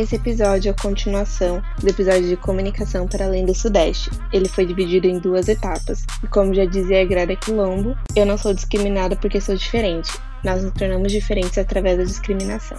Esse 0.00 0.16
episódio 0.16 0.70
é 0.70 0.72
a 0.72 0.82
continuação 0.82 1.62
do 1.78 1.86
episódio 1.86 2.26
de 2.26 2.34
comunicação 2.34 3.06
para 3.06 3.26
além 3.26 3.44
do 3.44 3.54
Sudeste. 3.54 4.08
Ele 4.32 4.48
foi 4.48 4.64
dividido 4.64 5.06
em 5.06 5.18
duas 5.18 5.46
etapas, 5.46 6.04
e 6.24 6.26
como 6.26 6.54
já 6.54 6.64
dizia 6.64 7.02
a 7.02 7.04
Grada 7.04 7.36
Quilombo, 7.36 7.94
eu 8.16 8.24
não 8.24 8.38
sou 8.38 8.54
discriminada 8.54 9.14
porque 9.14 9.42
sou 9.42 9.54
diferente. 9.54 10.10
Nós 10.42 10.64
nos 10.64 10.72
tornamos 10.72 11.12
diferentes 11.12 11.58
através 11.58 11.98
da 11.98 12.04
discriminação. 12.04 12.78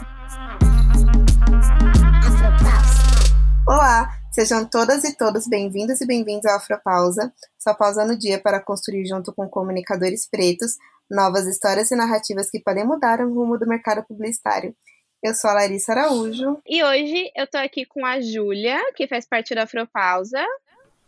Olá, 3.68 4.10
sejam 4.32 4.66
todas 4.66 5.04
e 5.04 5.16
todos 5.16 5.48
bem-vindos 5.48 6.02
e 6.02 6.08
bem-vindos 6.08 6.48
ao 6.48 6.58
Afropausa, 6.58 7.32
sua 7.60 7.76
pausa 7.76 8.04
no 8.04 8.18
dia 8.18 8.42
para 8.42 8.60
construir 8.60 9.06
junto 9.06 9.32
com 9.32 9.48
comunicadores 9.48 10.28
pretos 10.28 10.72
novas 11.08 11.46
histórias 11.46 11.92
e 11.92 11.96
narrativas 11.96 12.50
que 12.50 12.60
podem 12.60 12.84
mudar 12.84 13.20
o 13.22 13.32
rumo 13.32 13.60
do 13.60 13.68
mercado 13.68 14.04
publicitário. 14.08 14.74
Eu 15.24 15.36
sou 15.36 15.52
a 15.52 15.54
Larissa 15.54 15.92
Araújo. 15.92 16.58
E 16.68 16.84
hoje 16.84 17.32
eu 17.36 17.46
tô 17.46 17.60
aqui 17.60 17.86
com 17.86 18.04
a 18.04 18.20
Júlia, 18.20 18.80
que 18.96 19.08
faz 19.08 19.24
parte 19.28 19.54
da 19.54 19.64
Afropausa. 19.64 20.44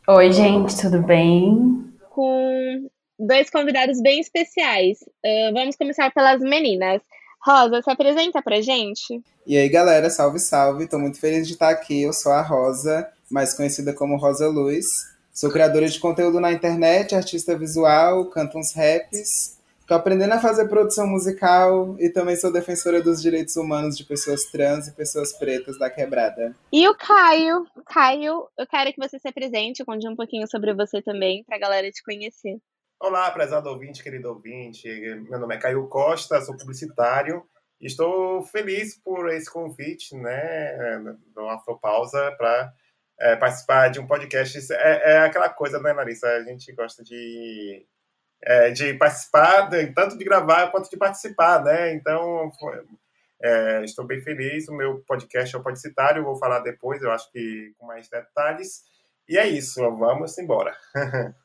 Oi, 0.08 0.32
gente, 0.32 0.80
tudo 0.80 1.02
bem? 1.02 1.92
Com 2.12 2.88
dois 3.18 3.50
convidados 3.50 4.00
bem 4.04 4.20
especiais. 4.20 5.00
Uh, 5.02 5.52
vamos 5.52 5.76
começar 5.76 6.14
pelas 6.14 6.42
meninas. 6.42 7.02
Rosa, 7.44 7.82
se 7.82 7.90
apresenta 7.90 8.40
pra 8.40 8.62
gente. 8.62 9.20
E 9.48 9.58
aí, 9.58 9.68
galera, 9.68 10.12
salve, 10.12 10.38
salve. 10.38 10.88
Tô 10.88 11.00
muito 11.00 11.20
feliz 11.20 11.48
de 11.48 11.54
estar 11.54 11.70
aqui. 11.70 12.04
Eu 12.04 12.14
sou 12.14 12.32
a 12.34 12.42
Rosa, 12.44 13.10
mais 13.32 13.56
conhecida 13.56 13.94
como 13.94 14.18
Rosa 14.18 14.48
Luz. 14.48 15.12
Sou 15.34 15.52
criadora 15.52 15.88
de 15.88 16.00
conteúdo 16.00 16.40
na 16.40 16.52
internet, 16.52 17.16
artista 17.16 17.58
visual, 17.58 18.26
canto 18.26 18.60
uns 18.60 18.76
raps 18.76 19.58
Estou 19.94 20.02
aprendendo 20.02 20.34
a 20.34 20.40
fazer 20.40 20.68
produção 20.68 21.06
musical 21.06 21.96
e 22.00 22.10
também 22.10 22.36
sou 22.36 22.52
defensora 22.52 23.00
dos 23.00 23.22
direitos 23.22 23.56
humanos 23.56 23.96
de 23.96 24.04
pessoas 24.04 24.46
trans 24.46 24.88
e 24.88 24.96
pessoas 24.96 25.38
pretas 25.38 25.78
da 25.78 25.88
quebrada. 25.88 26.56
E 26.72 26.88
o 26.88 26.98
Caio, 26.98 27.64
Caio, 27.86 28.48
eu 28.58 28.66
quero 28.66 28.92
que 28.92 29.00
você 29.00 29.20
se 29.20 29.28
apresente, 29.28 29.86
conte 29.86 30.10
um 30.10 30.16
pouquinho 30.16 30.48
sobre 30.48 30.74
você 30.74 31.00
também, 31.00 31.44
para 31.44 31.58
a 31.58 31.60
galera 31.60 31.92
te 31.92 32.02
conhecer. 32.02 32.58
Olá, 33.00 33.30
prezado 33.30 33.70
ouvinte, 33.70 34.02
querido 34.02 34.30
ouvinte. 34.30 34.88
Meu 35.30 35.38
nome 35.38 35.54
é 35.54 35.60
Caio 35.60 35.88
Costa, 35.88 36.42
sou 36.42 36.58
publicitário 36.58 37.44
e 37.80 37.86
estou 37.86 38.42
feliz 38.42 39.00
por 39.00 39.30
esse 39.30 39.52
convite, 39.52 40.16
né, 40.16 41.06
do 41.36 41.48
Afropausa 41.50 42.32
para 42.36 42.74
é, 43.20 43.36
participar 43.36 43.90
de 43.90 44.00
um 44.00 44.08
podcast. 44.08 44.58
É, 44.74 45.14
é 45.14 45.18
aquela 45.20 45.50
coisa, 45.50 45.80
né, 45.80 45.94
Larissa? 45.94 46.28
A 46.30 46.42
gente 46.42 46.74
gosta 46.74 47.04
de 47.04 47.86
é, 48.46 48.72
de 48.72 48.94
participar, 48.96 49.70
tanto 49.96 50.18
de 50.18 50.24
gravar 50.24 50.70
quanto 50.70 50.90
de 50.90 50.98
participar, 50.98 51.64
né? 51.64 51.94
Então, 51.94 52.52
é, 53.42 53.84
estou 53.84 54.06
bem 54.06 54.22
feliz. 54.22 54.68
O 54.68 54.74
meu 54.74 55.00
podcast 55.08 55.56
é 55.56 55.58
o 55.58 55.64
Podcitário, 55.64 56.24
vou 56.24 56.36
falar 56.36 56.60
depois, 56.60 57.02
eu 57.02 57.12
acho 57.12 57.32
que 57.32 57.74
com 57.78 57.86
mais 57.86 58.10
detalhes. 58.10 58.84
E 59.28 59.38
é 59.38 59.48
isso, 59.48 59.82
vamos 59.98 60.38
embora. 60.38 60.76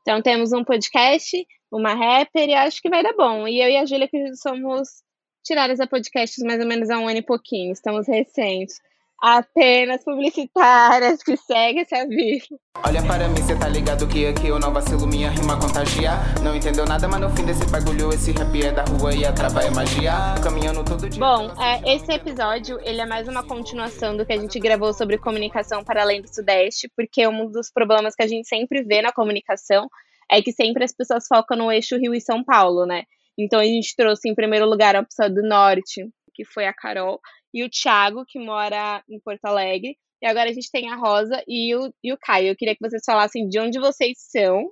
então, 0.00 0.22
temos 0.22 0.52
um 0.52 0.64
podcast, 0.64 1.46
uma 1.70 1.94
rapper, 1.94 2.48
e 2.48 2.54
acho 2.54 2.80
que 2.80 2.88
vai 2.88 3.02
dar 3.02 3.14
bom. 3.14 3.46
E 3.46 3.60
eu 3.60 3.68
e 3.68 3.76
a 3.76 3.84
Júlia, 3.84 4.08
que 4.08 4.34
somos 4.36 5.04
tiradas 5.44 5.78
a 5.80 5.86
podcasts 5.86 6.42
mais 6.42 6.60
ou 6.60 6.66
menos 6.66 6.90
há 6.90 6.98
um 6.98 7.06
ano 7.06 7.18
e 7.18 7.22
pouquinho, 7.22 7.72
estamos 7.72 8.08
recentes 8.08 8.80
apenas 9.20 10.04
publicitárias 10.04 11.22
que 11.22 11.36
seguem 11.36 11.80
essa 11.82 12.06
vida. 12.06 12.46
Olha 12.84 13.02
para 13.02 13.28
mim, 13.28 13.42
cê 13.42 13.56
tá 13.56 13.68
ligado 13.68 14.06
que 14.06 14.26
aqui 14.26 14.48
eu 14.48 14.58
não 14.58 14.72
vacilo, 14.72 15.06
minha 15.06 15.30
rima 15.30 15.58
contagia. 15.58 16.12
Não 16.42 16.54
entendeu 16.54 16.84
nada, 16.84 17.08
mas 17.08 17.20
no 17.20 17.30
fim 17.30 17.44
desse 17.44 17.64
bagulho, 17.66 18.12
esse 18.12 18.32
rap 18.32 18.62
é 18.62 18.72
da 18.72 18.84
rua 18.84 19.14
e 19.14 19.24
a 19.24 19.32
trava 19.32 19.62
é 19.62 19.70
magia. 19.70 20.12
Caminhando 20.42 20.84
todo 20.84 21.08
dia. 21.08 21.18
Bom, 21.18 21.50
é, 21.60 21.94
esse 21.94 22.12
episódio, 22.12 22.78
ele 22.82 23.00
é 23.00 23.06
mais 23.06 23.26
uma 23.26 23.42
continuação 23.42 24.16
do 24.16 24.26
que 24.26 24.32
a 24.32 24.38
gente 24.38 24.58
gravou 24.60 24.92
sobre 24.92 25.18
comunicação 25.18 25.82
para 25.82 26.02
além 26.02 26.20
do 26.20 26.32
Sudeste, 26.32 26.90
porque 26.94 27.26
um 27.26 27.50
dos 27.50 27.70
problemas 27.70 28.14
que 28.14 28.22
a 28.22 28.28
gente 28.28 28.46
sempre 28.46 28.82
vê 28.82 29.00
na 29.00 29.12
comunicação 29.12 29.88
é 30.30 30.42
que 30.42 30.52
sempre 30.52 30.84
as 30.84 30.92
pessoas 30.92 31.26
focam 31.26 31.56
no 31.56 31.72
eixo 31.72 31.96
Rio 31.96 32.14
e 32.14 32.20
São 32.20 32.44
Paulo, 32.44 32.84
né? 32.84 33.04
Então 33.38 33.60
a 33.60 33.64
gente 33.64 33.94
trouxe 33.96 34.28
em 34.28 34.34
primeiro 34.34 34.66
lugar 34.66 34.96
a 34.96 35.04
pessoa 35.04 35.28
do 35.28 35.42
Norte, 35.42 36.08
que 36.34 36.44
foi 36.44 36.66
a 36.66 36.72
Carol, 36.72 37.20
e 37.56 37.64
o 37.64 37.70
Thiago, 37.70 38.26
que 38.26 38.38
mora 38.38 39.02
em 39.08 39.18
Porto 39.18 39.46
Alegre. 39.46 39.96
E 40.20 40.26
agora 40.26 40.50
a 40.50 40.52
gente 40.52 40.70
tem 40.70 40.90
a 40.90 40.96
Rosa 40.96 41.42
e 41.48 41.74
o, 41.74 41.90
e 42.04 42.12
o 42.12 42.18
Caio. 42.18 42.48
Eu 42.48 42.56
queria 42.56 42.74
que 42.74 42.86
vocês 42.86 43.02
falassem 43.02 43.48
de 43.48 43.58
onde 43.58 43.80
vocês 43.80 44.18
são 44.18 44.70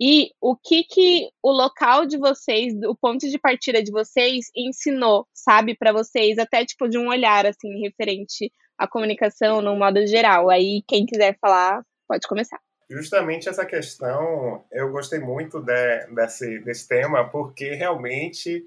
e 0.00 0.30
o 0.40 0.54
que 0.56 0.84
que 0.84 1.28
o 1.42 1.50
local 1.50 2.06
de 2.06 2.16
vocês, 2.16 2.72
o 2.84 2.94
ponto 2.94 3.28
de 3.28 3.36
partida 3.36 3.82
de 3.82 3.90
vocês 3.90 4.46
ensinou, 4.56 5.26
sabe, 5.34 5.76
para 5.76 5.92
vocês, 5.92 6.38
até 6.38 6.64
tipo 6.64 6.88
de 6.88 6.96
um 6.96 7.08
olhar 7.08 7.44
assim 7.44 7.80
referente 7.80 8.52
à 8.78 8.86
comunicação 8.86 9.60
no 9.60 9.74
modo 9.74 10.06
geral. 10.06 10.48
Aí 10.48 10.84
quem 10.86 11.04
quiser 11.04 11.36
falar, 11.40 11.82
pode 12.06 12.28
começar. 12.28 12.60
Justamente 12.88 13.48
essa 13.48 13.66
questão, 13.66 14.64
eu 14.70 14.92
gostei 14.92 15.18
muito 15.18 15.60
de, 15.60 16.06
desse, 16.14 16.60
desse 16.60 16.86
tema, 16.86 17.28
porque 17.28 17.74
realmente 17.74 18.64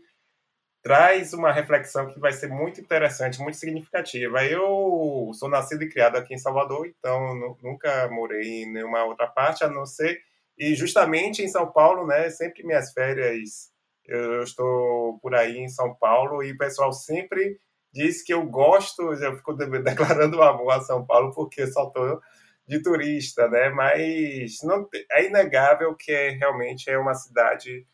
traz 0.81 1.34
uma 1.34 1.52
reflexão 1.52 2.08
que 2.08 2.19
vai 2.19 2.31
ser 2.31 2.47
muito 2.47 2.81
interessante, 2.81 3.40
muito 3.40 3.58
significativa. 3.58 4.44
Eu 4.44 5.31
sou 5.34 5.50
nascido 5.50 5.84
e 5.84 5.90
criado 5.90 6.18
aqui 6.18 6.34
em 6.34 6.40
Salvador, 6.40 6.88
então 6.88 7.56
nunca 7.62 8.09
morei 8.09 8.64
em 8.64 8.72
nenhuma 8.72 9.03
outra 9.03 9.28
parte, 9.28 9.64
a 9.64 9.69
não 9.69 9.86
ser 9.86 10.19
e 10.58 10.75
justamente 10.75 11.42
em 11.42 11.47
São 11.47 11.72
Paulo, 11.72 12.06
né? 12.06 12.30
Sempre 12.30 12.64
minhas 12.64 12.92
férias 12.94 13.72
eu 14.08 14.44
estou 14.44 15.19
por 15.19 15.34
aí 15.34 15.58
em 15.58 15.69
São 15.69 15.96
Paulo 15.96 16.44
e 16.44 16.52
o 16.52 16.58
pessoal 16.58 16.92
sempre 16.92 17.59
diz 17.94 18.24
que 18.24 18.34
eu 18.34 18.46
gosto, 18.46 19.13
eu 19.13 19.36
fico 19.38 19.53
declarando 19.84 20.42
amor 20.42 20.72
a 20.72 20.81
São 20.81 21.06
Paulo 21.06 21.31
porque 21.34 21.66
só 21.68 21.88
estou 21.88 22.19
de 22.68 22.81
turista, 22.81 23.48
né? 23.48 23.69
Mas 23.69 24.58
não, 24.63 24.88
é 25.12 25.25
inegável 25.25 25.96
que 25.96 26.12
é, 26.12 26.30
realmente 26.30 26.90
é 26.90 26.98
uma 26.98 27.13
cidade 27.13 27.86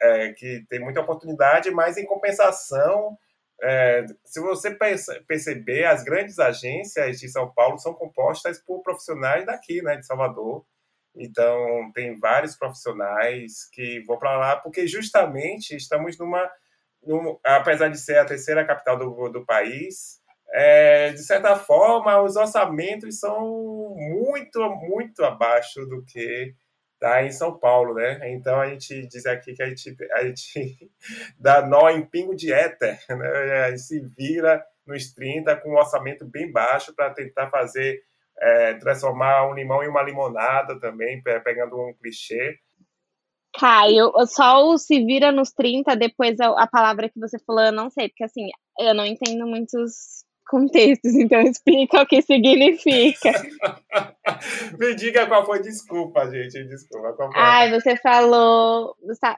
é, 0.00 0.32
que 0.32 0.64
tem 0.68 0.80
muita 0.80 1.00
oportunidade, 1.00 1.70
mas 1.70 1.96
em 1.96 2.06
compensação, 2.06 3.16
é, 3.62 4.04
se 4.24 4.40
você 4.40 4.76
perceber, 5.26 5.84
as 5.84 6.02
grandes 6.02 6.38
agências 6.38 7.20
de 7.20 7.28
São 7.28 7.52
Paulo 7.52 7.78
são 7.78 7.94
compostas 7.94 8.58
por 8.58 8.82
profissionais 8.82 9.46
daqui, 9.46 9.82
né, 9.82 9.96
de 9.96 10.06
Salvador. 10.06 10.64
Então, 11.14 11.92
tem 11.94 12.18
vários 12.18 12.56
profissionais 12.56 13.68
que 13.70 14.00
vão 14.00 14.18
para 14.18 14.36
lá, 14.36 14.56
porque 14.56 14.86
justamente 14.86 15.76
estamos 15.76 16.18
numa, 16.18 16.50
apesar 17.44 17.88
de 17.88 17.98
ser 17.98 18.18
a 18.18 18.24
terceira 18.24 18.64
capital 18.64 18.96
do, 18.98 19.28
do 19.28 19.44
país, 19.44 20.22
é, 20.52 21.10
de 21.12 21.22
certa 21.22 21.56
forma, 21.56 22.20
os 22.20 22.36
orçamentos 22.36 23.18
são 23.18 23.94
muito, 23.96 24.60
muito 24.76 25.24
abaixo 25.24 25.86
do 25.86 26.04
que 26.04 26.54
tá 27.02 27.24
em 27.24 27.32
São 27.32 27.52
Paulo, 27.58 27.94
né? 27.94 28.30
Então 28.30 28.60
a 28.60 28.68
gente 28.68 29.08
diz 29.08 29.26
aqui 29.26 29.54
que 29.54 29.62
a 29.62 29.68
gente, 29.68 29.96
a 30.12 30.24
gente 30.24 30.88
dá 31.36 31.60
nó 31.66 31.90
em 31.90 32.06
pingo 32.06 32.34
de 32.36 32.52
éter, 32.52 33.00
né? 33.10 33.64
A 33.64 33.70
gente 33.70 33.82
se 33.82 34.00
vira 34.00 34.64
nos 34.86 35.12
30 35.12 35.56
com 35.56 35.70
um 35.70 35.76
orçamento 35.76 36.24
bem 36.24 36.50
baixo 36.50 36.94
para 36.94 37.10
tentar 37.10 37.50
fazer, 37.50 38.00
é, 38.38 38.74
transformar 38.74 39.50
um 39.50 39.54
limão 39.54 39.82
em 39.82 39.88
uma 39.88 40.02
limonada 40.02 40.78
também, 40.78 41.20
pegando 41.22 41.76
um 41.76 41.92
clichê. 41.92 42.56
Caio, 43.58 44.12
só 44.26 44.64
o 44.68 44.78
se 44.78 45.04
vira 45.04 45.32
nos 45.32 45.50
30, 45.50 45.96
depois 45.96 46.38
a, 46.40 46.50
a 46.62 46.66
palavra 46.68 47.08
que 47.08 47.18
você 47.18 47.36
falou, 47.40 47.64
eu 47.64 47.72
não 47.72 47.90
sei, 47.90 48.08
porque 48.08 48.24
assim, 48.24 48.48
eu 48.78 48.94
não 48.94 49.04
entendo 49.04 49.44
muitos 49.46 50.21
contextos, 50.46 51.14
então 51.14 51.40
explica 51.42 52.02
o 52.02 52.06
que 52.06 52.20
significa. 52.22 53.32
Me 54.78 54.94
diga 54.94 55.26
qual 55.26 55.44
foi, 55.46 55.60
desculpa, 55.60 56.30
gente, 56.30 56.64
desculpa. 56.64 57.12
Qual 57.14 57.32
foi? 57.32 57.40
Ai, 57.40 57.70
você 57.70 57.96
falou, 57.96 58.96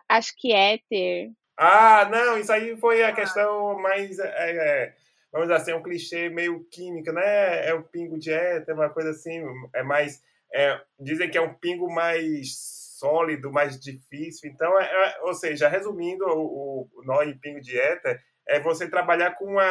acho 0.09 0.35
que 0.37 0.53
éter. 0.53 1.31
Ah, 1.57 2.09
não, 2.11 2.39
isso 2.39 2.53
aí 2.53 2.77
foi 2.77 3.05
a 3.05 3.13
questão 3.13 3.79
mais, 3.81 4.19
é, 4.19 4.25
é, 4.27 4.95
vamos 5.33 5.49
dizer 5.49 5.61
assim, 5.61 5.73
um 5.73 5.83
clichê 5.83 6.29
meio 6.29 6.65
químico, 6.65 7.13
né? 7.13 7.69
É 7.69 7.75
o 7.75 7.83
pingo 7.83 8.19
de 8.19 8.33
éter, 8.33 8.75
uma 8.75 8.91
coisa 8.91 9.11
assim, 9.11 9.41
é 9.73 9.83
mais, 9.83 10.21
é, 10.53 10.81
dizem 10.99 11.31
que 11.31 11.39
é 11.39 11.41
um 11.41 11.55
pingo 11.55 11.89
mais 11.93 12.57
sólido, 12.99 13.53
mais 13.53 13.79
difícil, 13.79 14.51
então, 14.51 14.81
é, 14.81 14.85
é 14.85 15.21
ou 15.23 15.35
seja, 15.35 15.69
resumindo, 15.69 16.25
o, 16.27 16.89
o 16.93 17.03
nó 17.05 17.23
em 17.23 17.37
pingo 17.39 17.61
de 17.61 17.79
éter 17.79 18.21
é 18.49 18.61
você 18.61 18.89
trabalhar 18.89 19.33
com 19.37 19.45
uma, 19.45 19.65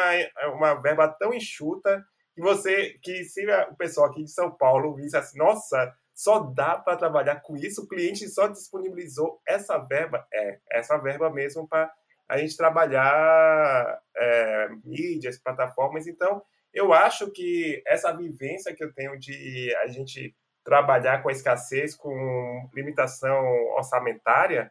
uma 0.54 0.74
verba 0.74 1.08
tão 1.08 1.32
enxuta 1.32 2.04
que 2.34 2.40
você 2.40 2.98
que 3.02 3.24
se 3.24 3.46
o 3.70 3.76
pessoal 3.76 4.10
aqui 4.10 4.24
de 4.24 4.30
São 4.30 4.50
Paulo 4.50 4.94
visse 4.94 5.16
assim, 5.16 5.38
nossa, 5.38 5.94
só 6.14 6.40
dá 6.40 6.76
para 6.76 6.96
trabalhar 6.96 7.40
com 7.40 7.56
isso, 7.56 7.82
o 7.82 7.88
cliente 7.88 8.28
só 8.28 8.46
disponibilizou 8.48 9.40
essa 9.46 9.78
verba, 9.78 10.26
é, 10.32 10.58
essa 10.70 10.96
verba 10.98 11.30
mesmo 11.30 11.68
para 11.68 11.92
a 12.28 12.38
gente 12.38 12.56
trabalhar 12.56 14.00
é, 14.16 14.68
mídias, 14.84 15.38
plataformas. 15.38 16.06
Então, 16.06 16.42
eu 16.72 16.92
acho 16.92 17.30
que 17.30 17.82
essa 17.86 18.12
vivência 18.12 18.74
que 18.74 18.82
eu 18.82 18.92
tenho 18.92 19.18
de 19.18 19.74
a 19.82 19.86
gente 19.88 20.34
trabalhar 20.64 21.22
com 21.22 21.28
a 21.28 21.32
escassez, 21.32 21.94
com 21.94 22.70
limitação 22.74 23.44
orçamentária, 23.76 24.70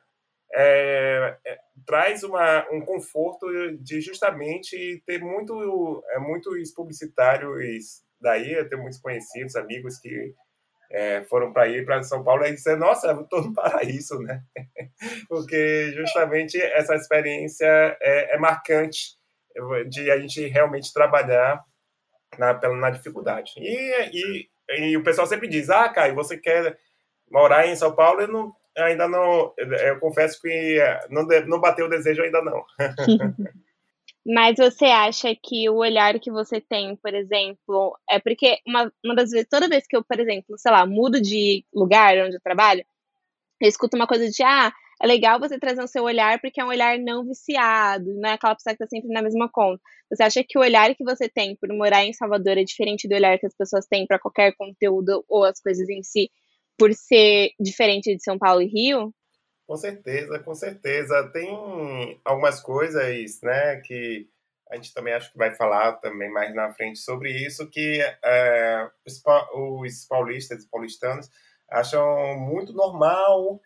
é, 0.55 1.38
é, 1.45 1.59
traz 1.85 2.23
uma, 2.23 2.67
um 2.71 2.81
conforto 2.81 3.47
de 3.79 4.01
justamente 4.01 5.01
ter 5.05 5.19
muito, 5.19 6.03
é, 6.09 6.19
muitos 6.19 6.71
publicitários 6.71 8.03
daí, 8.21 8.53
eu 8.53 8.69
tenho 8.69 8.81
muitos 8.81 9.00
conhecidos, 9.00 9.55
amigos 9.55 9.97
que 10.00 10.33
é, 10.91 11.23
foram 11.23 11.51
para 11.51 11.67
ir 11.67 11.85
para 11.85 12.03
São 12.03 12.23
Paulo 12.23 12.45
e 12.45 12.53
dizer, 12.53 12.77
nossa, 12.77 13.07
eu 13.07 13.21
estou 13.21 13.44
no 13.44 13.53
paraíso, 13.53 14.19
né? 14.19 14.44
Porque 15.27 15.91
justamente 15.94 16.61
essa 16.61 16.95
experiência 16.95 17.65
é, 18.00 18.35
é, 18.35 18.38
marcante 18.38 19.17
de 19.89 20.09
a 20.09 20.19
gente 20.19 20.47
realmente 20.47 20.94
trabalhar 20.94 21.63
na, 22.38 22.53
na 22.53 22.89
dificuldade. 22.91 23.53
E, 23.57 24.09
e, 24.11 24.50
e 24.91 24.97
o 24.97 25.03
pessoal 25.03 25.27
sempre 25.27 25.47
diz, 25.47 25.69
ah, 25.69 25.89
Caio, 25.89 26.15
você 26.15 26.38
quer 26.38 26.77
morar 27.29 27.67
em 27.67 27.75
São 27.75 27.95
Paulo? 27.95 28.21
Eu 28.21 28.27
não, 28.27 28.53
ainda 28.77 29.07
não, 29.07 29.53
eu 29.57 29.99
confesso 29.99 30.41
que 30.41 30.79
não, 31.09 31.23
não 31.47 31.59
bateu 31.59 31.85
o 31.85 31.89
desejo 31.89 32.21
ainda 32.21 32.41
não. 32.41 32.63
Mas 34.25 34.55
você 34.57 34.85
acha 34.85 35.35
que 35.35 35.69
o 35.69 35.75
olhar 35.75 36.17
que 36.17 36.31
você 36.31 36.61
tem, 36.61 36.95
por 36.95 37.13
exemplo, 37.13 37.97
é 38.09 38.19
porque 38.19 38.57
uma, 38.65 38.91
uma 39.03 39.15
das 39.15 39.31
vezes, 39.31 39.47
toda 39.49 39.67
vez 39.67 39.85
que 39.85 39.97
eu, 39.97 40.03
por 40.03 40.17
exemplo, 40.17 40.57
sei 40.57 40.71
lá, 40.71 40.85
mudo 40.85 41.19
de 41.19 41.65
lugar 41.73 42.17
onde 42.19 42.37
eu 42.37 42.41
trabalho, 42.41 42.85
eu 43.59 43.67
escuto 43.67 43.97
uma 43.97 44.07
coisa 44.07 44.29
de, 44.29 44.41
ah, 44.41 44.71
é 45.01 45.07
legal 45.07 45.39
você 45.39 45.59
trazer 45.59 45.83
o 45.83 45.87
seu 45.87 46.03
olhar 46.03 46.39
porque 46.39 46.61
é 46.61 46.63
um 46.63 46.69
olhar 46.69 46.97
não 46.97 47.25
viciado, 47.25 48.13
não 48.15 48.29
é 48.29 48.33
aquela 48.33 48.55
pessoa 48.55 48.73
que 48.73 48.81
está 48.81 48.87
sempre 48.87 49.11
na 49.13 49.21
mesma 49.21 49.49
conta. 49.49 49.81
Você 50.09 50.23
acha 50.23 50.43
que 50.47 50.57
o 50.57 50.61
olhar 50.61 50.95
que 50.95 51.03
você 51.03 51.27
tem 51.27 51.57
por 51.57 51.67
morar 51.73 52.05
em 52.05 52.13
Salvador 52.13 52.57
é 52.57 52.63
diferente 52.63 53.07
do 53.07 53.15
olhar 53.15 53.37
que 53.37 53.45
as 53.47 53.55
pessoas 53.55 53.85
têm 53.85 54.07
para 54.07 54.19
qualquer 54.19 54.53
conteúdo 54.55 55.25
ou 55.27 55.43
as 55.43 55.59
coisas 55.59 55.89
em 55.89 56.01
si, 56.01 56.31
por 56.77 56.93
ser 56.93 57.51
diferente 57.59 58.15
de 58.15 58.23
São 58.23 58.37
Paulo 58.37 58.61
e 58.61 58.67
Rio? 58.67 59.13
Com 59.67 59.77
certeza, 59.77 60.39
com 60.39 60.53
certeza. 60.53 61.29
Tem 61.31 62.19
algumas 62.25 62.59
coisas, 62.61 63.41
né, 63.41 63.77
que 63.77 64.27
a 64.69 64.75
gente 64.75 64.93
também 64.93 65.13
acho 65.13 65.31
que 65.31 65.37
vai 65.37 65.53
falar 65.55 65.93
também 65.93 66.31
mais 66.31 66.53
na 66.53 66.73
frente 66.73 66.99
sobre 66.99 67.31
isso, 67.31 67.69
que 67.69 68.01
é, 68.23 68.89
os, 69.05 69.21
os 69.43 70.05
paulistas 70.05 70.63
e 70.63 70.69
paulistanos 70.69 71.29
acham 71.69 72.37
muito 72.39 72.73
normal 72.73 73.61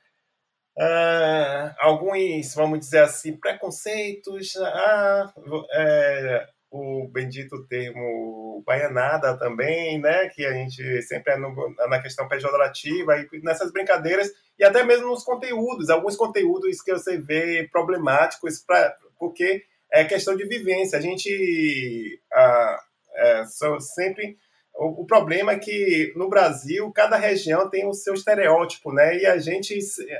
Uh, 0.80 1.74
alguns, 1.80 2.54
vamos 2.54 2.82
dizer 2.82 3.00
assim, 3.00 3.36
preconceitos, 3.36 4.56
ah, 4.58 5.34
é, 5.72 6.48
o 6.70 7.08
bendito 7.08 7.66
termo 7.68 8.64
baianada 8.66 9.38
também, 9.38 10.00
né, 10.00 10.28
que 10.30 10.46
a 10.46 10.52
gente 10.54 11.02
sempre 11.04 11.34
é 11.34 11.38
no, 11.38 11.54
na 11.90 12.02
questão 12.02 12.28
pejorativa, 12.28 13.18
e 13.18 13.42
nessas 13.42 13.72
brincadeiras, 13.72 14.30
e 14.60 14.64
até 14.64 14.84
mesmo 14.84 15.08
nos 15.08 15.24
conteúdos, 15.24 15.90
alguns 15.90 16.16
conteúdos 16.16 16.82
que 16.82 16.92
você 16.92 17.18
vê 17.18 17.68
problemáticos, 17.72 18.60
pra, 18.60 18.96
porque 19.18 19.64
é 19.92 20.04
questão 20.04 20.36
de 20.36 20.46
vivência. 20.46 20.98
A 20.98 21.02
gente 21.02 22.20
ah, 22.34 22.80
é, 23.16 23.44
sempre 23.80 24.38
o, 24.76 25.02
o, 25.02 25.06
problema 25.06 25.54
é 25.54 25.60
que 25.60 26.14
no 26.16 26.30
Brasil 26.30 26.92
cada 26.92 27.18
região 27.18 27.70
tem 27.70 27.88
o 27.88 27.94
seu 27.94 28.14
estereótipo, 28.14 28.94
né? 28.94 29.18
E 29.18 29.26
a 29.26 29.38
gente, 29.38 29.78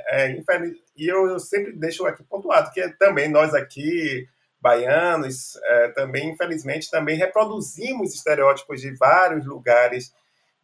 é, 0.08 0.32
infeliz... 0.32 0.76
e 0.96 1.06
eu 1.06 1.38
sempre 1.38 1.72
deixo 1.72 2.04
aqui 2.06 2.24
pontuado 2.24 2.72
que 2.72 2.86
também 2.98 3.28
nós 3.28 3.54
aqui 3.54 4.26
baianos 4.60 5.56
é, 5.56 5.88
também 5.88 6.30
infelizmente 6.30 6.90
também 6.90 7.16
reproduzimos 7.16 8.14
estereótipos 8.14 8.80
de 8.80 8.94
vários 8.96 9.46
lugares 9.46 10.12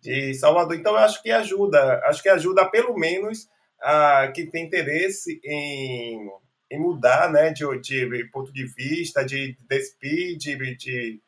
de 0.00 0.34
Salvador. 0.34 0.76
Então 0.76 0.92
eu 0.92 0.98
acho 0.98 1.22
que 1.22 1.30
ajuda, 1.30 2.00
acho 2.04 2.22
que 2.22 2.28
ajuda 2.28 2.68
pelo 2.68 2.94
menos 2.94 3.48
a 3.80 4.30
quem 4.34 4.50
tem 4.50 4.66
interesse 4.66 5.40
em, 5.44 6.28
em 6.70 6.78
mudar, 6.78 7.30
né? 7.30 7.50
De, 7.50 7.64
de 7.80 8.24
ponto 8.30 8.52
de 8.52 8.66
vista, 8.66 9.24
de 9.24 9.56
despir, 9.68 10.36
de, 10.36 10.76
de 10.76 11.20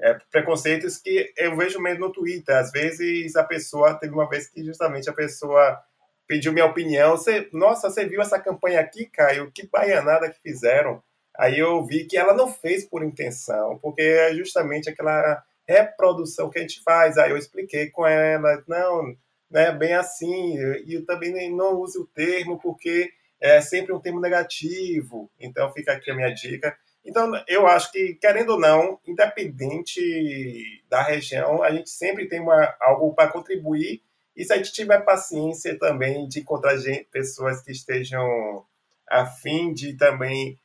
é, 0.00 0.18
preconceitos 0.30 0.96
que 0.98 1.32
eu 1.36 1.56
vejo 1.56 1.80
mesmo 1.80 2.06
no 2.06 2.12
Twitter. 2.12 2.56
Às 2.56 2.72
vezes 2.72 3.36
a 3.36 3.44
pessoa, 3.44 3.94
teve 3.94 4.12
uma 4.12 4.28
vez 4.28 4.48
que 4.48 4.64
justamente 4.64 5.08
a 5.08 5.14
pessoa 5.14 5.78
pediu 6.26 6.52
minha 6.52 6.66
opinião. 6.66 7.16
Você, 7.16 7.48
Nossa, 7.52 7.90
você 7.90 8.06
viu 8.06 8.20
essa 8.20 8.40
campanha 8.40 8.80
aqui, 8.80 9.06
Caio? 9.06 9.50
Que 9.52 9.68
baianada 9.68 10.30
que 10.30 10.40
fizeram. 10.40 11.02
Aí 11.36 11.58
eu 11.58 11.84
vi 11.84 12.04
que 12.04 12.16
ela 12.16 12.34
não 12.34 12.48
fez 12.48 12.84
por 12.84 13.02
intenção, 13.02 13.78
porque 13.78 14.02
é 14.02 14.34
justamente 14.34 14.90
aquela 14.90 15.42
reprodução 15.66 16.50
que 16.50 16.58
a 16.58 16.62
gente 16.62 16.82
faz. 16.82 17.16
Aí 17.16 17.30
eu 17.30 17.38
expliquei 17.38 17.90
com 17.90 18.06
ela, 18.06 18.62
não, 18.68 19.16
não 19.50 19.60
é 19.60 19.72
bem 19.72 19.94
assim, 19.94 20.56
e 20.84 20.94
eu 20.94 21.06
também 21.06 21.54
não 21.54 21.80
use 21.80 21.98
o 21.98 22.06
termo 22.06 22.58
porque 22.60 23.10
é 23.40 23.60
sempre 23.60 23.92
um 23.92 24.00
termo 24.00 24.20
negativo. 24.20 25.30
Então 25.40 25.72
fica 25.72 25.92
aqui 25.92 26.10
a 26.10 26.14
minha 26.14 26.32
dica. 26.32 26.76
Então, 27.04 27.32
eu 27.48 27.66
acho 27.66 27.90
que, 27.90 28.14
querendo 28.14 28.50
ou 28.50 28.60
não, 28.60 28.98
independente 29.04 30.80
da 30.88 31.02
região, 31.02 31.62
a 31.62 31.70
gente 31.72 31.90
sempre 31.90 32.28
tem 32.28 32.40
uma, 32.40 32.76
algo 32.80 33.12
para 33.12 33.30
contribuir. 33.30 34.00
E 34.36 34.44
se 34.44 34.52
a 34.52 34.56
gente 34.56 34.72
tiver 34.72 35.04
paciência 35.04 35.76
também 35.78 36.28
de 36.28 36.40
encontrar 36.40 36.76
gente, 36.76 37.08
pessoas 37.10 37.60
que 37.60 37.72
estejam 37.72 38.64
a 39.10 39.26
fim 39.26 39.74
de 39.74 39.94
também 39.96 40.58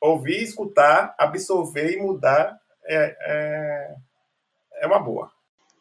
ouvir, 0.00 0.42
escutar, 0.42 1.14
absorver 1.18 1.92
e 1.92 2.02
mudar, 2.02 2.58
é, 2.84 3.16
é, 3.20 3.94
é 4.82 4.86
uma 4.86 4.98
boa. 4.98 5.30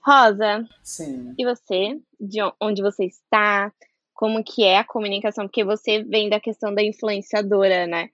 Rosa, 0.06 0.68
Sim. 0.84 1.34
e 1.38 1.46
você? 1.46 2.00
De 2.20 2.40
onde 2.60 2.81
você 2.81 3.06
está? 3.06 3.72
Como 4.14 4.44
que 4.44 4.64
é 4.64 4.80
a 4.80 4.84
comunicação? 4.84 5.46
Porque 5.46 5.64
você 5.64 6.04
vem 6.04 6.30
da 6.30 6.40
questão 6.40 6.74
da 6.74 6.84
influenciadora, 6.84 7.88
né? 7.88 8.10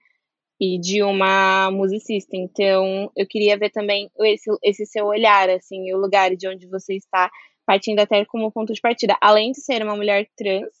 e 0.60 0.78
de 0.78 1.02
uma 1.02 1.70
musicista. 1.70 2.36
Então, 2.36 3.10
eu 3.16 3.26
queria 3.26 3.58
ver 3.58 3.70
também 3.70 4.10
esse, 4.20 4.50
esse 4.62 4.86
seu 4.86 5.06
olhar, 5.06 5.48
assim, 5.50 5.92
o 5.92 5.98
lugar 5.98 6.34
de 6.34 6.48
onde 6.48 6.66
você 6.66 6.94
está, 6.94 7.30
partindo 7.66 8.00
até 8.00 8.24
como 8.24 8.50
ponto 8.50 8.72
de 8.72 8.80
partida. 8.80 9.16
Além 9.20 9.52
de 9.52 9.60
ser 9.60 9.82
uma 9.82 9.96
mulher 9.96 10.26
trans, 10.36 10.72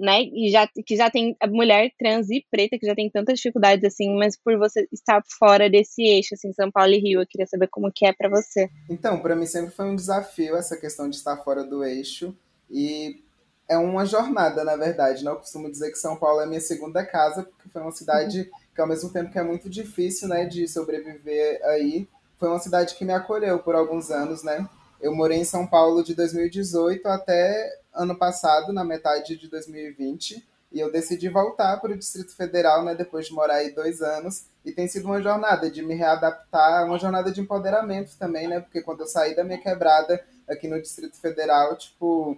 né, 0.00 0.22
e 0.22 0.50
já, 0.50 0.66
que 0.66 0.96
já 0.96 1.10
tem 1.10 1.36
a 1.38 1.46
mulher 1.46 1.92
trans 1.98 2.30
e 2.30 2.44
preta, 2.50 2.78
que 2.78 2.86
já 2.86 2.94
tem 2.94 3.10
tantas 3.10 3.36
dificuldades, 3.36 3.84
assim, 3.84 4.16
mas 4.16 4.36
por 4.36 4.58
você 4.58 4.88
estar 4.90 5.22
fora 5.38 5.68
desse 5.68 6.02
eixo, 6.02 6.34
assim, 6.34 6.52
São 6.52 6.70
Paulo 6.70 6.92
e 6.92 6.98
Rio, 6.98 7.20
eu 7.20 7.26
queria 7.26 7.46
saber 7.46 7.68
como 7.68 7.92
que 7.94 8.06
é 8.06 8.12
para 8.12 8.28
você. 8.28 8.68
Então, 8.88 9.20
para 9.20 9.36
mim 9.36 9.46
sempre 9.46 9.70
foi 9.70 9.84
um 9.84 9.94
desafio 9.94 10.56
essa 10.56 10.76
questão 10.76 11.08
de 11.08 11.16
estar 11.16 11.36
fora 11.38 11.62
do 11.62 11.84
eixo, 11.84 12.34
e 12.70 13.22
é 13.68 13.76
uma 13.76 14.04
jornada, 14.04 14.64
na 14.64 14.74
verdade, 14.74 15.24
né? 15.24 15.30
Eu 15.30 15.36
costumo 15.36 15.70
dizer 15.70 15.90
que 15.90 15.98
São 15.98 16.16
Paulo 16.16 16.40
é 16.40 16.46
minha 16.46 16.60
segunda 16.60 17.04
casa, 17.04 17.44
porque 17.44 17.68
foi 17.68 17.82
uma 17.82 17.92
cidade 17.92 18.50
que 18.74 18.80
ao 18.80 18.88
mesmo 18.88 19.12
tempo 19.12 19.30
que 19.30 19.38
é 19.38 19.44
muito 19.44 19.68
difícil, 19.68 20.26
né, 20.28 20.44
de 20.44 20.66
sobreviver 20.66 21.60
aí, 21.64 22.08
foi 22.38 22.48
uma 22.48 22.58
cidade 22.58 22.94
que 22.94 23.04
me 23.04 23.12
acolheu 23.12 23.58
por 23.58 23.74
alguns 23.74 24.10
anos, 24.10 24.42
né? 24.42 24.68
Eu 25.00 25.14
morei 25.14 25.38
em 25.38 25.44
São 25.44 25.66
Paulo 25.66 26.02
de 26.04 26.14
2018 26.14 27.06
até 27.06 27.78
ano 27.94 28.16
passado, 28.16 28.72
na 28.72 28.84
metade 28.84 29.36
de 29.36 29.48
2020, 29.48 30.46
e 30.72 30.78
eu 30.78 30.92
decidi 30.92 31.28
voltar 31.28 31.80
para 31.80 31.92
o 31.92 31.98
Distrito 31.98 32.36
Federal, 32.36 32.84
né, 32.84 32.94
depois 32.94 33.26
de 33.26 33.32
morar 33.32 33.54
aí 33.54 33.74
dois 33.74 34.00
anos, 34.02 34.46
e 34.64 34.72
tem 34.72 34.86
sido 34.86 35.06
uma 35.06 35.20
jornada 35.20 35.70
de 35.70 35.82
me 35.82 35.94
readaptar, 35.94 36.86
uma 36.86 36.98
jornada 36.98 37.32
de 37.32 37.40
empoderamento 37.40 38.16
também, 38.18 38.46
né, 38.46 38.60
porque 38.60 38.82
quando 38.82 39.00
eu 39.00 39.06
saí 39.06 39.34
da 39.34 39.42
minha 39.42 39.58
quebrada 39.58 40.22
aqui 40.48 40.68
no 40.68 40.80
Distrito 40.80 41.16
Federal, 41.20 41.76
tipo, 41.76 42.36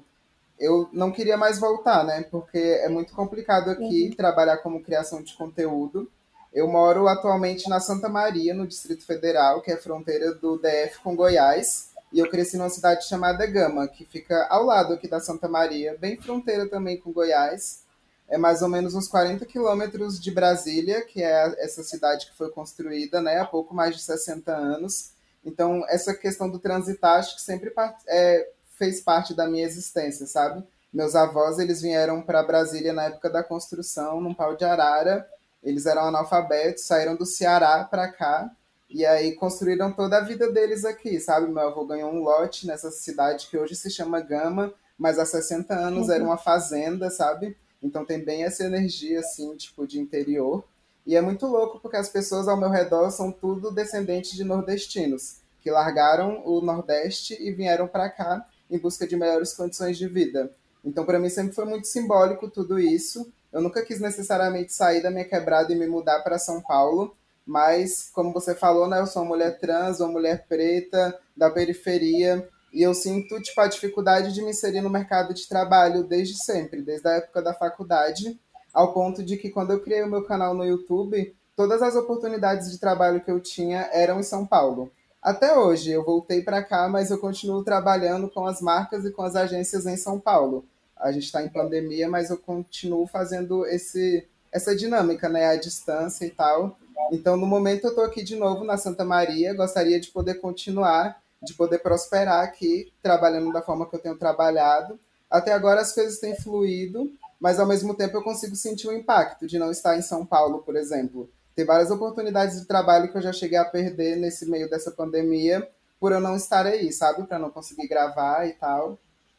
eu 0.58 0.88
não 0.92 1.12
queria 1.12 1.36
mais 1.36 1.58
voltar, 1.58 2.04
né, 2.04 2.24
porque 2.30 2.58
é 2.58 2.88
muito 2.88 3.12
complicado 3.12 3.70
aqui 3.70 4.08
uhum. 4.08 4.16
trabalhar 4.16 4.58
como 4.58 4.82
criação 4.82 5.22
de 5.22 5.34
conteúdo, 5.34 6.10
eu 6.52 6.68
moro 6.68 7.08
atualmente 7.08 7.68
na 7.68 7.80
Santa 7.80 8.08
Maria, 8.08 8.52
no 8.52 8.66
Distrito 8.66 9.06
Federal, 9.06 9.62
que 9.62 9.72
é 9.72 9.76
fronteira 9.76 10.34
do 10.34 10.58
DF 10.58 10.98
com 11.02 11.16
Goiás. 11.16 11.91
E 12.12 12.18
eu 12.18 12.28
cresci 12.28 12.58
numa 12.58 12.68
cidade 12.68 13.08
chamada 13.08 13.46
Gama, 13.46 13.88
que 13.88 14.04
fica 14.04 14.46
ao 14.50 14.64
lado 14.64 14.92
aqui 14.92 15.08
da 15.08 15.18
Santa 15.18 15.48
Maria, 15.48 15.96
bem 15.98 16.20
fronteira 16.20 16.68
também 16.68 16.98
com 16.98 17.10
Goiás. 17.10 17.84
É 18.28 18.36
mais 18.36 18.60
ou 18.60 18.68
menos 18.68 18.94
uns 18.94 19.08
40 19.08 19.46
quilômetros 19.46 20.20
de 20.20 20.30
Brasília, 20.30 21.02
que 21.06 21.22
é 21.22 21.54
essa 21.64 21.82
cidade 21.82 22.26
que 22.26 22.36
foi 22.36 22.50
construída 22.50 23.20
né, 23.20 23.38
há 23.38 23.46
pouco 23.46 23.74
mais 23.74 23.96
de 23.96 24.02
60 24.02 24.54
anos. 24.54 25.12
Então, 25.44 25.84
essa 25.88 26.14
questão 26.14 26.50
do 26.50 26.58
transitar, 26.58 27.18
acho 27.18 27.34
que 27.34 27.42
sempre 27.42 27.72
é, 28.06 28.48
fez 28.78 29.00
parte 29.00 29.34
da 29.34 29.48
minha 29.48 29.64
existência, 29.64 30.26
sabe? 30.26 30.62
Meus 30.92 31.14
avós, 31.14 31.58
eles 31.58 31.80
vieram 31.80 32.20
para 32.20 32.42
Brasília 32.42 32.92
na 32.92 33.04
época 33.04 33.30
da 33.30 33.42
construção, 33.42 34.20
num 34.20 34.34
pau 34.34 34.54
de 34.54 34.64
arara, 34.64 35.26
eles 35.62 35.86
eram 35.86 36.02
analfabetos, 36.04 36.84
saíram 36.84 37.16
do 37.16 37.24
Ceará 37.24 37.84
para 37.84 38.12
cá 38.12 38.50
e 38.92 39.06
aí 39.06 39.32
construíram 39.32 39.92
toda 39.92 40.18
a 40.18 40.20
vida 40.20 40.52
deles 40.52 40.84
aqui, 40.84 41.18
sabe? 41.18 41.50
Meu 41.50 41.68
avô 41.68 41.86
ganhou 41.86 42.12
um 42.12 42.22
lote 42.22 42.66
nessa 42.66 42.90
cidade 42.90 43.48
que 43.48 43.56
hoje 43.56 43.74
se 43.74 43.90
chama 43.90 44.20
Gama, 44.20 44.72
mas 44.98 45.18
há 45.18 45.24
60 45.24 45.74
anos 45.74 46.08
uhum. 46.08 46.14
era 46.14 46.24
uma 46.24 46.36
fazenda, 46.36 47.10
sabe? 47.10 47.56
Então 47.82 48.04
tem 48.04 48.22
bem 48.22 48.44
essa 48.44 48.64
energia 48.64 49.20
assim, 49.20 49.56
tipo 49.56 49.86
de 49.86 49.98
interior. 49.98 50.62
E 51.06 51.16
é 51.16 51.20
muito 51.20 51.46
louco 51.46 51.80
porque 51.80 51.96
as 51.96 52.08
pessoas 52.08 52.46
ao 52.46 52.56
meu 52.56 52.68
redor 52.68 53.10
são 53.10 53.32
tudo 53.32 53.72
descendentes 53.72 54.32
de 54.32 54.44
nordestinos, 54.44 55.38
que 55.60 55.70
largaram 55.70 56.42
o 56.46 56.60
Nordeste 56.60 57.36
e 57.40 57.50
vieram 57.50 57.88
para 57.88 58.08
cá 58.08 58.46
em 58.70 58.78
busca 58.78 59.06
de 59.06 59.16
melhores 59.16 59.52
condições 59.52 59.98
de 59.98 60.06
vida. 60.06 60.54
Então 60.84 61.04
para 61.04 61.18
mim 61.18 61.28
sempre 61.28 61.54
foi 61.54 61.64
muito 61.64 61.86
simbólico 61.86 62.50
tudo 62.50 62.78
isso 62.78 63.30
Eu 63.52 63.60
nunca 63.60 63.84
quis 63.84 64.00
necessariamente 64.00 64.72
sair 64.72 65.02
da 65.02 65.10
minha 65.10 65.24
quebrada 65.24 65.72
e 65.72 65.76
me 65.76 65.86
mudar 65.86 66.20
para 66.20 66.38
São 66.38 66.60
Paulo, 66.60 67.14
mas 67.46 68.10
como 68.12 68.32
você 68.32 68.54
falou, 68.54 68.88
né, 68.88 69.00
eu 69.00 69.06
sou 69.06 69.22
uma 69.22 69.30
mulher 69.30 69.58
trans, 69.58 70.00
uma 70.00 70.12
mulher 70.12 70.46
preta 70.46 71.18
da 71.36 71.50
periferia, 71.50 72.48
e 72.72 72.82
eu 72.82 72.94
sinto 72.94 73.40
tipo 73.40 73.60
a 73.60 73.66
dificuldade 73.66 74.32
de 74.32 74.42
me 74.42 74.50
inserir 74.50 74.80
no 74.80 74.88
mercado 74.88 75.34
de 75.34 75.46
trabalho 75.46 76.04
desde 76.04 76.42
sempre, 76.42 76.82
desde 76.82 77.06
a 77.06 77.12
época 77.12 77.42
da 77.42 77.52
faculdade, 77.52 78.40
ao 78.72 78.94
ponto 78.94 79.22
de 79.22 79.36
que 79.36 79.50
quando 79.50 79.72
eu 79.72 79.80
criei 79.80 80.02
o 80.02 80.10
meu 80.10 80.24
canal 80.24 80.54
no 80.54 80.64
YouTube, 80.64 81.34
todas 81.54 81.82
as 81.82 81.94
oportunidades 81.94 82.70
de 82.70 82.78
trabalho 82.78 83.20
que 83.20 83.30
eu 83.30 83.40
tinha 83.40 83.90
eram 83.92 84.20
em 84.20 84.22
São 84.22 84.46
Paulo. 84.46 84.90
Até 85.20 85.56
hoje, 85.56 85.90
eu 85.92 86.04
voltei 86.04 86.42
para 86.42 86.64
cá, 86.64 86.88
mas 86.88 87.10
eu 87.10 87.18
continuo 87.18 87.62
trabalhando 87.62 88.28
com 88.28 88.46
as 88.46 88.60
marcas 88.60 89.04
e 89.04 89.12
com 89.12 89.22
as 89.22 89.36
agências 89.36 89.86
em 89.86 89.96
São 89.96 90.18
Paulo. 90.18 90.64
A 90.96 91.12
gente 91.12 91.24
está 91.24 91.42
em 91.42 91.48
pandemia, 91.48 92.08
mas 92.08 92.30
eu 92.30 92.38
continuo 92.38 93.06
fazendo 93.06 93.66
esse, 93.66 94.26
essa 94.50 94.74
dinâmica, 94.74 95.28
né, 95.28 95.46
à 95.46 95.56
distância 95.56 96.24
e 96.24 96.30
tal. 96.30 96.76
Então, 97.12 97.36
no 97.36 97.46
momento, 97.46 97.84
eu 97.84 97.90
estou 97.90 98.04
aqui 98.04 98.22
de 98.22 98.36
novo 98.36 98.64
na 98.64 98.76
Santa 98.76 99.04
Maria. 99.04 99.54
Gostaria 99.54 100.00
de 100.00 100.08
poder 100.08 100.34
continuar, 100.34 101.20
de 101.42 101.54
poder 101.54 101.78
prosperar 101.78 102.42
aqui, 102.42 102.92
trabalhando 103.02 103.52
da 103.52 103.62
forma 103.62 103.88
que 103.88 103.94
eu 103.94 104.00
tenho 104.00 104.16
trabalhado. 104.16 104.98
Até 105.30 105.52
agora 105.52 105.80
as 105.80 105.92
coisas 105.92 106.18
têm 106.18 106.36
fluído, 106.36 107.10
mas 107.40 107.58
ao 107.58 107.66
mesmo 107.66 107.94
tempo 107.94 108.16
eu 108.16 108.22
consigo 108.22 108.54
sentir 108.54 108.88
o 108.88 108.92
impacto 108.92 109.46
de 109.46 109.58
não 109.58 109.70
estar 109.70 109.96
em 109.96 110.02
São 110.02 110.24
Paulo, 110.26 110.58
por 110.58 110.76
exemplo. 110.76 111.28
Tem 111.54 111.64
várias 111.64 111.90
oportunidades 111.90 112.60
de 112.60 112.66
trabalho 112.66 113.10
que 113.10 113.18
eu 113.18 113.22
já 113.22 113.32
cheguei 113.32 113.58
a 113.58 113.64
perder 113.64 114.16
nesse 114.16 114.48
meio 114.48 114.68
dessa 114.68 114.90
pandemia 114.90 115.66
por 116.00 116.12
eu 116.12 116.20
não 116.20 116.34
estar 116.34 116.66
aí, 116.66 116.92
sabe? 116.92 117.24
Para 117.26 117.38
não 117.38 117.50
conseguir 117.50 117.86
gravar 117.86 118.46
e 118.46 118.52
tal. 118.54 118.98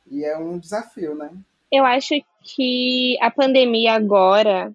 E 0.10 0.24
é 0.24 0.38
um 0.38 0.58
desafio, 0.58 1.16
né? 1.16 1.30
Eu 1.72 1.86
acho 1.86 2.14
que 2.42 3.18
a 3.22 3.32
pandemia 3.32 3.94
agora 3.94 4.72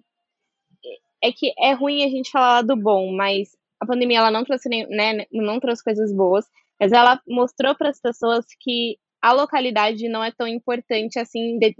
é 1.23 1.31
que 1.31 1.53
é 1.57 1.73
ruim 1.73 2.03
a 2.03 2.09
gente 2.09 2.31
falar 2.31 2.61
do 2.61 2.75
bom, 2.75 3.13
mas 3.15 3.49
a 3.79 3.85
pandemia 3.85 4.19
ela 4.19 4.31
não 4.31 4.43
trouxe 4.43 4.69
né, 4.69 5.25
não 5.31 5.59
trouxe 5.59 5.83
coisas 5.83 6.13
boas, 6.13 6.45
mas 6.79 6.91
ela 6.91 7.21
mostrou 7.27 7.75
para 7.75 7.89
as 7.89 7.99
pessoas 7.99 8.45
que 8.59 8.97
a 9.21 9.33
localidade 9.33 10.07
não 10.07 10.23
é 10.23 10.31
tão 10.31 10.47
importante 10.47 11.19
assim 11.19 11.57
de, 11.59 11.75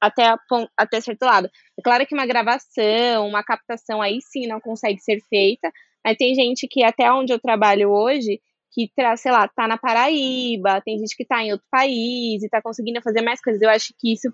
até, 0.00 0.26
a, 0.26 0.38
até 0.76 1.00
certo 1.00 1.22
lado. 1.22 1.48
É 1.78 1.82
claro 1.82 2.06
que 2.06 2.14
uma 2.14 2.26
gravação, 2.26 3.26
uma 3.26 3.44
captação 3.44 4.00
aí 4.00 4.18
sim 4.20 4.46
não 4.46 4.60
consegue 4.60 4.98
ser 5.00 5.20
feita, 5.28 5.70
mas 6.04 6.16
tem 6.16 6.34
gente 6.34 6.66
que 6.66 6.82
até 6.82 7.12
onde 7.12 7.32
eu 7.32 7.38
trabalho 7.38 7.90
hoje, 7.90 8.40
que, 8.72 8.90
sei 9.16 9.32
lá, 9.32 9.46
tá 9.48 9.68
na 9.68 9.76
Paraíba, 9.76 10.80
tem 10.80 10.98
gente 10.98 11.16
que 11.16 11.24
tá 11.24 11.42
em 11.42 11.52
outro 11.52 11.66
país 11.70 12.42
e 12.42 12.48
tá 12.48 12.62
conseguindo 12.62 13.02
fazer 13.02 13.20
mais 13.20 13.40
coisas. 13.40 13.60
Eu 13.60 13.68
acho 13.70 13.92
que 13.98 14.12
isso 14.12 14.30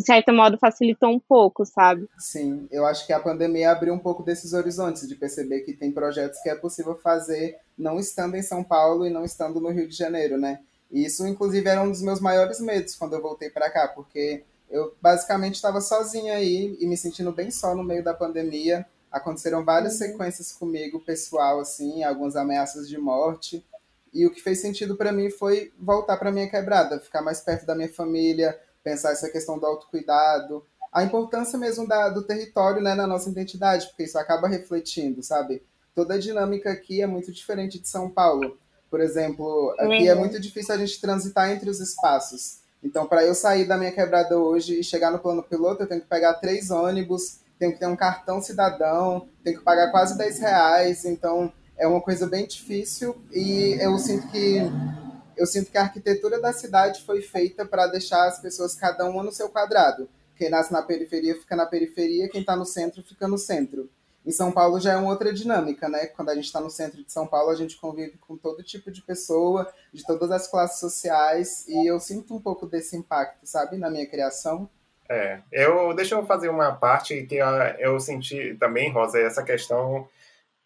de 0.00 0.06
certo 0.06 0.32
modo, 0.32 0.56
facilitou 0.56 1.10
um 1.10 1.20
pouco, 1.20 1.64
sabe? 1.66 2.08
Sim, 2.18 2.66
eu 2.70 2.86
acho 2.86 3.06
que 3.06 3.12
a 3.12 3.20
pandemia 3.20 3.70
abriu 3.70 3.92
um 3.92 3.98
pouco 3.98 4.22
desses 4.22 4.54
horizontes, 4.54 5.06
de 5.06 5.14
perceber 5.14 5.60
que 5.60 5.74
tem 5.74 5.92
projetos 5.92 6.40
que 6.40 6.48
é 6.48 6.54
possível 6.54 6.96
fazer 6.96 7.58
não 7.76 7.98
estando 7.98 8.34
em 8.34 8.42
São 8.42 8.64
Paulo 8.64 9.06
e 9.06 9.10
não 9.10 9.26
estando 9.26 9.60
no 9.60 9.68
Rio 9.68 9.86
de 9.86 9.94
Janeiro, 9.94 10.38
né? 10.38 10.60
E 10.90 11.04
isso, 11.04 11.26
inclusive, 11.26 11.68
era 11.68 11.82
um 11.82 11.90
dos 11.90 12.00
meus 12.00 12.18
maiores 12.18 12.60
medos 12.60 12.96
quando 12.96 13.12
eu 13.12 13.20
voltei 13.20 13.50
para 13.50 13.70
cá, 13.70 13.88
porque 13.88 14.42
eu 14.70 14.94
basicamente 15.02 15.56
estava 15.56 15.82
sozinha 15.82 16.34
aí 16.34 16.78
e 16.80 16.86
me 16.86 16.96
sentindo 16.96 17.30
bem 17.30 17.50
só 17.50 17.74
no 17.74 17.84
meio 17.84 18.02
da 18.02 18.14
pandemia. 18.14 18.86
Aconteceram 19.12 19.62
várias 19.64 19.94
uhum. 19.94 19.98
sequências 19.98 20.50
comigo, 20.50 20.98
pessoal, 21.00 21.60
assim, 21.60 22.02
algumas 22.04 22.36
ameaças 22.36 22.88
de 22.88 22.96
morte. 22.96 23.62
E 24.14 24.26
o 24.26 24.30
que 24.30 24.42
fez 24.42 24.60
sentido 24.60 24.96
para 24.96 25.12
mim 25.12 25.30
foi 25.30 25.70
voltar 25.78 26.16
para 26.16 26.32
minha 26.32 26.48
quebrada, 26.48 26.98
ficar 26.98 27.20
mais 27.20 27.40
perto 27.40 27.66
da 27.66 27.74
minha 27.74 27.92
família, 27.92 28.58
pensar 28.82 29.12
essa 29.12 29.30
questão 29.30 29.58
do 29.58 29.66
autocuidado, 29.66 30.64
a 30.92 31.04
importância 31.04 31.58
mesmo 31.58 31.86
da, 31.86 32.08
do 32.08 32.22
território 32.22 32.82
né, 32.82 32.94
na 32.94 33.06
nossa 33.06 33.30
identidade, 33.30 33.86
porque 33.88 34.04
isso 34.04 34.18
acaba 34.18 34.48
refletindo, 34.48 35.22
sabe? 35.22 35.62
Toda 35.94 36.14
a 36.14 36.18
dinâmica 36.18 36.70
aqui 36.70 37.00
é 37.00 37.06
muito 37.06 37.32
diferente 37.32 37.78
de 37.78 37.88
São 37.88 38.10
Paulo. 38.10 38.58
Por 38.90 39.00
exemplo, 39.00 39.74
aqui 39.78 40.08
é 40.08 40.14
uhum. 40.14 40.20
muito 40.20 40.40
difícil 40.40 40.74
a 40.74 40.78
gente 40.78 41.00
transitar 41.00 41.50
entre 41.50 41.70
os 41.70 41.78
espaços. 41.78 42.58
Então, 42.82 43.06
para 43.06 43.24
eu 43.24 43.34
sair 43.34 43.66
da 43.66 43.76
minha 43.76 43.92
quebrada 43.92 44.36
hoje 44.36 44.80
e 44.80 44.84
chegar 44.84 45.10
no 45.12 45.18
plano 45.18 45.42
piloto, 45.42 45.82
eu 45.82 45.86
tenho 45.86 46.00
que 46.00 46.08
pegar 46.08 46.34
três 46.34 46.70
ônibus, 46.70 47.40
tenho 47.58 47.72
que 47.72 47.78
ter 47.78 47.86
um 47.86 47.94
cartão 47.94 48.40
cidadão, 48.40 49.28
tenho 49.44 49.58
que 49.58 49.64
pagar 49.64 49.90
quase 49.90 50.16
10 50.16 50.40
reais. 50.40 51.04
Então, 51.04 51.52
é 51.76 51.86
uma 51.86 52.00
coisa 52.00 52.26
bem 52.26 52.46
difícil 52.46 53.16
e 53.32 53.76
eu 53.80 53.96
sinto 53.98 54.28
que 54.28 54.60
eu 55.40 55.46
sinto 55.46 55.70
que 55.70 55.78
a 55.78 55.82
arquitetura 55.82 56.38
da 56.38 56.52
cidade 56.52 57.02
foi 57.02 57.22
feita 57.22 57.64
para 57.64 57.86
deixar 57.86 58.28
as 58.28 58.38
pessoas 58.38 58.74
cada 58.74 59.08
uma 59.08 59.22
no 59.22 59.32
seu 59.32 59.48
quadrado. 59.48 60.06
Quem 60.36 60.50
nasce 60.50 60.70
na 60.70 60.82
periferia 60.82 61.34
fica 61.34 61.56
na 61.56 61.64
periferia, 61.64 62.28
quem 62.28 62.42
está 62.42 62.54
no 62.54 62.66
centro 62.66 63.02
fica 63.02 63.26
no 63.26 63.38
centro. 63.38 63.88
Em 64.26 64.30
São 64.30 64.52
Paulo 64.52 64.78
já 64.78 64.92
é 64.92 64.96
uma 64.96 65.08
outra 65.08 65.32
dinâmica, 65.32 65.88
né? 65.88 66.04
Quando 66.08 66.28
a 66.28 66.34
gente 66.34 66.44
está 66.44 66.60
no 66.60 66.68
centro 66.68 67.02
de 67.02 67.10
São 67.10 67.26
Paulo, 67.26 67.48
a 67.48 67.54
gente 67.54 67.78
convive 67.78 68.18
com 68.18 68.36
todo 68.36 68.62
tipo 68.62 68.90
de 68.90 69.00
pessoa, 69.00 69.66
de 69.94 70.04
todas 70.04 70.30
as 70.30 70.46
classes 70.46 70.78
sociais, 70.78 71.64
e 71.66 71.86
eu 71.86 71.98
sinto 71.98 72.34
um 72.34 72.40
pouco 72.40 72.66
desse 72.66 72.94
impacto, 72.94 73.38
sabe, 73.44 73.78
na 73.78 73.88
minha 73.88 74.06
criação. 74.06 74.68
É, 75.08 75.40
eu 75.50 75.94
deixa 75.94 76.16
eu 76.16 76.26
fazer 76.26 76.50
uma 76.50 76.72
parte 76.72 77.22
que 77.22 77.36
eu, 77.36 77.46
eu 77.78 77.98
senti 77.98 78.54
também, 78.60 78.92
Rosa, 78.92 79.18
essa 79.18 79.42
questão 79.42 80.06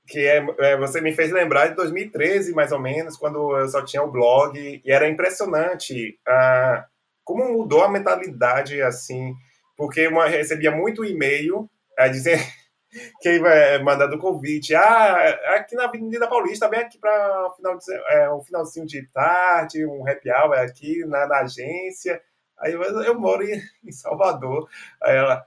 que 0.06 0.18
é, 0.26 0.44
é, 0.58 0.76
você 0.76 1.00
me 1.00 1.12
fez 1.12 1.32
lembrar 1.32 1.68
de 1.68 1.76
2013, 1.76 2.52
mais 2.52 2.72
ou 2.72 2.78
menos, 2.78 3.16
quando 3.16 3.56
eu 3.56 3.68
só 3.68 3.82
tinha 3.82 4.02
o 4.02 4.10
blog, 4.10 4.82
e 4.84 4.92
era 4.92 5.08
impressionante 5.08 6.18
ah, 6.26 6.84
como 7.24 7.52
mudou 7.52 7.82
a 7.82 7.88
mentalidade, 7.88 8.82
assim, 8.82 9.34
porque 9.76 10.00
eu 10.00 10.18
recebia 10.20 10.70
muito 10.70 11.04
e-mail 11.04 11.68
a 11.98 12.06
dizer 12.08 12.38
que 13.22 13.38
mandar 13.82 14.06
do 14.06 14.18
convite, 14.18 14.74
ah, 14.74 15.30
aqui 15.56 15.74
na 15.74 15.84
Avenida 15.84 16.28
Paulista, 16.28 16.68
vem 16.68 16.80
aqui 16.80 16.98
para 16.98 17.50
final 17.56 17.78
é, 18.10 18.30
um 18.30 18.42
finalzinho 18.42 18.86
de 18.86 19.06
tarde, 19.08 19.86
um 19.86 20.06
happy 20.06 20.30
hour 20.30 20.58
aqui 20.58 21.04
na, 21.06 21.26
na 21.26 21.38
agência, 21.40 22.20
aí 22.58 22.72
eu, 22.72 22.82
eu 22.82 23.18
moro 23.18 23.42
em, 23.42 23.60
em 23.82 23.92
Salvador, 23.92 24.68
aí 25.02 25.16
ela 25.16 25.46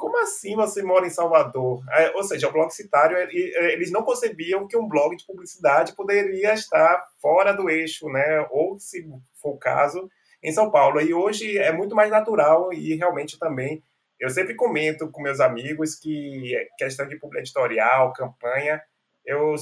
como 0.00 0.18
assim 0.18 0.56
você 0.56 0.82
mora 0.82 1.06
em 1.06 1.10
Salvador? 1.10 1.84
É, 1.92 2.10
ou 2.16 2.24
seja, 2.24 2.48
o 2.48 2.52
blog 2.52 2.70
citário, 2.70 3.16
eles 3.16 3.92
não 3.92 4.02
concebiam 4.02 4.66
que 4.66 4.76
um 4.76 4.88
blog 4.88 5.14
de 5.14 5.26
publicidade 5.26 5.94
poderia 5.94 6.54
estar 6.54 7.04
fora 7.20 7.52
do 7.52 7.68
eixo, 7.70 8.08
né? 8.08 8.46
Ou, 8.50 8.78
se 8.78 9.06
for 9.40 9.50
o 9.50 9.58
caso, 9.58 10.10
em 10.42 10.50
São 10.50 10.70
Paulo. 10.70 11.00
E 11.00 11.12
hoje 11.14 11.58
é 11.58 11.70
muito 11.70 11.94
mais 11.94 12.10
natural 12.10 12.72
e 12.72 12.96
realmente 12.96 13.38
também. 13.38 13.84
Eu 14.18 14.30
sempre 14.30 14.54
comento 14.54 15.10
com 15.10 15.22
meus 15.22 15.38
amigos 15.40 15.94
que 15.94 16.54
questão 16.78 17.06
de 17.06 17.16
publicidade 17.16 17.48
editorial, 17.48 18.12
campanha, 18.12 18.82
eu 19.24 19.54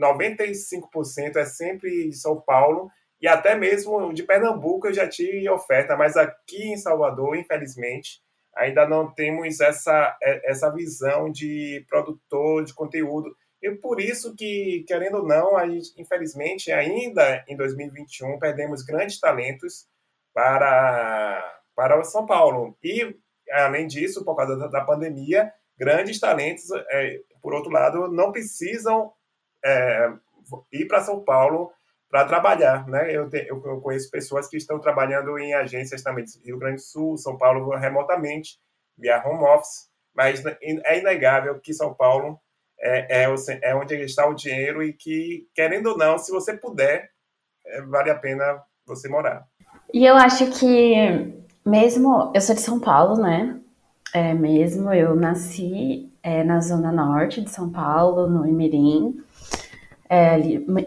95% 0.00 1.36
é 1.36 1.44
sempre 1.44 2.08
de 2.08 2.16
São 2.16 2.40
Paulo 2.40 2.90
e 3.20 3.26
até 3.28 3.54
mesmo 3.54 4.12
de 4.14 4.22
Pernambuco 4.22 4.86
eu 4.86 4.94
já 4.94 5.08
tive 5.08 5.48
oferta, 5.50 5.96
mas 5.96 6.16
aqui 6.16 6.70
em 6.70 6.76
Salvador, 6.76 7.36
infelizmente, 7.36 8.22
ainda 8.56 8.86
não 8.88 9.12
temos 9.12 9.60
essa, 9.60 10.16
é, 10.22 10.50
essa 10.50 10.70
visão 10.70 11.30
de 11.30 11.84
produtor 11.88 12.64
de 12.64 12.74
conteúdo. 12.74 13.34
E 13.62 13.70
por 13.72 14.00
isso 14.00 14.34
que, 14.34 14.84
querendo 14.88 15.18
ou 15.18 15.26
não, 15.26 15.56
a 15.56 15.68
gente, 15.68 15.92
infelizmente, 16.00 16.72
ainda 16.72 17.44
em 17.46 17.56
2021, 17.56 18.38
perdemos 18.38 18.82
grandes 18.82 19.20
talentos 19.20 19.86
para, 20.32 21.60
para 21.74 22.02
São 22.04 22.24
Paulo. 22.24 22.76
E, 22.82 23.14
além 23.52 23.86
disso, 23.86 24.24
por 24.24 24.34
causa 24.36 24.56
da, 24.56 24.66
da 24.66 24.84
pandemia, 24.84 25.52
grandes 25.78 26.18
talentos, 26.18 26.64
é, 26.90 27.20
por 27.42 27.52
outro 27.52 27.70
lado, 27.70 28.08
não 28.08 28.32
precisam 28.32 29.12
é, 29.64 30.10
ir 30.72 30.86
para 30.86 31.02
São 31.02 31.22
Paulo 31.22 31.70
para 32.10 32.24
trabalhar, 32.24 32.86
né? 32.88 33.14
Eu, 33.14 33.30
te, 33.30 33.46
eu, 33.48 33.60
conheço 33.80 34.10
pessoas 34.10 34.48
que 34.48 34.56
estão 34.56 34.80
trabalhando 34.80 35.38
em 35.38 35.54
agências 35.54 36.02
também 36.02 36.24
do 36.24 36.44
Rio 36.44 36.58
Grande 36.58 36.76
do 36.76 36.82
Sul, 36.82 37.16
São 37.16 37.38
Paulo 37.38 37.70
remotamente, 37.76 38.58
via 38.98 39.22
home 39.24 39.44
office, 39.44 39.88
mas 40.14 40.44
é 40.44 40.98
inegável 40.98 41.60
que 41.60 41.72
São 41.72 41.94
Paulo 41.94 42.38
é, 42.80 43.22
é, 43.24 43.26
é 43.62 43.74
onde 43.76 43.94
está 43.94 44.26
o 44.26 44.34
dinheiro 44.34 44.82
e 44.82 44.92
que, 44.92 45.46
querendo 45.54 45.90
ou 45.90 45.98
não, 45.98 46.18
se 46.18 46.32
você 46.32 46.56
puder, 46.56 47.10
é, 47.64 47.80
vale 47.82 48.10
a 48.10 48.18
pena 48.18 48.60
você 48.84 49.08
morar. 49.08 49.46
E 49.94 50.04
eu 50.04 50.16
acho 50.16 50.50
que, 50.50 50.94
mesmo, 51.64 52.32
eu 52.34 52.40
sou 52.40 52.54
de 52.54 52.60
São 52.60 52.80
Paulo, 52.80 53.22
né? 53.22 53.60
É, 54.12 54.34
mesmo, 54.34 54.92
eu 54.92 55.14
nasci 55.14 56.10
é, 56.22 56.42
na 56.42 56.60
zona 56.60 56.90
norte 56.90 57.40
de 57.40 57.50
São 57.50 57.70
Paulo, 57.70 58.28
no 58.28 58.44
Imirim, 58.44 59.22
é, 60.10 60.36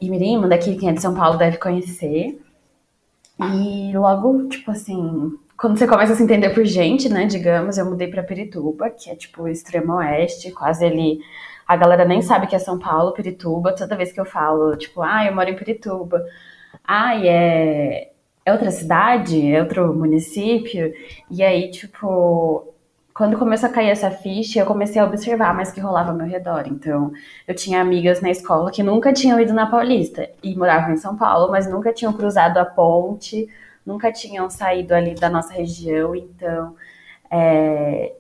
Imirim, 0.02 0.48
daqui 0.50 0.76
quem 0.76 0.90
é 0.90 0.92
de 0.92 1.02
São 1.02 1.16
Paulo 1.16 1.38
deve 1.38 1.58
conhecer. 1.58 2.38
E 3.40 3.92
logo, 3.96 4.50
tipo 4.50 4.70
assim, 4.70 5.32
quando 5.58 5.78
você 5.78 5.88
começa 5.88 6.12
a 6.12 6.16
se 6.16 6.24
entender 6.24 6.50
por 6.50 6.66
gente, 6.66 7.08
né, 7.08 7.26
digamos, 7.26 7.78
eu 7.78 7.86
mudei 7.86 8.08
para 8.10 8.22
Pirituba, 8.22 8.90
que 8.90 9.10
é 9.10 9.16
tipo 9.16 9.48
extremo 9.48 9.94
oeste, 9.94 10.52
quase 10.52 10.86
ali. 10.86 11.20
A 11.66 11.78
galera 11.78 12.04
nem 12.04 12.22
sabe 12.22 12.48
que 12.48 12.56
é 12.56 12.60
São 12.60 12.78
Paulo, 12.78 13.14
Pirituba. 13.14 13.74
Toda 13.74 13.96
vez 13.96 14.12
que 14.12 14.20
eu 14.20 14.26
falo, 14.26 14.76
tipo, 14.76 15.02
ah, 15.02 15.26
eu 15.26 15.34
moro 15.34 15.50
em 15.50 15.56
Pirituba. 15.56 16.22
Ah, 16.86 17.16
é, 17.26 18.12
é 18.46 18.52
outra 18.52 18.72
cidade? 18.72 19.54
É 19.54 19.62
outro 19.62 19.94
município? 19.94 20.94
E 21.32 21.42
aí, 21.42 21.72
tipo, 21.72 22.73
quando 23.14 23.38
começou 23.38 23.70
a 23.70 23.72
cair 23.72 23.90
essa 23.90 24.10
ficha, 24.10 24.60
eu 24.60 24.66
comecei 24.66 25.00
a 25.00 25.06
observar 25.06 25.54
mais 25.54 25.70
o 25.70 25.74
que 25.74 25.80
rolava 25.80 26.12
ao 26.12 26.18
meu 26.18 26.26
redor. 26.26 26.64
Então, 26.68 27.12
eu 27.48 27.56
tinha 27.56 27.80
amigas 27.80 28.22
na 28.22 28.30
escola 28.32 28.72
que 28.72 28.82
nunca 28.82 29.14
tinham 29.14 29.40
ido 29.40 29.54
na 29.54 29.68
Paulista 29.68 30.30
e 30.42 30.56
moravam 30.56 30.94
em 30.94 30.98
São 30.98 31.16
Paulo, 31.16 31.52
mas 31.52 31.70
nunca 31.70 31.94
tinham 31.94 32.12
cruzado 32.14 32.58
a 32.58 32.66
ponte, 32.66 33.48
nunca 33.86 34.12
tinham 34.12 34.50
saído 34.50 34.96
ali 34.96 35.14
da 35.14 35.30
nossa 35.30 35.54
região. 35.54 36.16
Então, 36.16 36.76
é, 37.30 38.14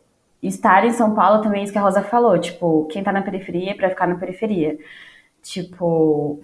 estar 0.43 0.85
em 0.85 0.91
São 0.91 1.15
Paulo 1.15 1.41
também 1.41 1.62
é 1.62 1.63
isso 1.63 1.73
que 1.73 1.79
a 1.79 1.81
Rosa 1.81 2.03
falou. 2.03 2.38
Tipo, 2.39 2.88
quem 2.91 3.03
tá 3.03 3.12
na 3.12 3.21
periferia 3.23 3.71
é 3.71 3.73
pra 3.75 3.89
ficar 3.89 4.07
na 4.07 4.15
periferia. 4.15 4.77
Tipo, 5.41 6.39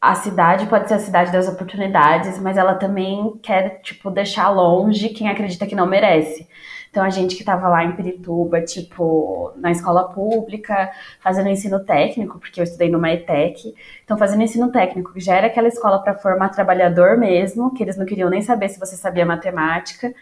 a 0.00 0.14
cidade 0.16 0.66
pode 0.66 0.88
ser 0.88 0.94
a 0.94 0.98
cidade 0.98 1.32
das 1.32 1.48
oportunidades, 1.48 2.38
mas 2.40 2.56
ela 2.56 2.74
também 2.74 3.38
quer, 3.42 3.80
tipo, 3.82 4.10
deixar 4.10 4.50
longe 4.50 5.10
quem 5.10 5.28
acredita 5.28 5.66
que 5.66 5.74
não 5.76 5.86
merece. 5.86 6.46
Então, 6.94 7.02
a 7.02 7.10
gente 7.10 7.34
que 7.34 7.42
estava 7.42 7.68
lá 7.68 7.82
em 7.82 7.90
Pirituba, 7.96 8.62
tipo, 8.62 9.52
na 9.56 9.72
escola 9.72 10.10
pública, 10.10 10.92
fazendo 11.18 11.48
ensino 11.48 11.84
técnico, 11.84 12.38
porque 12.38 12.60
eu 12.60 12.62
estudei 12.62 12.88
numa 12.88 13.12
ETEC, 13.12 13.74
então 14.04 14.16
fazendo 14.16 14.44
ensino 14.44 14.70
técnico, 14.70 15.12
que 15.12 15.18
já 15.18 15.34
era 15.34 15.48
aquela 15.48 15.66
escola 15.66 15.98
para 15.98 16.14
formar 16.14 16.50
trabalhador 16.50 17.18
mesmo, 17.18 17.74
que 17.74 17.82
eles 17.82 17.96
não 17.96 18.06
queriam 18.06 18.30
nem 18.30 18.42
saber 18.42 18.68
se 18.68 18.78
você 18.78 18.94
sabia 18.94 19.26
matemática. 19.26 20.14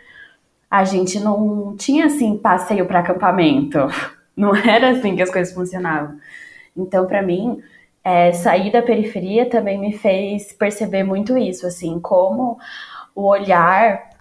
A 0.70 0.82
gente 0.82 1.20
não 1.20 1.76
tinha, 1.76 2.06
assim, 2.06 2.38
passeio 2.38 2.86
para 2.86 3.00
acampamento. 3.00 3.78
Não 4.34 4.56
era 4.56 4.92
assim 4.92 5.14
que 5.14 5.20
as 5.20 5.30
coisas 5.30 5.52
funcionavam. 5.52 6.16
Então, 6.74 7.06
para 7.06 7.20
mim, 7.20 7.62
é, 8.02 8.32
sair 8.32 8.72
da 8.72 8.80
periferia 8.80 9.44
também 9.44 9.78
me 9.78 9.92
fez 9.92 10.54
perceber 10.54 11.04
muito 11.04 11.36
isso, 11.36 11.66
assim, 11.66 12.00
como 12.00 12.58
o 13.14 13.24
olhar 13.26 14.11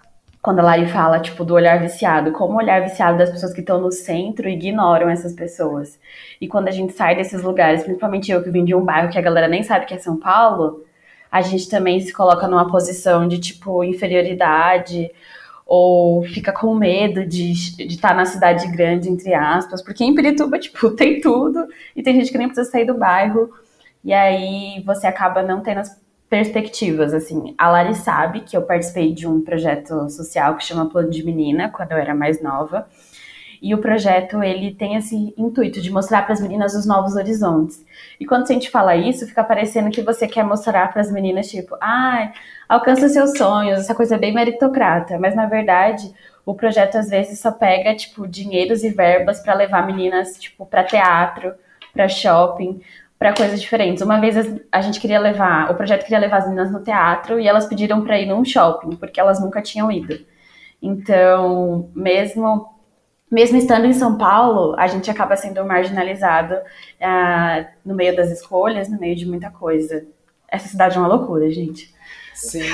quando 0.42 0.58
a 0.58 0.62
Lari 0.62 0.86
fala, 0.88 1.20
tipo, 1.20 1.44
do 1.44 1.54
olhar 1.54 1.80
viciado, 1.80 2.32
como 2.32 2.54
o 2.54 2.56
olhar 2.56 2.82
viciado 2.82 3.16
das 3.16 3.30
pessoas 3.30 3.54
que 3.54 3.60
estão 3.60 3.80
no 3.80 3.92
centro 3.92 4.48
ignoram 4.48 5.08
essas 5.08 5.32
pessoas. 5.32 6.00
E 6.40 6.48
quando 6.48 6.66
a 6.66 6.72
gente 6.72 6.92
sai 6.92 7.14
desses 7.14 7.42
lugares, 7.42 7.84
principalmente 7.84 8.32
eu 8.32 8.42
que 8.42 8.50
vim 8.50 8.64
de 8.64 8.74
um 8.74 8.84
bairro 8.84 9.08
que 9.08 9.18
a 9.18 9.22
galera 9.22 9.46
nem 9.46 9.62
sabe 9.62 9.86
que 9.86 9.94
é 9.94 9.98
São 9.98 10.18
Paulo, 10.18 10.84
a 11.30 11.40
gente 11.42 11.68
também 11.68 12.00
se 12.00 12.12
coloca 12.12 12.48
numa 12.48 12.68
posição 12.68 13.28
de, 13.28 13.38
tipo, 13.38 13.84
inferioridade, 13.84 15.12
ou 15.64 16.24
fica 16.24 16.52
com 16.52 16.74
medo 16.74 17.24
de 17.24 17.52
estar 17.52 18.08
tá 18.08 18.14
na 18.14 18.24
cidade 18.24 18.66
grande, 18.72 19.08
entre 19.08 19.32
aspas, 19.32 19.80
porque 19.80 20.02
em 20.02 20.14
Pirituba, 20.14 20.58
tipo, 20.58 20.90
tem 20.96 21.20
tudo, 21.20 21.68
e 21.94 22.02
tem 22.02 22.16
gente 22.16 22.32
que 22.32 22.38
nem 22.38 22.48
precisa 22.48 22.68
sair 22.68 22.84
do 22.84 22.94
bairro, 22.98 23.48
e 24.04 24.12
aí 24.12 24.82
você 24.84 25.06
acaba 25.06 25.40
não 25.40 25.60
tendo 25.60 25.78
as 25.78 26.02
perspectivas, 26.32 27.12
assim. 27.12 27.54
A 27.58 27.68
Lari 27.68 27.94
sabe 27.94 28.40
que 28.40 28.56
eu 28.56 28.62
participei 28.62 29.12
de 29.12 29.28
um 29.28 29.42
projeto 29.42 30.08
social 30.08 30.56
que 30.56 30.64
chama 30.64 30.88
Plano 30.88 31.10
de 31.10 31.22
Menina, 31.22 31.68
quando 31.68 31.92
eu 31.92 31.98
era 31.98 32.14
mais 32.14 32.42
nova. 32.42 32.88
E 33.60 33.74
o 33.74 33.78
projeto, 33.78 34.42
ele 34.42 34.74
tem 34.74 34.96
esse 34.96 35.34
intuito 35.36 35.78
de 35.82 35.90
mostrar 35.90 36.22
para 36.22 36.32
as 36.32 36.40
meninas 36.40 36.74
os 36.74 36.86
novos 36.86 37.16
horizontes. 37.16 37.84
E 38.18 38.24
quando 38.24 38.44
a 38.44 38.46
gente 38.46 38.70
fala 38.70 38.96
isso, 38.96 39.26
fica 39.26 39.44
parecendo 39.44 39.90
que 39.90 40.00
você 40.00 40.26
quer 40.26 40.42
mostrar 40.42 40.90
para 40.90 41.02
as 41.02 41.12
meninas, 41.12 41.50
tipo, 41.50 41.76
ai, 41.78 42.32
ah, 42.66 42.76
alcança 42.76 43.10
seus 43.10 43.36
sonhos, 43.36 43.80
essa 43.80 43.94
coisa 43.94 44.16
bem 44.16 44.32
meritocrata. 44.32 45.18
Mas, 45.18 45.36
na 45.36 45.44
verdade, 45.44 46.10
o 46.46 46.54
projeto, 46.54 46.96
às 46.96 47.10
vezes, 47.10 47.40
só 47.40 47.52
pega, 47.52 47.94
tipo, 47.94 48.26
dinheiros 48.26 48.82
e 48.82 48.88
verbas 48.88 49.38
para 49.40 49.52
levar 49.52 49.86
meninas, 49.86 50.38
tipo, 50.38 50.64
para 50.64 50.82
teatro, 50.82 51.52
para 51.92 52.08
shopping, 52.08 52.80
para 53.22 53.32
coisas 53.36 53.60
diferentes. 53.60 54.02
Uma 54.02 54.20
vez 54.20 54.34
a 54.72 54.80
gente 54.80 54.98
queria 54.98 55.20
levar, 55.20 55.70
o 55.70 55.76
projeto 55.76 56.02
queria 56.02 56.18
levar 56.18 56.38
as 56.38 56.44
meninas 56.44 56.72
no 56.72 56.82
teatro 56.82 57.38
e 57.38 57.46
elas 57.46 57.66
pediram 57.66 58.02
para 58.02 58.18
ir 58.18 58.26
num 58.26 58.44
shopping, 58.44 58.96
porque 58.96 59.20
elas 59.20 59.40
nunca 59.40 59.62
tinham 59.62 59.92
ido. 59.92 60.18
Então, 60.82 61.88
mesmo 61.94 62.68
mesmo 63.30 63.56
estando 63.56 63.86
em 63.86 63.92
São 63.92 64.18
Paulo, 64.18 64.74
a 64.76 64.88
gente 64.88 65.08
acaba 65.08 65.36
sendo 65.36 65.64
marginalizado 65.64 66.54
uh, 66.54 67.66
no 67.84 67.94
meio 67.94 68.14
das 68.14 68.30
escolhas, 68.30 68.88
no 68.88 68.98
meio 68.98 69.14
de 69.14 69.24
muita 69.24 69.50
coisa. 69.50 70.04
Essa 70.48 70.66
cidade 70.66 70.96
é 70.96 70.98
uma 70.98 71.08
loucura, 71.08 71.48
gente. 71.50 71.94
Sim. 72.34 72.68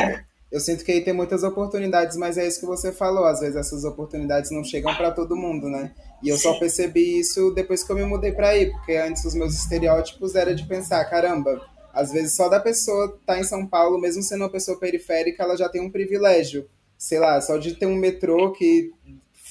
Eu 0.50 0.60
sinto 0.60 0.82
que 0.82 0.90
aí 0.90 1.04
tem 1.04 1.12
muitas 1.12 1.42
oportunidades, 1.42 2.16
mas 2.16 2.38
é 2.38 2.48
isso 2.48 2.58
que 2.58 2.66
você 2.66 2.90
falou. 2.90 3.26
Às 3.26 3.40
vezes 3.40 3.54
essas 3.54 3.84
oportunidades 3.84 4.50
não 4.50 4.64
chegam 4.64 4.94
para 4.94 5.10
todo 5.10 5.36
mundo, 5.36 5.68
né? 5.68 5.92
E 6.22 6.28
eu 6.28 6.36
Sim. 6.36 6.42
só 6.42 6.58
percebi 6.58 7.20
isso 7.20 7.52
depois 7.52 7.82
que 7.84 7.90
eu 7.92 7.96
me 7.96 8.04
mudei 8.04 8.32
para 8.32 8.48
aí, 8.48 8.70
porque 8.70 8.94
antes 8.94 9.24
os 9.24 9.34
meus 9.34 9.54
estereótipos 9.54 10.34
era 10.34 10.54
de 10.54 10.66
pensar, 10.66 11.04
caramba, 11.04 11.60
às 11.92 12.12
vezes 12.12 12.34
só 12.34 12.48
da 12.48 12.60
pessoa 12.60 13.06
estar 13.06 13.34
tá 13.34 13.38
em 13.38 13.44
São 13.44 13.66
Paulo, 13.66 14.00
mesmo 14.00 14.22
sendo 14.22 14.42
uma 14.42 14.50
pessoa 14.50 14.78
periférica, 14.78 15.42
ela 15.42 15.56
já 15.56 15.68
tem 15.68 15.80
um 15.80 15.90
privilégio. 15.90 16.68
Sei 16.96 17.18
lá, 17.18 17.40
só 17.40 17.56
de 17.56 17.74
ter 17.74 17.86
um 17.86 17.96
metrô 17.96 18.52
que 18.52 18.92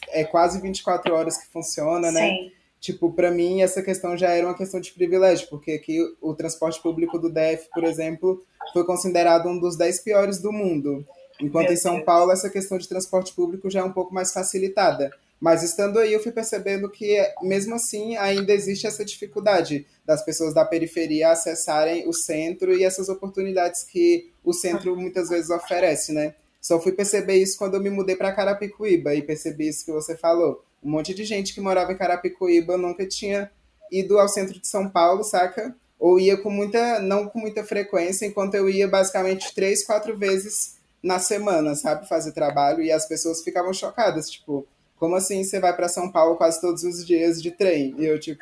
é 0.09 0.23
quase 0.23 0.61
24 0.61 1.13
horas 1.13 1.37
que 1.37 1.47
funciona, 1.51 2.11
né? 2.11 2.29
Sim. 2.29 2.51
Tipo, 2.79 3.11
para 3.11 3.31
mim 3.31 3.61
essa 3.61 3.81
questão 3.81 4.15
já 4.15 4.29
era 4.29 4.45
uma 4.45 4.55
questão 4.55 4.79
de 4.79 4.91
privilégio, 4.91 5.47
porque 5.49 5.71
aqui 5.71 5.99
o 6.21 6.33
transporte 6.33 6.81
público 6.81 7.17
do 7.17 7.29
DF, 7.29 7.69
por 7.73 7.83
exemplo, 7.83 8.43
foi 8.71 8.85
considerado 8.85 9.49
um 9.49 9.57
dos 9.59 9.75
10 9.75 10.01
piores 10.01 10.39
do 10.39 10.51
mundo. 10.51 11.05
Enquanto 11.41 11.65
Meu 11.65 11.73
em 11.73 11.77
São 11.77 11.95
Deus. 11.95 12.05
Paulo 12.05 12.31
essa 12.31 12.49
questão 12.49 12.77
de 12.77 12.87
transporte 12.87 13.33
público 13.33 13.69
já 13.69 13.79
é 13.79 13.83
um 13.83 13.91
pouco 13.91 14.13
mais 14.13 14.31
facilitada. 14.31 15.11
Mas 15.39 15.61
estando 15.61 15.99
aí, 15.99 16.13
eu 16.13 16.21
fui 16.21 16.31
percebendo 16.31 16.89
que, 16.89 17.17
mesmo 17.43 17.75
assim, 17.75 18.17
ainda 18.17 18.51
existe 18.51 18.87
essa 18.87 19.05
dificuldade 19.05 19.85
das 20.05 20.23
pessoas 20.23 20.53
da 20.53 20.65
periferia 20.65 21.29
acessarem 21.29 22.07
o 22.07 22.13
centro 22.13 22.73
e 22.73 22.83
essas 22.83 23.07
oportunidades 23.07 23.83
que 23.83 24.31
o 24.43 24.53
centro 24.53 24.95
muitas 24.95 25.29
vezes 25.29 25.49
oferece, 25.49 26.11
né? 26.11 26.33
Só 26.59 26.81
fui 26.81 26.91
perceber 26.91 27.35
isso 27.35 27.57
quando 27.57 27.75
eu 27.75 27.81
me 27.81 27.89
mudei 27.89 28.15
para 28.15 28.31
Carapicuíba 28.31 29.13
e 29.13 29.21
percebi 29.21 29.69
isso 29.69 29.85
que 29.85 29.91
você 29.91 30.17
falou. 30.17 30.63
Um 30.83 30.89
monte 30.89 31.13
de 31.13 31.23
gente 31.23 31.53
que 31.53 31.61
morava 31.61 31.93
em 31.93 31.97
Carapicuíba 31.97 32.77
nunca 32.77 33.05
tinha 33.05 33.51
ido 33.91 34.17
ao 34.17 34.27
centro 34.27 34.59
de 34.59 34.67
São 34.67 34.89
Paulo, 34.89 35.23
saca? 35.23 35.75
Ou 35.99 36.19
ia 36.19 36.37
com 36.37 36.49
muita, 36.49 36.99
não 36.99 37.27
com 37.27 37.39
muita 37.39 37.63
frequência, 37.63 38.25
enquanto 38.25 38.55
eu 38.55 38.69
ia 38.69 38.87
basicamente 38.87 39.53
três, 39.53 39.85
quatro 39.85 40.17
vezes 40.17 40.77
na 41.01 41.19
semana, 41.19 41.75
sabe? 41.75 42.07
Fazer 42.07 42.31
trabalho 42.31 42.81
e 42.81 42.91
as 42.91 43.07
pessoas 43.07 43.43
ficavam 43.43 43.73
chocadas, 43.73 44.29
tipo, 44.29 44.67
como 44.97 45.15
assim 45.15 45.43
você 45.43 45.59
vai 45.59 45.75
para 45.75 45.87
São 45.87 46.11
Paulo 46.11 46.35
quase 46.35 46.59
todos 46.59 46.83
os 46.83 47.05
dias 47.05 47.41
de 47.41 47.51
trem? 47.51 47.95
E 47.97 48.05
eu, 48.05 48.19
tipo, 48.19 48.41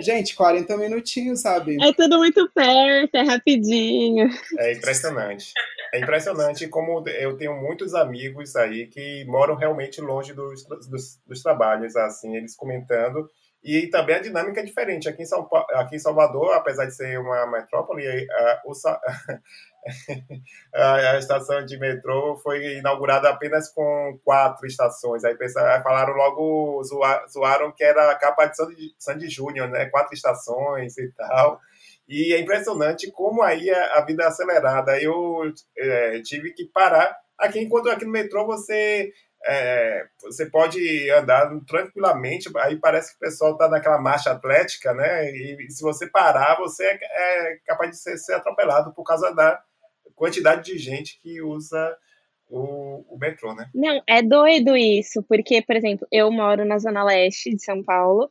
gente, 0.00 0.34
40 0.34 0.76
minutinhos, 0.76 1.40
sabe? 1.40 1.76
É 1.82 1.92
tudo 1.92 2.18
muito 2.18 2.48
perto, 2.50 3.14
é 3.14 3.22
rapidinho. 3.22 4.28
É 4.58 4.72
impressionante. 4.72 5.52
É 5.94 6.00
impressionante 6.00 6.66
como 6.68 7.06
eu 7.08 7.36
tenho 7.36 7.54
muitos 7.60 7.94
amigos 7.94 8.56
aí 8.56 8.86
que 8.86 9.24
moram 9.26 9.54
realmente 9.54 10.00
longe 10.00 10.32
dos, 10.32 10.64
dos, 10.88 11.20
dos 11.26 11.42
trabalhos, 11.42 11.94
assim, 11.96 12.36
eles 12.36 12.56
comentando. 12.56 13.28
E 13.62 13.86
também 13.86 14.16
a 14.16 14.20
dinâmica 14.20 14.60
é 14.60 14.64
diferente. 14.64 15.08
Aqui 15.08 15.22
em, 15.22 15.26
São, 15.26 15.48
aqui 15.74 15.94
em 15.94 16.00
Salvador, 16.00 16.54
apesar 16.54 16.86
de 16.86 16.96
ser 16.96 17.20
uma 17.20 17.46
metrópole, 17.46 18.04
a, 20.74 20.94
a, 20.94 21.18
estação 21.18 21.64
de 21.64 21.78
metrô 21.78 22.36
foi 22.38 22.78
inaugurada 22.78 23.28
apenas 23.28 23.68
com 23.68 24.18
quatro 24.24 24.66
estações. 24.66 25.24
Aí 25.24 25.36
pensaram, 25.36 25.80
falaram 25.82 26.14
logo, 26.14 26.82
zoaram 27.28 27.70
que 27.70 27.84
era 27.84 28.10
a 28.10 28.16
capa 28.16 28.46
de 28.46 28.56
Sandy, 28.56 28.94
Sandy 28.98 29.28
Júnior, 29.28 29.68
né? 29.68 29.86
Quatro 29.86 30.14
estações 30.14 30.98
e 30.98 31.12
tal. 31.12 31.60
E 32.08 32.34
é 32.34 32.40
impressionante 32.40 33.12
como 33.12 33.42
aí 33.42 33.70
a, 33.70 33.98
a 33.98 34.04
vida 34.04 34.24
é 34.24 34.26
acelerada. 34.26 35.00
Eu 35.00 35.52
é, 35.78 36.20
tive 36.22 36.52
que 36.52 36.64
parar. 36.64 37.16
Aqui, 37.38 37.60
enquanto 37.60 37.90
aqui 37.90 38.04
no 38.04 38.10
metrô 38.10 38.44
você 38.44 39.12
é, 39.44 40.06
você 40.22 40.46
pode 40.46 41.10
andar 41.10 41.50
tranquilamente, 41.66 42.48
aí 42.58 42.76
parece 42.76 43.10
que 43.10 43.16
o 43.16 43.20
pessoal 43.20 43.52
está 43.52 43.68
naquela 43.68 44.00
marcha 44.00 44.30
atlética, 44.30 44.94
né? 44.94 45.30
E, 45.30 45.70
se 45.70 45.82
você 45.82 46.06
parar, 46.06 46.56
você 46.58 46.84
é, 46.84 46.98
é 47.02 47.58
capaz 47.66 47.90
de 47.90 47.96
ser, 47.98 48.16
ser, 48.18 48.34
atropelado 48.34 48.92
por 48.94 49.02
causa 49.04 49.34
da 49.34 49.60
quantidade 50.14 50.64
de 50.64 50.78
gente 50.78 51.18
que 51.20 51.42
usa 51.42 51.96
o, 52.48 53.04
o, 53.08 53.18
metrô, 53.18 53.54
né? 53.54 53.68
Não, 53.74 54.00
é 54.06 54.22
doido 54.22 54.76
isso, 54.76 55.22
porque, 55.28 55.62
por 55.62 55.74
exemplo, 55.74 56.06
eu 56.12 56.30
moro 56.30 56.64
na 56.64 56.78
zona 56.78 57.02
leste 57.02 57.54
de 57.54 57.64
São 57.64 57.82
Paulo 57.82 58.30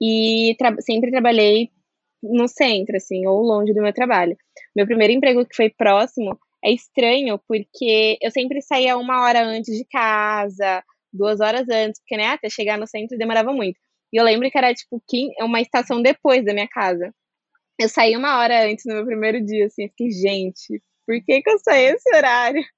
e 0.00 0.54
tra 0.58 0.74
sempre 0.80 1.10
trabalhei 1.10 1.70
no 2.22 2.46
centro, 2.46 2.96
assim, 2.96 3.26
ou 3.26 3.42
longe 3.42 3.74
do 3.74 3.82
meu 3.82 3.92
trabalho. 3.92 4.36
Meu 4.76 4.86
primeiro 4.86 5.12
emprego 5.12 5.44
que 5.44 5.56
foi 5.56 5.70
próximo 5.70 6.38
é 6.64 6.72
estranho, 6.72 7.38
porque 7.48 8.18
eu 8.20 8.30
sempre 8.30 8.62
saía 8.62 8.96
uma 8.96 9.22
hora 9.22 9.44
antes 9.44 9.76
de 9.76 9.84
casa, 9.84 10.82
duas 11.12 11.40
horas 11.40 11.68
antes, 11.68 12.00
porque, 12.00 12.16
né, 12.16 12.28
até 12.28 12.48
chegar 12.48 12.78
no 12.78 12.86
centro 12.86 13.18
demorava 13.18 13.52
muito. 13.52 13.78
E 14.12 14.16
eu 14.20 14.24
lembro 14.24 14.50
que 14.50 14.58
era, 14.58 14.74
tipo, 14.74 15.02
uma 15.40 15.60
estação 15.60 16.02
depois 16.02 16.44
da 16.44 16.52
minha 16.54 16.68
casa. 16.68 17.12
Eu 17.78 17.88
saí 17.88 18.16
uma 18.16 18.38
hora 18.38 18.66
antes 18.66 18.84
no 18.86 18.94
meu 18.94 19.06
primeiro 19.06 19.44
dia, 19.44 19.66
assim, 19.66 19.88
fiquei, 19.88 20.10
gente, 20.10 20.82
por 21.06 21.22
que, 21.24 21.42
que 21.42 21.50
eu 21.50 21.58
saí 21.58 21.86
esse 21.86 22.14
horário? 22.14 22.62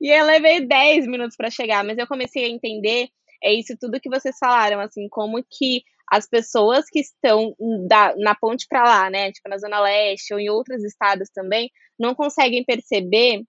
E 0.00 0.08
eu 0.08 0.24
levei 0.24 0.64
10 0.64 1.04
minutos 1.08 1.36
para 1.36 1.50
chegar, 1.50 1.82
mas 1.82 1.98
eu 1.98 2.06
comecei 2.06 2.44
a 2.44 2.48
entender 2.48 3.08
é 3.44 3.52
isso 3.52 3.76
tudo 3.78 4.00
que 4.00 4.08
vocês 4.08 4.36
falaram, 4.38 4.80
assim, 4.80 5.06
como 5.08 5.44
que 5.44 5.82
as 6.10 6.28
pessoas 6.28 6.86
que 6.90 7.00
estão 7.00 7.54
da, 7.88 8.14
na 8.16 8.34
ponte 8.34 8.66
para 8.68 8.84
lá, 8.84 9.10
né, 9.10 9.32
tipo 9.32 9.48
na 9.48 9.58
Zona 9.58 9.80
Leste 9.80 10.34
ou 10.34 10.40
em 10.40 10.50
outros 10.50 10.84
estados 10.84 11.28
também, 11.30 11.70
não 11.98 12.14
conseguem 12.14 12.64
perceber 12.64 13.42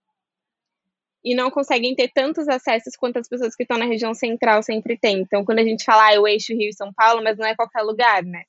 e 1.24 1.34
não 1.34 1.50
conseguem 1.50 1.96
ter 1.96 2.12
tantos 2.14 2.48
acessos 2.48 2.96
quanto 2.96 3.18
as 3.18 3.28
pessoas 3.28 3.56
que 3.56 3.64
estão 3.64 3.80
na 3.80 3.86
região 3.86 4.14
central 4.14 4.62
sempre 4.62 4.96
têm. 4.96 5.22
Então, 5.22 5.44
quando 5.44 5.58
a 5.58 5.64
gente 5.64 5.84
fala 5.84 6.14
ah, 6.14 6.22
o 6.22 6.28
eixo 6.28 6.54
Rio 6.54 6.70
e 6.70 6.76
São 6.76 6.94
Paulo, 6.94 7.24
mas 7.24 7.36
não 7.36 7.48
é 7.48 7.56
qualquer 7.56 7.82
lugar, 7.82 8.24
né? 8.24 8.44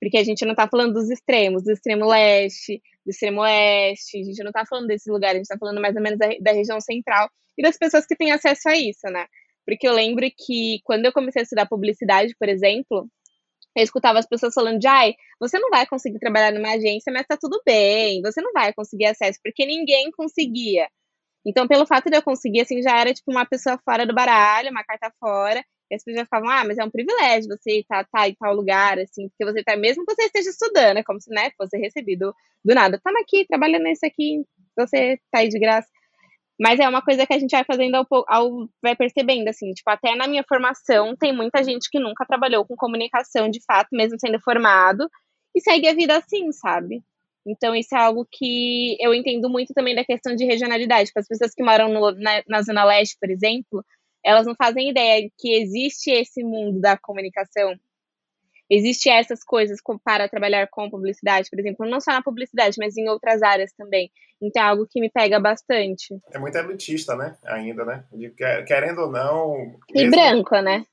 Porque 0.00 0.16
a 0.16 0.24
gente 0.24 0.42
não 0.44 0.52
está 0.52 0.66
falando 0.66 0.94
dos 0.94 1.10
extremos, 1.10 1.62
do 1.62 1.72
extremo 1.72 2.06
leste, 2.06 2.82
do 3.04 3.10
extremo 3.10 3.42
oeste, 3.42 4.18
a 4.18 4.24
gente 4.24 4.42
não 4.42 4.48
está 4.48 4.64
falando 4.64 4.86
desse 4.86 5.10
lugar, 5.10 5.32
a 5.32 5.34
gente 5.34 5.42
está 5.42 5.58
falando 5.58 5.82
mais 5.82 5.94
ou 5.94 6.00
menos 6.00 6.18
da, 6.18 6.28
da 6.40 6.52
região 6.52 6.80
central 6.80 7.28
e 7.58 7.62
das 7.62 7.76
pessoas 7.76 8.06
que 8.06 8.16
têm 8.16 8.32
acesso 8.32 8.70
a 8.70 8.76
isso, 8.76 9.06
né? 9.10 9.26
Porque 9.66 9.86
eu 9.86 9.92
lembro 9.92 10.26
que 10.34 10.80
quando 10.82 11.04
eu 11.04 11.12
comecei 11.12 11.40
a 11.40 11.42
estudar 11.42 11.66
publicidade, 11.66 12.34
por 12.38 12.48
exemplo, 12.48 13.06
eu 13.76 13.82
escutava 13.82 14.18
as 14.18 14.26
pessoas 14.26 14.54
falando 14.54 14.78
de, 14.78 14.86
ai, 14.86 15.14
você 15.40 15.58
não 15.58 15.70
vai 15.70 15.86
conseguir 15.86 16.18
trabalhar 16.18 16.52
numa 16.52 16.72
agência, 16.72 17.12
mas 17.12 17.26
tá 17.26 17.36
tudo 17.36 17.60
bem, 17.66 18.22
você 18.22 18.40
não 18.40 18.52
vai 18.52 18.72
conseguir 18.72 19.06
acesso, 19.06 19.38
porque 19.42 19.66
ninguém 19.66 20.10
conseguia. 20.12 20.88
Então, 21.46 21.68
pelo 21.68 21.86
fato 21.86 22.10
de 22.10 22.16
eu 22.16 22.22
conseguir, 22.22 22.62
assim, 22.62 22.82
já 22.82 22.98
era 22.98 23.12
tipo 23.12 23.30
uma 23.30 23.44
pessoa 23.44 23.78
fora 23.84 24.06
do 24.06 24.14
baralho, 24.14 24.70
uma 24.70 24.84
carta 24.84 25.12
fora. 25.20 25.62
E 25.90 25.94
as 25.94 26.02
pessoas 26.02 26.22
já 26.22 26.26
falavam, 26.26 26.50
ah, 26.50 26.64
mas 26.64 26.78
é 26.78 26.84
um 26.84 26.90
privilégio 26.90 27.48
você 27.50 27.80
estar 27.80 28.04
tá, 28.04 28.10
tá 28.20 28.28
em 28.28 28.34
tal 28.34 28.54
lugar, 28.54 28.98
assim, 28.98 29.28
porque 29.28 29.44
você 29.44 29.62
tá, 29.62 29.76
mesmo 29.76 30.04
que 30.06 30.14
você 30.14 30.22
esteja 30.24 30.50
estudando, 30.50 30.96
é 30.98 31.02
como 31.04 31.20
se, 31.20 31.30
né, 31.30 31.50
fosse 31.56 31.76
recebido 31.76 32.34
do 32.64 32.74
nada. 32.74 32.98
Tamo 33.04 33.18
aqui, 33.18 33.46
trabalhando 33.46 33.84
nisso 33.84 34.06
aqui, 34.06 34.42
você 34.76 35.18
tá 35.30 35.40
aí 35.40 35.48
de 35.48 35.58
graça. 35.58 35.88
Mas 36.60 36.78
é 36.78 36.88
uma 36.88 37.02
coisa 37.02 37.26
que 37.26 37.34
a 37.34 37.38
gente 37.38 37.50
vai 37.50 37.64
fazendo 37.64 37.96
ao, 37.96 38.06
ao 38.28 38.68
vai 38.80 38.94
percebendo, 38.94 39.48
assim, 39.48 39.72
tipo, 39.72 39.90
até 39.90 40.14
na 40.14 40.28
minha 40.28 40.44
formação 40.48 41.16
tem 41.16 41.32
muita 41.32 41.64
gente 41.64 41.90
que 41.90 41.98
nunca 41.98 42.24
trabalhou 42.24 42.64
com 42.64 42.76
comunicação 42.76 43.48
de 43.48 43.60
fato, 43.64 43.88
mesmo 43.92 44.18
sendo 44.20 44.40
formado, 44.40 45.08
e 45.54 45.60
segue 45.60 45.88
a 45.88 45.94
vida 45.94 46.16
assim, 46.16 46.52
sabe? 46.52 47.02
Então, 47.46 47.74
isso 47.74 47.94
é 47.94 47.98
algo 47.98 48.26
que 48.30 48.96
eu 49.00 49.14
entendo 49.14 49.50
muito 49.50 49.74
também 49.74 49.94
da 49.94 50.04
questão 50.04 50.34
de 50.34 50.44
regionalidade. 50.44 51.12
Para 51.12 51.20
as 51.20 51.28
pessoas 51.28 51.52
que 51.54 51.62
moram 51.62 51.88
no, 51.92 52.10
na, 52.12 52.42
na, 52.48 52.62
Zona 52.62 52.84
Leste, 52.84 53.16
por 53.20 53.30
exemplo, 53.30 53.84
elas 54.24 54.46
não 54.46 54.54
fazem 54.54 54.90
ideia 54.90 55.28
que 55.38 55.52
existe 55.52 56.10
esse 56.10 56.42
mundo 56.42 56.80
da 56.80 56.96
comunicação. 56.96 57.74
Existe 58.70 59.10
essas 59.10 59.44
coisas 59.44 59.78
para 60.02 60.28
trabalhar 60.28 60.66
com 60.68 60.90
publicidade, 60.90 61.50
por 61.50 61.58
exemplo, 61.58 61.86
não 61.86 62.00
só 62.00 62.12
na 62.12 62.22
publicidade, 62.22 62.76
mas 62.78 62.96
em 62.96 63.08
outras 63.08 63.42
áreas 63.42 63.72
também. 63.72 64.10
Então 64.40 64.62
é 64.62 64.66
algo 64.66 64.86
que 64.88 65.00
me 65.00 65.10
pega 65.10 65.38
bastante. 65.38 66.18
É 66.32 66.38
muito 66.38 66.56
elitista, 66.56 67.14
né? 67.14 67.36
Ainda, 67.44 67.84
né? 67.84 68.04
De, 68.12 68.30
querendo 68.66 69.02
ou 69.02 69.10
não. 69.10 69.78
E 69.94 70.08
branco, 70.08 70.58
né? 70.60 70.84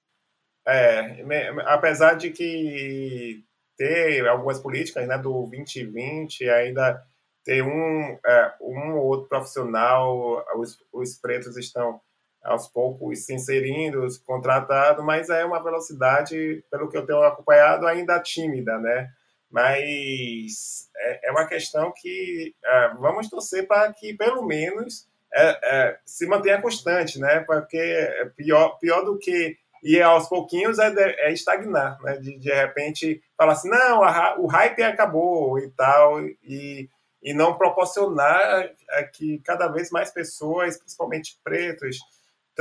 É, 0.68 1.24
apesar 1.66 2.16
de 2.16 2.30
que 2.30 3.44
ter 3.78 4.28
algumas 4.28 4.60
políticas 4.60 5.08
né, 5.08 5.18
do 5.18 5.48
2020, 5.48 6.48
ainda 6.50 7.04
ter 7.44 7.64
um, 7.64 8.20
é, 8.26 8.54
um 8.62 8.98
ou 8.98 9.06
outro 9.06 9.28
profissional, 9.28 10.46
os, 10.56 10.78
os 10.94 11.16
pretos 11.20 11.58
estão 11.58 12.00
aos 12.44 12.68
poucos 12.68 13.26
se 13.26 13.34
inserindo, 13.34 14.06
contratado, 14.26 15.04
mas 15.04 15.30
é 15.30 15.46
uma 15.46 15.64
velocidade, 15.64 16.64
pelo 16.72 16.90
que 16.90 16.98
eu 16.98 17.06
tenho 17.06 17.22
acompanhado, 17.24 17.86
ainda 17.88 18.20
tímida, 18.20 18.78
né? 18.80 19.10
Mas 19.50 20.90
é, 20.98 21.28
é 21.28 21.32
uma 21.32 21.46
questão 21.46 21.92
que 21.96 22.56
é, 22.64 22.94
vamos 22.96 23.30
torcer 23.30 23.68
para 23.68 23.92
que, 23.94 24.14
pelo 24.14 24.44
menos, 24.44 25.08
é, 25.34 25.60
é, 25.64 26.00
se 26.06 26.26
mantenha 26.26 26.62
constante, 26.62 27.20
né? 27.20 27.42
Porque 27.42 27.78
é 27.78 28.26
pior, 28.36 28.78
pior 28.80 29.04
do 29.04 29.18
que 29.18 29.58
e 29.84 30.00
aos 30.00 30.30
pouquinhos 30.30 30.78
é, 30.80 31.32
estagnar, 31.32 32.00
né? 32.02 32.18
De, 32.18 32.38
de 32.38 32.52
repente 32.54 33.22
falar 33.38 33.54
assim, 33.54 33.70
não, 33.70 34.04
a, 34.04 34.40
o 34.40 34.48
hype 34.48 34.82
acabou 34.84 35.60
e 35.60 35.70
tal, 35.72 36.22
e, 36.22 36.90
e 37.22 37.34
não 37.34 37.58
proporcionar 37.58 38.72
que 39.14 39.40
cada 39.40 39.68
vez 39.68 39.92
mais 39.92 40.12
pessoas, 40.12 40.78
principalmente 40.78 41.40
pretos, 41.44 42.00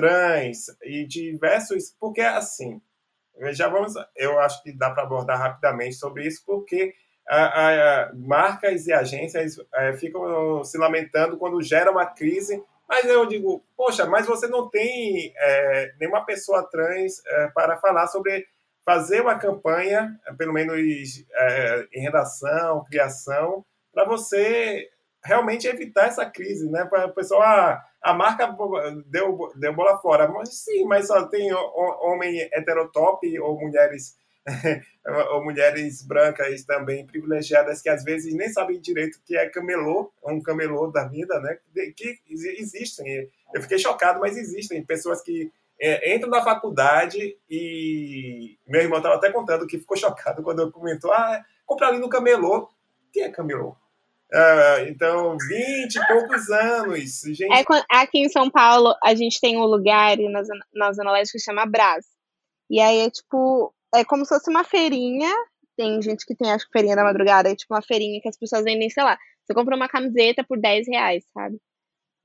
trans 0.00 0.66
e 0.82 1.06
diversos, 1.06 1.94
porque 1.98 2.20
assim, 2.20 2.80
já 3.52 3.68
vamos, 3.68 3.94
eu 4.16 4.38
acho 4.40 4.62
que 4.62 4.72
dá 4.72 4.90
para 4.90 5.02
abordar 5.02 5.38
rapidamente 5.38 5.96
sobre 5.96 6.26
isso, 6.26 6.42
porque 6.44 6.94
a, 7.28 8.04
a, 8.06 8.12
marcas 8.14 8.86
e 8.86 8.92
agências 8.92 9.56
é, 9.74 9.92
ficam 9.94 10.64
se 10.64 10.78
lamentando 10.78 11.36
quando 11.36 11.62
gera 11.62 11.90
uma 11.90 12.06
crise 12.06 12.62
mas 12.90 13.04
eu 13.04 13.24
digo, 13.24 13.64
poxa, 13.76 14.04
mas 14.04 14.26
você 14.26 14.48
não 14.48 14.68
tem 14.68 15.32
é, 15.36 15.94
nenhuma 16.00 16.26
pessoa 16.26 16.68
trans 16.68 17.24
é, 17.24 17.46
para 17.54 17.76
falar 17.76 18.08
sobre 18.08 18.48
fazer 18.84 19.20
uma 19.20 19.38
campanha, 19.38 20.18
pelo 20.36 20.52
menos 20.52 20.76
é, 21.32 21.86
em 21.94 22.00
redação, 22.00 22.84
criação, 22.84 23.64
para 23.94 24.04
você 24.04 24.88
realmente 25.22 25.68
evitar 25.68 26.06
essa 26.08 26.26
crise, 26.26 26.68
né? 26.68 26.84
Para 26.84 27.06
o 27.06 27.14
pessoal, 27.14 27.42
ah, 27.42 27.80
a 28.02 28.14
marca 28.14 28.56
deu, 29.06 29.52
deu 29.56 29.74
bola 29.74 29.98
fora. 29.98 30.28
Mas 30.28 30.54
sim, 30.54 30.84
mas 30.84 31.06
só 31.06 31.26
tem 31.26 31.52
homem 31.52 32.40
heterotop 32.52 33.38
ou 33.40 33.60
mulheres 33.60 34.18
ou 35.32 35.44
mulheres 35.44 36.02
brancas 36.02 36.64
também 36.64 37.06
privilegiadas 37.06 37.82
que 37.82 37.88
às 37.88 38.02
vezes 38.02 38.34
nem 38.34 38.48
sabem 38.48 38.80
direito 38.80 39.16
o 39.16 39.22
que 39.22 39.36
é 39.36 39.48
camelô, 39.48 40.10
um 40.24 40.40
camelô 40.42 40.86
da 40.88 41.04
vida, 41.04 41.38
né? 41.40 41.58
Que 41.96 42.18
existem. 42.28 43.28
Eu 43.54 43.62
fiquei 43.62 43.78
chocado, 43.78 44.20
mas 44.20 44.36
existem 44.36 44.82
pessoas 44.84 45.20
que 45.20 45.52
é, 45.80 46.14
entram 46.14 46.30
na 46.30 46.42
faculdade 46.42 47.36
e 47.48 48.58
meu 48.66 48.82
irmão 48.82 48.98
estava 48.98 49.16
até 49.16 49.30
contando 49.32 49.66
que 49.66 49.78
ficou 49.78 49.96
chocado 49.96 50.42
quando 50.42 50.60
eu 50.60 50.70
comentou, 50.70 51.12
ah, 51.12 51.42
compra 51.66 51.88
ali 51.88 51.98
no 51.98 52.08
camelô. 52.08 52.68
Quem 53.12 53.24
é 53.24 53.30
camelô? 53.30 53.76
Ah, 54.33 54.85
então, 54.88 55.37
20 55.37 55.97
e 55.97 56.07
poucos 56.07 56.49
anos. 56.51 57.21
Gente... 57.21 57.53
É, 57.53 57.64
aqui 57.90 58.19
em 58.19 58.29
São 58.29 58.51
Paulo, 58.51 58.95
a 59.03 59.14
gente 59.14 59.40
tem 59.40 59.57
um 59.57 59.64
lugar 59.64 60.16
na 60.19 60.43
Zona, 60.43 60.66
na 60.73 60.93
Zona 60.93 61.12
Leste 61.12 61.33
que 61.33 61.45
chama 61.45 61.66
Brás. 61.66 62.07
E 62.71 62.81
aí 62.81 63.01
é 63.01 63.11
tipo 63.11 63.75
é 63.95 64.05
como 64.05 64.25
se 64.25 64.29
fosse 64.35 64.51
uma 64.51 64.64
feirinha. 64.64 65.31
Tem 65.77 66.01
gente 66.03 66.25
que 66.27 66.35
tem, 66.35 66.53
acho 66.53 66.66
que 66.66 66.73
feirinha 66.73 66.97
da 66.97 67.05
madrugada, 67.05 67.51
é 67.51 67.57
tipo 67.57 67.75
uma 67.75 67.83
feirinha 67.83 68.21
que 68.21 68.29
as 68.29 68.37
pessoas 68.38 68.64
vendem, 68.64 68.90
sei 68.90 69.03
lá. 69.03 69.19
Você 69.45 69.55
compra 69.55 69.75
uma 69.75 69.88
camiseta 69.88 70.45
por 70.45 70.61
10 70.61 70.87
reais, 70.88 71.25
sabe? 71.35 71.59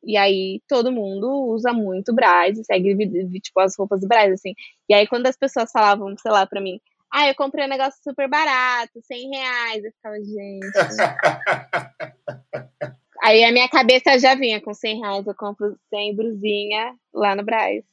E 0.04 0.18
aí 0.18 0.62
todo 0.68 0.92
mundo 0.92 1.28
usa 1.48 1.74
muito 1.74 2.14
Braz 2.14 2.60
e 2.60 2.64
segue, 2.64 2.96
tipo, 3.40 3.60
as 3.60 3.76
roupas 3.78 4.02
do 4.02 4.08
Braz, 4.08 4.32
assim. 4.34 4.54
E 4.90 4.94
aí 4.94 5.08
quando 5.08 5.26
as 5.28 5.36
pessoas 5.36 5.72
falavam, 5.72 6.16
sei 6.18 6.32
lá, 6.32 6.46
pra 6.46 6.62
mim, 6.62 6.80
ah, 7.18 7.30
eu 7.30 7.36
comprei 7.36 7.64
um 7.64 7.70
negócio 7.70 7.98
super 8.04 8.28
barato, 8.28 9.00
100 9.02 9.30
reais. 9.30 9.86
Eu 9.86 9.92
ficava, 9.94 10.18
gente. 10.18 10.68
aí 13.24 13.46
a 13.46 13.54
minha 13.54 13.70
cabeça 13.70 14.20
já 14.20 14.36
vinha 14.36 14.60
com 14.60 14.74
100 14.74 15.00
reais, 15.00 15.26
eu 15.26 15.34
compro 15.34 15.78
100 15.90 16.14
brusinha 16.14 16.94
lá 17.14 17.34
no 17.34 17.46
Braz. 17.46 17.86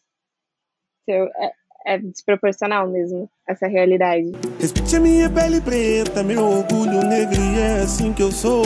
Eu, 1.07 1.29
é, 1.37 1.53
é 1.87 1.99
desproporcional 1.99 2.89
mesmo, 2.89 3.31
essa 3.49 3.69
realidade. 3.69 4.33
Respeite 4.59 4.97
a 4.97 5.01
minha 5.01 5.31
pele 5.31 5.61
preta, 5.61 6.25
meu 6.25 6.43
orgulho 6.43 7.05
negro, 7.05 7.41
e 7.41 7.61
é 7.61 7.83
assim 7.83 8.13
que 8.13 8.25
eu 8.25 8.33
sou. 8.33 8.65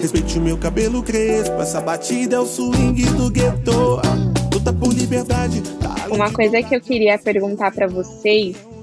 Respeite 0.00 0.40
o 0.40 0.42
meu 0.42 0.58
cabelo 0.58 1.04
crespo, 1.04 1.62
essa 1.62 1.80
batida 1.80 2.34
é 2.34 2.40
o 2.40 2.46
swing 2.46 3.00
do 3.12 3.30
gueto. 3.30 4.00
Luta 4.52 4.72
por 4.72 4.92
liberdade. 4.92 5.62
Tá 5.78 6.08
Uma 6.12 6.32
coisa 6.32 6.60
que 6.64 6.74
eu 6.74 6.80
queria 6.80 7.16
perguntar 7.16 7.70
para 7.70 7.86
vocês 7.86 8.74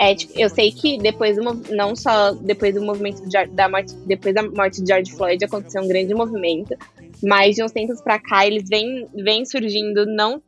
é, 0.00 0.14
tipo, 0.14 0.32
eu 0.38 0.48
sei 0.48 0.70
que 0.70 0.96
depois 0.98 1.36
do 1.36 1.42
não 1.74 1.96
só 1.96 2.32
depois 2.32 2.74
do 2.74 2.82
movimento 2.82 3.28
de, 3.28 3.46
da 3.46 3.68
morte, 3.68 3.92
depois 4.06 4.34
da 4.34 4.42
morte 4.42 4.80
de 4.80 4.86
George 4.86 5.12
Floyd 5.12 5.44
aconteceu 5.44 5.82
um 5.82 5.88
grande 5.88 6.14
movimento, 6.14 6.76
mas 7.22 7.56
de 7.56 7.64
uns 7.64 7.72
tempos 7.72 8.00
para 8.00 8.20
cá 8.20 8.46
eles 8.46 8.68
vêm, 8.68 9.08
vêm 9.12 9.44
surgindo 9.44 10.06
não 10.06 10.40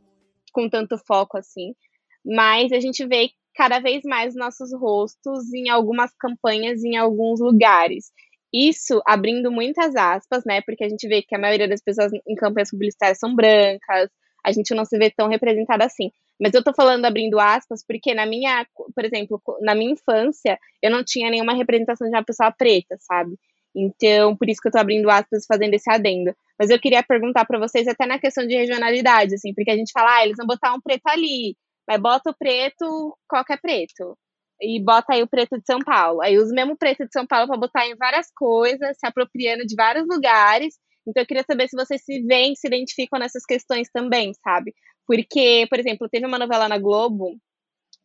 com 0.53 0.69
tanto 0.69 0.97
foco 0.97 1.37
assim, 1.37 1.73
mas 2.25 2.71
a 2.71 2.79
gente 2.79 3.05
vê 3.05 3.31
cada 3.53 3.79
vez 3.79 4.03
mais 4.05 4.35
nossos 4.35 4.73
rostos 4.73 5.53
em 5.53 5.69
algumas 5.69 6.11
campanhas, 6.17 6.83
em 6.83 6.95
alguns 6.95 7.41
lugares. 7.41 8.11
Isso 8.53 9.01
abrindo 9.05 9.51
muitas 9.51 9.95
aspas, 9.95 10.43
né? 10.45 10.61
Porque 10.61 10.83
a 10.83 10.89
gente 10.89 11.07
vê 11.07 11.21
que 11.21 11.35
a 11.35 11.39
maioria 11.39 11.67
das 11.67 11.81
pessoas 11.81 12.11
em 12.27 12.35
campanhas 12.35 12.71
publicitárias 12.71 13.19
são 13.19 13.35
brancas, 13.35 14.09
a 14.43 14.51
gente 14.51 14.73
não 14.73 14.85
se 14.85 14.97
vê 14.97 15.09
tão 15.09 15.27
representada 15.27 15.85
assim. 15.85 16.11
Mas 16.39 16.53
eu 16.53 16.63
tô 16.63 16.73
falando 16.73 17.05
abrindo 17.05 17.39
aspas 17.39 17.83
porque 17.87 18.13
na 18.13 18.25
minha, 18.25 18.65
por 18.95 19.05
exemplo, 19.05 19.41
na 19.61 19.75
minha 19.75 19.91
infância, 19.93 20.57
eu 20.81 20.89
não 20.89 21.03
tinha 21.03 21.29
nenhuma 21.29 21.53
representação 21.53 22.09
de 22.09 22.15
uma 22.15 22.25
pessoa 22.25 22.51
preta, 22.51 22.97
sabe? 22.99 23.35
Então, 23.75 24.35
por 24.35 24.49
isso 24.49 24.59
que 24.61 24.67
eu 24.67 24.71
tô 24.71 24.79
abrindo 24.79 25.09
aspas 25.09 25.45
fazendo 25.45 25.73
esse 25.73 25.89
adendo. 25.89 26.35
Mas 26.59 26.69
eu 26.69 26.79
queria 26.79 27.03
perguntar 27.03 27.45
para 27.45 27.59
vocês 27.59 27.87
até 27.87 28.05
na 28.05 28.19
questão 28.19 28.45
de 28.45 28.55
regionalidade, 28.55 29.35
assim, 29.35 29.53
porque 29.53 29.71
a 29.71 29.75
gente 29.75 29.91
fala, 29.91 30.17
ah, 30.17 30.25
eles 30.25 30.37
vão 30.37 30.45
botar 30.45 30.73
um 30.73 30.81
preto 30.81 31.07
ali, 31.07 31.55
mas 31.87 31.99
bota 31.99 32.31
o 32.31 32.35
preto, 32.37 33.17
qualquer 33.27 33.59
preto. 33.61 34.17
E 34.61 34.79
bota 34.79 35.13
aí 35.13 35.23
o 35.23 35.27
preto 35.27 35.57
de 35.57 35.65
São 35.65 35.79
Paulo. 35.79 36.21
Aí 36.21 36.37
usa 36.37 36.51
o 36.51 36.55
mesmo 36.55 36.77
preto 36.77 37.05
de 37.05 37.11
São 37.11 37.25
Paulo 37.25 37.47
para 37.47 37.57
botar 37.57 37.87
em 37.87 37.95
várias 37.95 38.31
coisas, 38.31 38.97
se 38.99 39.07
apropriando 39.07 39.65
de 39.65 39.75
vários 39.75 40.07
lugares. 40.07 40.75
Então 41.07 41.21
eu 41.23 41.27
queria 41.27 41.43
saber 41.43 41.67
se 41.67 41.75
vocês 41.75 42.03
se 42.03 42.21
veem, 42.21 42.55
se 42.55 42.67
identificam 42.67 43.19
nessas 43.19 43.45
questões 43.45 43.89
também, 43.91 44.33
sabe? 44.43 44.73
Porque, 45.05 45.65
por 45.69 45.79
exemplo, 45.79 46.09
teve 46.09 46.25
uma 46.25 46.39
novela 46.39 46.69
na 46.69 46.77
Globo, 46.77 47.35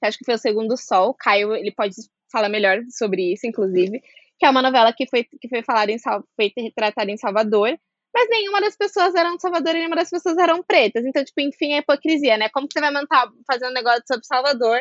que 0.00 0.06
acho 0.06 0.18
que 0.18 0.24
foi 0.24 0.34
o 0.34 0.38
Segundo 0.38 0.76
Sol, 0.76 1.14
Caio, 1.14 1.54
ele 1.54 1.72
pode 1.72 1.94
falar 2.30 2.48
melhor 2.48 2.82
sobre 2.90 3.32
isso, 3.32 3.46
inclusive, 3.46 4.00
que 4.38 4.46
é 4.46 4.50
uma 4.50 4.62
novela 4.62 4.92
que 4.92 5.06
foi, 5.08 5.24
que 5.24 5.48
foi 5.48 5.62
falada 5.62 5.92
em 5.92 5.98
foi 5.98 6.52
retratada 6.56 7.10
em 7.10 7.16
Salvador, 7.16 7.78
mas 8.14 8.28
nenhuma 8.30 8.60
das 8.60 8.76
pessoas 8.76 9.14
eram 9.14 9.36
de 9.36 9.42
Salvador 9.42 9.74
e 9.74 9.78
nenhuma 9.78 9.96
das 9.96 10.08
pessoas 10.08 10.38
eram 10.38 10.62
pretas. 10.62 11.04
Então, 11.04 11.22
tipo, 11.22 11.40
enfim, 11.40 11.74
é 11.74 11.78
hipocrisia, 11.78 12.38
né? 12.38 12.48
Como 12.48 12.66
que 12.66 12.72
você 12.72 12.80
vai 12.80 12.90
montar, 12.90 13.30
fazer 13.46 13.66
um 13.68 13.72
negócio 13.72 14.02
sobre 14.06 14.24
Salvador, 14.24 14.80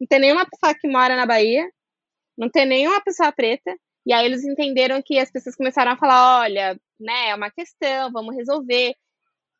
não 0.00 0.06
tem 0.08 0.18
nenhuma 0.18 0.44
pessoa 0.46 0.74
que 0.74 0.88
mora 0.88 1.14
na 1.14 1.24
Bahia, 1.24 1.64
não 2.36 2.50
tem 2.50 2.66
nenhuma 2.66 3.00
pessoa 3.00 3.30
preta, 3.30 3.72
e 4.04 4.12
aí 4.12 4.26
eles 4.26 4.44
entenderam 4.44 5.00
que 5.04 5.18
as 5.18 5.30
pessoas 5.30 5.54
começaram 5.54 5.92
a 5.92 5.96
falar, 5.96 6.40
olha, 6.40 6.80
né, 7.02 7.30
é 7.30 7.34
uma 7.34 7.50
questão, 7.50 8.10
vamos 8.12 8.34
resolver. 8.36 8.94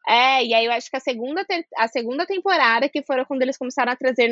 É, 0.08 0.44
e 0.44 0.52
aí 0.52 0.64
eu 0.64 0.72
acho 0.72 0.90
que 0.90 0.96
a 0.96 1.00
segunda, 1.00 1.46
a 1.76 1.86
segunda 1.86 2.26
temporada, 2.26 2.88
que 2.88 3.04
foram 3.04 3.24
quando 3.24 3.42
eles 3.42 3.56
começaram 3.56 3.92
a 3.92 3.96
trazer 3.96 4.28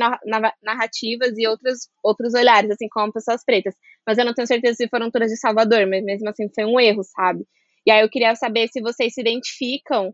narrativas 0.62 1.38
e 1.38 1.46
outros, 1.46 1.88
outros 2.02 2.34
olhares, 2.34 2.70
assim, 2.72 2.88
como 2.90 3.12
pessoas 3.12 3.44
pretas. 3.44 3.74
Mas 4.06 4.18
eu 4.18 4.24
não 4.24 4.34
tenho 4.34 4.48
certeza 4.48 4.74
se 4.74 4.88
foram 4.88 5.10
todas 5.10 5.30
de 5.30 5.36
Salvador, 5.36 5.86
mas 5.86 6.02
mesmo 6.04 6.28
assim 6.28 6.48
foi 6.52 6.64
um 6.64 6.80
erro, 6.80 7.02
sabe? 7.04 7.44
E 7.86 7.90
aí 7.90 8.02
eu 8.02 8.10
queria 8.10 8.34
saber 8.34 8.68
se 8.68 8.80
vocês 8.80 9.14
se 9.14 9.20
identificam 9.20 10.12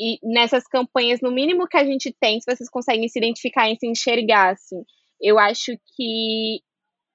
e 0.00 0.18
nessas 0.22 0.66
campanhas, 0.66 1.20
no 1.20 1.30
mínimo 1.30 1.68
que 1.68 1.76
a 1.76 1.84
gente 1.84 2.14
tem, 2.20 2.40
se 2.40 2.50
vocês 2.50 2.68
conseguem 2.68 3.08
se 3.08 3.18
identificar 3.18 3.70
e 3.70 3.76
se 3.76 3.86
enxergar, 3.86 4.52
assim. 4.52 4.82
Eu 5.20 5.38
acho 5.38 5.72
que 5.94 6.60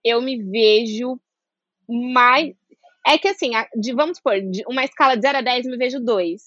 eu 0.03 0.21
me 0.21 0.41
vejo 0.41 1.19
mais. 1.87 2.55
É 3.07 3.17
que 3.17 3.27
assim, 3.27 3.51
de, 3.75 3.93
vamos 3.93 4.17
supor, 4.17 4.39
de 4.41 4.63
uma 4.67 4.83
escala 4.83 5.15
de 5.15 5.21
0 5.21 5.37
a 5.39 5.41
10, 5.41 5.65
eu 5.65 5.71
me 5.71 5.77
vejo 5.77 5.99
2. 5.99 6.41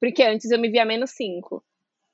Porque 0.00 0.22
antes 0.22 0.50
eu 0.50 0.58
me 0.58 0.70
via 0.70 0.84
menos 0.84 1.10
5. 1.12 1.64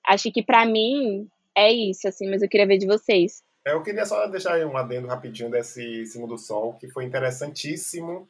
Acho 0.06 0.30
que 0.32 0.42
para 0.42 0.64
mim 0.64 1.28
é 1.56 1.72
isso, 1.72 2.06
assim, 2.08 2.28
mas 2.30 2.42
eu 2.42 2.48
queria 2.48 2.66
ver 2.66 2.78
de 2.78 2.86
vocês. 2.86 3.42
Eu 3.64 3.82
queria 3.82 4.06
só 4.06 4.26
deixar 4.26 4.58
um 4.66 4.76
adendo 4.76 5.08
rapidinho 5.08 5.50
desse 5.50 6.06
Cimo 6.06 6.26
do 6.26 6.38
Sol, 6.38 6.74
que 6.74 6.88
foi 6.88 7.04
interessantíssimo. 7.04 8.28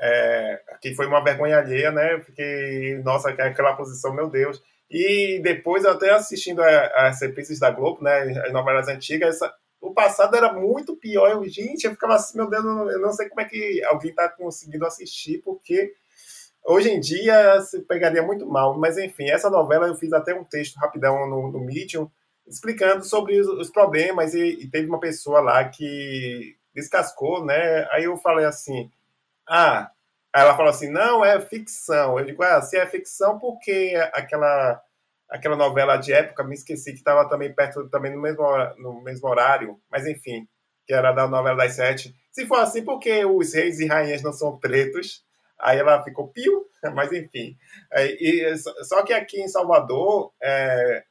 É, 0.00 0.60
que 0.82 0.94
foi 0.94 1.06
uma 1.06 1.22
vergonha 1.22 1.58
alheia, 1.58 1.92
né? 1.92 2.18
Porque, 2.18 3.00
nossa, 3.04 3.30
aquela 3.30 3.76
posição, 3.76 4.12
meu 4.12 4.28
Deus. 4.28 4.60
E 4.90 5.40
depois, 5.42 5.84
até 5.84 6.10
assistindo 6.10 6.60
as 6.60 7.20
reprises 7.20 7.60
da 7.60 7.70
Globo, 7.70 8.02
né? 8.02 8.22
As 8.44 8.52
novelas 8.52 8.88
antigas, 8.88 9.36
essa, 9.36 9.54
o 9.80 9.94
passado 9.94 10.36
era 10.36 10.52
muito 10.52 10.96
pior. 10.96 11.30
Eu, 11.30 11.48
gente, 11.48 11.84
eu 11.84 11.92
ficava 11.92 12.14
assim, 12.14 12.36
meu 12.36 12.48
Deus, 12.48 12.64
eu 12.64 13.00
não 13.00 13.12
sei 13.12 13.28
como 13.28 13.40
é 13.40 13.44
que 13.44 13.82
alguém 13.84 14.10
está 14.10 14.28
conseguindo 14.28 14.86
assistir, 14.86 15.38
porque 15.42 15.94
hoje 16.64 16.90
em 16.90 17.00
dia 17.00 17.60
se 17.62 17.80
pegaria 17.82 18.22
muito 18.22 18.46
mal. 18.46 18.78
Mas 18.78 18.98
enfim, 18.98 19.30
essa 19.30 19.48
novela 19.48 19.86
eu 19.86 19.94
fiz 19.94 20.12
até 20.12 20.34
um 20.34 20.44
texto 20.44 20.76
rapidão 20.76 21.26
no, 21.28 21.50
no 21.50 21.60
Medium, 21.60 22.10
explicando 22.46 23.04
sobre 23.04 23.40
os, 23.40 23.48
os 23.48 23.70
problemas, 23.70 24.34
e, 24.34 24.40
e, 24.60 24.68
teve 24.68 24.88
uma 24.88 25.00
pessoa 25.00 25.40
lá 25.40 25.64
que 25.68 26.56
descascou, 26.74 27.44
né? 27.44 27.86
Aí 27.90 28.04
eu 28.04 28.16
falei 28.16 28.44
assim, 28.44 28.90
ah, 29.48 29.90
aí 30.32 30.42
ela 30.42 30.56
falou 30.56 30.70
assim, 30.70 30.90
não, 30.90 31.24
é 31.24 31.40
ficção. 31.40 32.18
Eu 32.18 32.26
digo, 32.26 32.42
ah, 32.42 32.60
se 32.60 32.76
é 32.76 32.86
ficção, 32.86 33.38
porque 33.38 33.94
aquela 34.12 34.82
aquela 35.30 35.56
novela 35.56 35.96
de 35.96 36.12
época, 36.12 36.42
me 36.42 36.54
esqueci 36.54 36.90
que 36.92 36.98
estava 36.98 37.28
também 37.28 37.54
perto, 37.54 37.88
também 37.88 38.12
no 38.12 38.20
mesmo, 38.20 38.42
no 38.78 39.00
mesmo 39.00 39.28
horário, 39.28 39.80
mas 39.88 40.06
enfim, 40.06 40.46
que 40.84 40.92
era 40.92 41.12
da 41.12 41.28
novela 41.28 41.56
das 41.56 41.76
sete. 41.76 42.14
Se 42.32 42.46
for 42.46 42.58
assim, 42.58 42.84
porque 42.84 43.24
os 43.24 43.54
reis 43.54 43.78
e 43.78 43.86
rainhas 43.86 44.22
não 44.22 44.32
são 44.32 44.58
pretos, 44.58 45.24
aí 45.58 45.78
ela 45.78 46.02
ficou 46.02 46.28
pio, 46.28 46.66
mas 46.94 47.12
enfim. 47.12 47.56
E, 47.96 48.56
só 48.82 49.04
que 49.04 49.12
aqui 49.12 49.40
em 49.40 49.48
Salvador 49.48 50.32
é, 50.42 51.04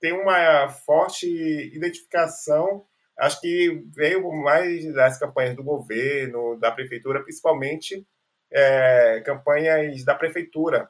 tem 0.00 0.12
uma 0.12 0.68
forte 0.68 1.26
identificação, 1.74 2.86
acho 3.18 3.40
que 3.40 3.82
veio 3.94 4.30
mais 4.30 4.92
das 4.94 5.18
campanhas 5.18 5.56
do 5.56 5.64
governo, 5.64 6.56
da 6.60 6.70
prefeitura, 6.70 7.22
principalmente 7.22 8.06
é, 8.52 9.22
campanhas 9.24 10.04
da 10.04 10.14
prefeitura, 10.14 10.88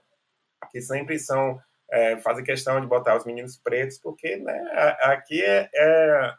que 0.70 0.80
sempre 0.82 1.18
são 1.18 1.58
é, 1.90 2.16
fazem 2.18 2.44
questão 2.44 2.80
de 2.80 2.86
botar 2.86 3.16
os 3.16 3.24
meninos 3.24 3.56
pretos, 3.56 3.98
porque 3.98 4.36
né, 4.36 4.60
aqui 5.02 5.42
é, 5.42 5.68
é 5.72 6.34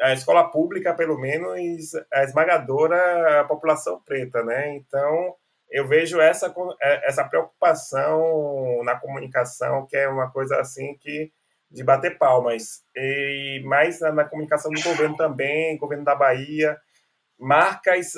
a 0.00 0.12
escola 0.12 0.50
pública, 0.50 0.94
pelo 0.94 1.18
menos, 1.18 1.94
a 2.12 2.24
esmagadora 2.24 3.40
a 3.40 3.44
população 3.44 4.00
preta, 4.02 4.42
né? 4.42 4.74
Então, 4.76 5.34
eu 5.70 5.86
vejo 5.86 6.20
essa, 6.20 6.52
é, 6.82 7.08
essa 7.08 7.24
preocupação 7.24 8.82
na 8.82 8.98
comunicação, 8.98 9.86
que 9.86 9.96
é 9.96 10.08
uma 10.08 10.30
coisa 10.30 10.60
assim 10.60 10.96
que 10.98 11.30
de 11.70 11.84
bater 11.84 12.18
palmas. 12.18 12.82
E 12.96 13.62
mais 13.64 14.00
na, 14.00 14.10
na 14.12 14.24
comunicação 14.24 14.70
do 14.72 14.82
governo 14.82 15.16
também, 15.16 15.78
governo 15.78 16.04
da 16.04 16.14
Bahia, 16.14 16.76
marcas, 17.38 18.12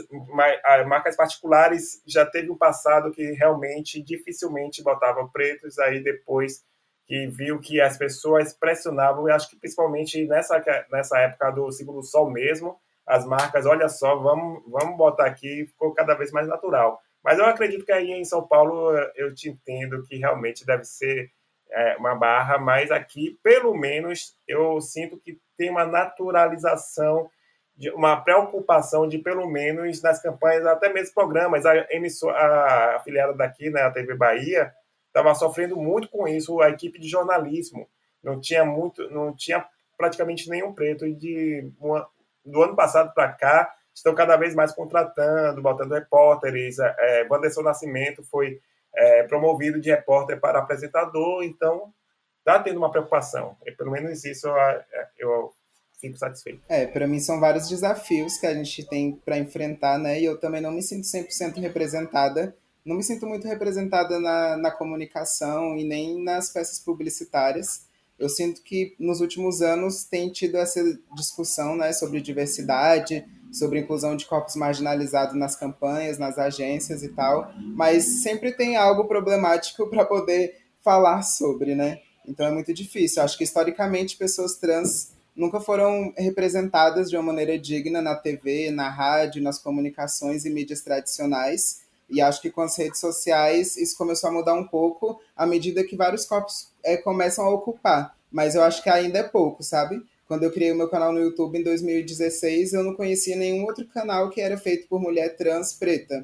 marcas 0.87 1.15
particulares 1.15 2.03
já 2.07 2.25
teve 2.25 2.51
um 2.51 2.57
passado 2.57 3.13
que 3.13 3.33
realmente 3.33 4.03
dificilmente 4.03 4.83
botavam 4.83 5.29
pretos, 5.29 5.79
aí 5.79 6.03
depois 6.03 6.65
que 7.07 7.27
viu 7.27 7.61
que 7.61 7.81
as 7.81 7.97
pessoas 7.97 8.53
pressionavam, 8.53 9.29
e 9.29 9.33
acho 9.33 9.51
que 9.51 9.57
principalmente 9.57 10.27
nessa, 10.27 10.63
nessa 10.91 11.19
época 11.19 11.51
do 11.51 11.71
segundo 11.73 12.03
sol 12.03 12.31
mesmo, 12.31 12.77
as 13.07 13.27
marcas, 13.27 13.67
olha 13.67 13.89
só, 13.89 14.17
vamos, 14.17 14.63
vamos 14.69 14.97
botar 14.97 15.27
aqui, 15.27 15.67
ficou 15.67 15.93
cada 15.93 16.15
vez 16.15 16.31
mais 16.31 16.47
natural. 16.47 17.01
Mas 17.23 17.39
eu 17.39 17.45
acredito 17.45 17.85
que 17.85 17.93
aí 17.93 18.11
em 18.13 18.25
São 18.25 18.47
Paulo 18.47 18.93
eu 19.17 19.35
te 19.35 19.49
entendo 19.49 20.03
que 20.05 20.17
realmente 20.17 20.65
deve 20.65 20.85
ser 20.85 21.31
é, 21.73 21.97
uma 21.97 22.15
barra, 22.15 22.59
mas 22.59 22.91
aqui, 22.91 23.39
pelo 23.43 23.75
menos, 23.75 24.37
eu 24.47 24.81
sinto 24.81 25.19
que 25.19 25.39
tem 25.57 25.71
uma 25.71 25.87
naturalização, 25.87 27.31
de, 27.75 27.91
uma 27.91 28.21
preocupação 28.21 29.09
de, 29.09 29.19
pelo 29.19 29.49
menos, 29.49 30.03
nas 30.03 30.21
campanhas, 30.21 30.67
até 30.67 30.93
mesmo 30.93 31.15
programas, 31.15 31.65
a, 31.65 31.75
emissora, 31.91 32.37
a 32.37 32.97
afiliada 32.97 33.33
daqui, 33.33 33.71
né, 33.71 33.83
a 33.83 33.91
TV 33.91 34.15
Bahia, 34.15 34.73
estava 35.13 35.35
sofrendo 35.35 35.77
muito 35.77 36.09
com 36.09 36.27
isso 36.27 36.61
a 36.61 36.71
equipe 36.71 36.99
de 36.99 37.09
jornalismo. 37.09 37.87
Não 38.23 38.41
tinha 38.41 38.65
muito 38.65 39.09
não 39.11 39.35
tinha 39.35 39.65
praticamente 39.97 40.49
nenhum 40.49 40.73
preto. 40.73 41.07
E 41.07 41.15
de 41.15 41.71
uma, 41.79 42.09
do 42.45 42.63
ano 42.63 42.75
passado 42.75 43.13
para 43.15 43.31
cá 43.33 43.73
estão 43.95 44.15
cada 44.15 44.37
vez 44.37 44.55
mais 44.55 44.73
contratando 44.73 45.61
botando 45.61 45.93
repórteres. 45.93 46.79
É, 46.79 47.27
Wanderson 47.31 47.63
Nascimento 47.63 48.23
foi 48.25 48.61
é, 48.95 49.23
promovido 49.25 49.81
de 49.81 49.91
repórter 49.91 50.41
para 50.41 50.59
apresentador. 50.59 51.45
Então 51.45 51.93
está 52.39 52.59
tendo 52.59 52.79
uma 52.79 52.91
preocupação. 52.91 53.57
E 53.67 53.73
pelo 53.73 53.91
menos 53.91 54.25
isso 54.25 54.49
eu, 54.49 54.83
eu 55.19 55.53
fico 56.01 56.17
satisfeito. 56.17 56.63
É, 56.69 56.87
para 56.87 57.07
mim 57.07 57.21
são 57.21 57.39
vários 57.39 57.69
desafios 57.69 58.39
que 58.39 58.47
a 58.47 58.55
gente 58.55 58.89
tem 58.89 59.13
para 59.25 59.39
enfrentar, 59.39 59.99
né? 59.99 60.19
E 60.19 60.25
eu 60.25 60.39
também 60.39 60.61
não 60.61 60.73
me 60.73 60.83
sinto 60.83 61.07
100% 61.07 61.61
representada 61.61 62.57
não 62.85 62.97
me 62.97 63.03
sinto 63.03 63.27
muito 63.27 63.47
representada 63.47 64.19
na, 64.19 64.57
na 64.57 64.71
comunicação 64.71 65.77
e 65.77 65.85
nem 65.85 66.23
nas 66.23 66.51
peças 66.51 66.79
publicitárias. 66.79 67.87
Eu 68.19 68.29
sinto 68.29 68.63
que 68.63 68.95
nos 68.99 69.21
últimos 69.21 69.63
anos 69.63 70.05
tem 70.05 70.31
tido 70.31 70.57
essa 70.57 70.81
discussão 71.15 71.77
né, 71.77 71.93
sobre 71.93 72.21
diversidade, 72.21 73.25
sobre 73.53 73.81
inclusão 73.81 74.17
de 74.17 74.27
corpos 74.27 74.57
marginalizados 74.57 75.35
nas 75.35 75.55
campanhas, 75.55 76.19
nas 76.19 76.39
agências 76.39 77.03
e 77.03 77.09
tal, 77.09 77.53
mas 77.59 78.05
sempre 78.23 78.53
tem 78.53 78.77
algo 78.77 79.07
problemático 79.07 79.87
para 79.91 80.05
poder 80.05 80.57
falar 80.83 81.23
sobre, 81.23 81.75
né? 81.75 82.01
Então 82.27 82.47
é 82.47 82.51
muito 82.51 82.73
difícil. 82.73 83.23
Acho 83.23 83.37
que 83.37 83.45
historicamente 83.45 84.17
pessoas 84.17 84.57
trans 84.57 85.13
nunca 85.35 85.61
foram 85.61 86.13
representadas 86.17 87.11
de 87.11 87.17
uma 87.17 87.23
maneira 87.23 87.59
digna 87.59 88.01
na 88.01 88.15
TV, 88.15 88.71
na 88.71 88.89
rádio, 88.89 89.43
nas 89.43 89.59
comunicações 89.59 90.45
e 90.45 90.51
mídias 90.51 90.83
tradicionais. 90.83 91.83
E 92.13 92.21
acho 92.21 92.43
que 92.43 92.51
com 92.51 92.61
as 92.61 92.77
redes 92.77 93.01
sociais 93.01 93.77
isso 93.77 93.97
começou 93.97 94.29
a 94.29 94.33
mudar 94.33 94.55
um 94.55 94.67
pouco 94.67 95.19
à 95.35 95.47
medida 95.47 95.83
que 95.83 95.97
vários 95.97 96.27
corpos 96.27 96.71
é, 96.85 96.97
começam 96.97 97.45
a 97.45 97.51
ocupar. 97.51 98.15
Mas 98.31 98.55
eu 98.55 98.63
acho 98.63 98.83
que 98.83 98.91
ainda 98.91 99.19
é 99.19 99.23
pouco, 99.23 99.63
sabe? 99.63 100.01
Quando 100.27 100.45
eu 100.45 100.53
criei 100.53 100.73
o 100.73 100.77
meu 100.77 100.89
canal 100.89 101.13
no 101.13 101.21
YouTube 101.21 101.59
em 101.59 101.63
2016, 101.63 102.75
eu 102.75 102.83
não 102.83 102.95
conhecia 102.95 103.37
nenhum 103.37 103.65
outro 103.65 103.87
canal 103.87 104.31
que 104.31 104.41
era 104.41 104.57
feito 104.57 104.89
por 104.89 105.01
mulher 105.01 105.37
trans 105.37 105.73
preta. 105.73 106.23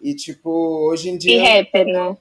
E, 0.00 0.14
tipo, 0.14 0.50
hoje 0.50 1.10
em 1.10 1.18
dia. 1.18 1.36
E 1.36 1.38
rapper, 1.38 1.86
né? 1.86 2.16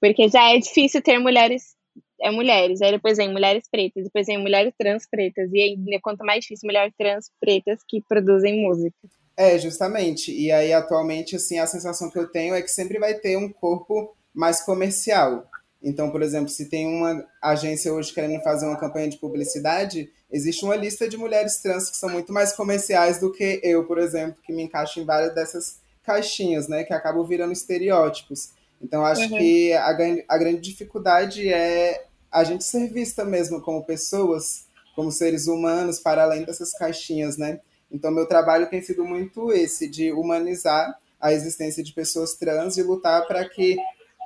Porque 0.00 0.28
já 0.28 0.52
é 0.52 0.58
difícil 0.58 1.02
ter 1.02 1.18
mulheres. 1.18 1.74
É 2.20 2.30
mulheres, 2.30 2.80
aí 2.80 2.92
depois 2.92 3.18
vem 3.18 3.32
mulheres 3.32 3.68
pretas, 3.68 4.04
depois 4.04 4.26
vem 4.26 4.38
mulheres 4.38 4.72
trans 4.78 5.06
pretas, 5.06 5.52
e 5.52 5.60
ainda 5.60 6.00
quanto 6.00 6.24
mais 6.24 6.42
difícil, 6.42 6.66
mulheres 6.66 6.94
trans 6.96 7.30
pretas 7.40 7.80
que 7.86 8.00
produzem 8.00 8.62
música. 8.62 8.96
É, 9.36 9.58
justamente. 9.58 10.32
E 10.32 10.52
aí, 10.52 10.72
atualmente, 10.72 11.36
assim, 11.36 11.58
a 11.58 11.66
sensação 11.66 12.10
que 12.10 12.18
eu 12.18 12.26
tenho 12.28 12.54
é 12.54 12.62
que 12.62 12.70
sempre 12.70 12.98
vai 12.98 13.14
ter 13.14 13.36
um 13.36 13.52
corpo 13.52 14.16
mais 14.32 14.60
comercial. 14.60 15.48
Então, 15.82 16.10
por 16.10 16.22
exemplo, 16.22 16.48
se 16.48 16.68
tem 16.68 16.86
uma 16.86 17.26
agência 17.42 17.92
hoje 17.92 18.12
querendo 18.12 18.42
fazer 18.42 18.66
uma 18.66 18.78
campanha 18.78 19.08
de 19.08 19.18
publicidade, 19.18 20.10
existe 20.32 20.64
uma 20.64 20.76
lista 20.76 21.06
de 21.06 21.16
mulheres 21.16 21.58
trans 21.58 21.90
que 21.90 21.96
são 21.96 22.08
muito 22.08 22.32
mais 22.32 22.52
comerciais 22.52 23.18
do 23.18 23.30
que 23.30 23.60
eu, 23.62 23.84
por 23.84 23.98
exemplo, 23.98 24.40
que 24.42 24.52
me 24.52 24.62
encaixo 24.62 24.98
em 24.98 25.04
várias 25.04 25.34
dessas 25.34 25.78
caixinhas, 26.02 26.68
né, 26.68 26.84
que 26.84 26.92
acabam 26.94 27.26
virando 27.26 27.52
estereótipos. 27.52 28.50
Então, 28.80 29.04
acho 29.04 29.22
uhum. 29.22 29.38
que 29.38 29.72
a, 29.74 29.86
a 30.28 30.38
grande 30.38 30.60
dificuldade 30.60 31.48
é 31.52 32.06
a 32.32 32.42
gente 32.44 32.64
ser 32.64 32.90
vista 32.90 33.24
mesmo 33.24 33.60
como 33.60 33.84
pessoas, 33.84 34.66
como 34.96 35.12
seres 35.12 35.46
humanos, 35.46 36.00
para 36.00 36.22
além 36.22 36.44
dessas 36.44 36.72
caixinhas, 36.72 37.36
né? 37.36 37.60
Então, 37.90 38.10
meu 38.10 38.26
trabalho 38.26 38.68
tem 38.68 38.82
sido 38.82 39.04
muito 39.04 39.52
esse, 39.52 39.88
de 39.88 40.12
humanizar 40.12 40.98
a 41.20 41.32
existência 41.32 41.82
de 41.82 41.92
pessoas 41.92 42.34
trans 42.34 42.76
e 42.76 42.82
lutar 42.82 43.26
para 43.26 43.48
que 43.48 43.76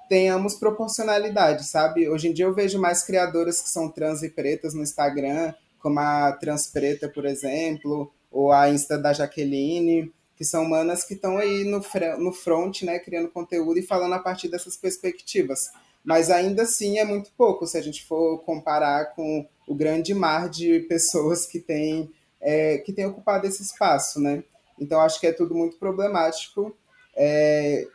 tenhamos 0.09 0.55
proporcionalidade, 0.55 1.64
sabe? 1.64 2.09
Hoje 2.09 2.29
em 2.29 2.33
dia 2.33 2.47
eu 2.47 2.55
vejo 2.55 2.81
mais 2.81 3.05
criadoras 3.05 3.61
que 3.61 3.68
são 3.68 3.90
trans 3.90 4.23
e 4.23 4.31
pretas 4.31 4.75
no 4.75 4.83
Instagram, 4.83 5.53
como 5.79 6.01
a 6.01 6.33
Trans 6.33 6.66
Preta, 6.66 7.09
por 7.09 7.27
exemplo, 7.27 8.11
ou 8.31 8.51
a 8.51 8.68
Insta 8.71 8.99
da 8.99 9.12
Jaqueline, 9.12 10.12
que 10.37 10.44
são 10.44 10.64
manas 10.64 11.05
que 11.05 11.14
estão 11.14 11.37
aí 11.37 11.64
no, 11.64 11.83
no 12.18 12.33
front, 12.33 12.83
né, 12.83 12.99
criando 12.99 13.29
conteúdo 13.29 13.79
e 13.79 13.83
falando 13.83 14.14
a 14.14 14.18
partir 14.18 14.49
dessas 14.49 14.77
perspectivas. 14.77 15.71
Mas 16.05 16.31
ainda 16.31 16.62
assim 16.62 16.99
é 16.99 17.05
muito 17.05 17.31
pouco 17.37 17.66
se 17.66 17.77
a 17.77 17.83
gente 17.83 18.07
for 18.07 18.38
comparar 18.38 19.14
com 19.14 19.47
o 19.66 19.75
grande 19.75 20.14
mar 20.14 20.49
de 20.49 20.81
pessoas 20.81 21.44
que 21.44 21.59
têm 21.59 22.11
é, 22.40 22.79
que 22.79 22.92
tem 22.92 23.07
ocupado 23.07 23.46
esse 23.46 23.62
espaço, 23.62 24.20
né? 24.20 24.44
Então 24.81 25.01
acho 25.01 25.20
que 25.20 25.27
é 25.27 25.33
tudo 25.33 25.55
muito 25.55 25.79
problemático. 25.79 26.77
É, 27.16 27.87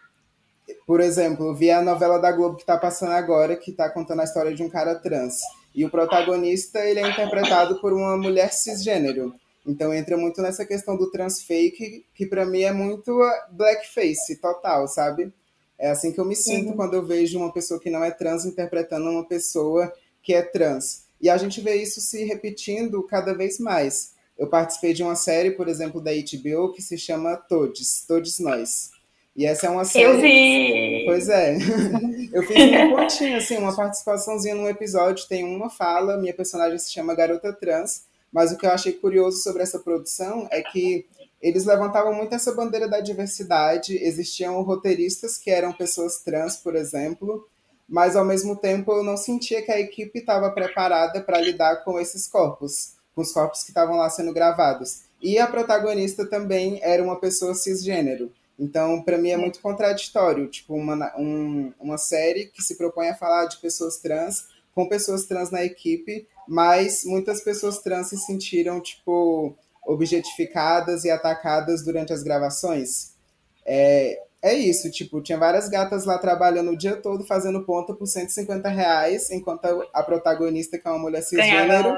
por 0.86 1.00
exemplo, 1.00 1.56
vi 1.56 1.72
a 1.72 1.82
novela 1.82 2.20
da 2.20 2.32
Globo 2.32 2.56
que 2.56 2.64
está 2.64 2.78
passando 2.78 3.12
agora, 3.12 3.56
que 3.56 3.72
está 3.72 3.90
contando 3.90 4.22
a 4.22 4.26
história 4.26 4.54
de 4.54 4.64
um 4.64 4.70
cara 4.70 4.96
trans. 4.96 5.40
E 5.74 5.86
o 5.86 5.90
protagonista 5.90 6.80
ele 6.80 7.00
é 7.00 7.10
interpretado 7.10 7.80
por 7.82 7.94
uma 7.94 8.18
mulher 8.18 8.52
cisgênero. 8.52 9.34
Então 9.66 9.94
entra 9.94 10.18
muito 10.18 10.42
nessa 10.42 10.66
questão 10.66 10.98
do 10.98 11.10
transfake, 11.10 12.06
que 12.14 12.26
para 12.26 12.46
mim 12.46 12.64
é 12.64 12.72
muito 12.72 13.18
blackface 13.52 14.36
total, 14.42 14.88
sabe? 14.88 15.34
É 15.80 15.90
assim 15.90 16.12
que 16.12 16.20
eu 16.20 16.26
me 16.26 16.36
sinto 16.36 16.70
uhum. 16.70 16.76
quando 16.76 16.94
eu 16.94 17.06
vejo 17.06 17.38
uma 17.38 17.52
pessoa 17.52 17.80
que 17.80 17.90
não 17.90 18.04
é 18.04 18.12
trans 18.12 18.46
interpretando 18.46 19.10
uma 19.10 19.26
pessoa 19.26 19.92
que 20.22 20.34
é 20.34 20.42
trans. 20.42 21.06
E 21.20 21.30
a 21.30 21.38
gente 21.38 21.62
vê 21.62 21.76
isso 21.76 22.02
se 22.02 22.26
repetindo 22.26 23.02
cada 23.04 23.34
vez 23.34 23.58
mais. 23.60 24.13
Eu 24.38 24.48
participei 24.48 24.94
de 24.94 25.04
uma 25.04 25.16
série, 25.16 25.52
por 25.52 25.68
exemplo, 25.68 26.02
da 26.02 26.12
HBO 26.12 26.74
que 26.74 26.82
se 26.82 26.98
chama 26.98 27.36
Todes, 27.36 28.06
Todos 28.08 28.40
Nós. 28.40 28.92
E 29.36 29.46
essa 29.46 29.68
é 29.68 29.70
uma 29.70 29.86
série. 29.86 30.06
Eu 30.06 30.22
vi! 30.22 31.04
Pois 31.06 31.30
é. 31.30 31.58
Eu 32.34 32.42
fiz 32.44 32.58
um 32.58 32.96
pontinho, 32.96 33.38
assim, 33.38 33.58
uma 33.58 33.76
participaçãozinha 33.76 34.56
num 34.56 34.68
episódio, 34.68 35.28
tem 35.28 35.44
uma 35.44 35.70
fala, 35.70 36.18
minha 36.18 36.34
personagem 36.34 36.80
se 36.80 36.92
chama 36.92 37.14
Garota 37.14 37.54
Trans, 37.54 38.06
mas 38.32 38.52
o 38.52 38.58
que 38.58 38.66
eu 38.66 38.72
achei 38.72 38.94
curioso 38.94 39.44
sobre 39.44 39.62
essa 39.62 39.78
produção 39.78 40.48
é 40.52 40.64
que 40.64 41.06
eles 41.40 41.66
levantavam 41.66 42.12
muito 42.12 42.34
essa 42.34 42.54
bandeira 42.54 42.88
da 42.88 43.02
diversidade, 43.02 43.96
existiam 44.04 44.60
roteiristas 44.64 45.38
que 45.38 45.52
eram 45.52 45.72
pessoas 45.72 46.24
trans, 46.24 46.58
por 46.58 46.76
exemplo, 46.76 47.48
mas 47.88 48.16
ao 48.16 48.26
mesmo 48.26 48.56
tempo 48.56 48.92
eu 48.94 49.04
não 49.04 49.16
sentia 49.16 49.62
que 49.62 49.72
a 49.72 49.80
equipe 49.80 50.18
estava 50.18 50.50
preparada 50.50 51.22
para 51.22 51.40
lidar 51.40 51.84
com 51.84 52.00
esses 52.00 52.28
corpos, 52.28 52.94
com 53.16 53.22
os 53.22 53.32
corpos 53.32 53.64
que 53.64 53.70
estavam 53.70 53.98
lá 53.98 54.10
sendo 54.10 54.34
gravados. 54.34 55.04
E 55.22 55.40
a 55.40 55.48
protagonista 55.48 56.26
também 56.26 56.80
era 56.82 57.04
uma 57.04 57.20
pessoa 57.20 57.54
cisgênero. 57.54 58.32
Então, 58.60 59.02
para 59.02 59.18
mim 59.18 59.30
é 59.30 59.38
muito 59.38 59.60
contraditório, 59.60 60.48
tipo, 60.48 60.76
uma, 60.76 61.12
um, 61.18 61.74
uma 61.80 61.98
série 61.98 62.46
que 62.48 62.62
se 62.62 62.78
propõe 62.78 63.10
a 63.10 63.16
falar 63.16 63.46
de 63.46 63.58
pessoas 63.58 63.98
trans, 63.98 64.48
com 64.76 64.88
pessoas 64.88 65.26
trans 65.26 65.50
na 65.50 65.64
equipe, 65.64 66.28
mas 66.48 67.04
muitas 67.06 67.42
pessoas 67.42 67.80
trans 67.80 68.10
se 68.10 68.18
sentiram, 68.18 68.80
tipo, 68.80 69.56
objetificadas 69.86 71.04
e 71.04 71.10
atacadas 71.10 71.84
durante 71.84 72.14
as 72.14 72.22
gravações. 72.22 73.14
É, 73.66 74.22
é 74.42 74.54
isso, 74.54 74.92
tipo, 74.92 75.22
tinha 75.22 75.38
várias 75.38 75.70
gatas 75.70 76.06
lá 76.06 76.18
trabalhando 76.18 76.72
o 76.72 76.78
dia 76.78 76.98
todo, 76.98 77.24
fazendo 77.24 77.64
ponta 77.64 77.94
por 77.94 78.06
150 78.06 78.68
reais, 78.70 79.32
enquanto 79.32 79.88
a 79.94 80.04
protagonista, 80.04 80.78
que 80.78 80.88
é 80.88 80.92
uma 80.92 81.00
mulher 81.00 81.24
cisgênero, 81.24 81.96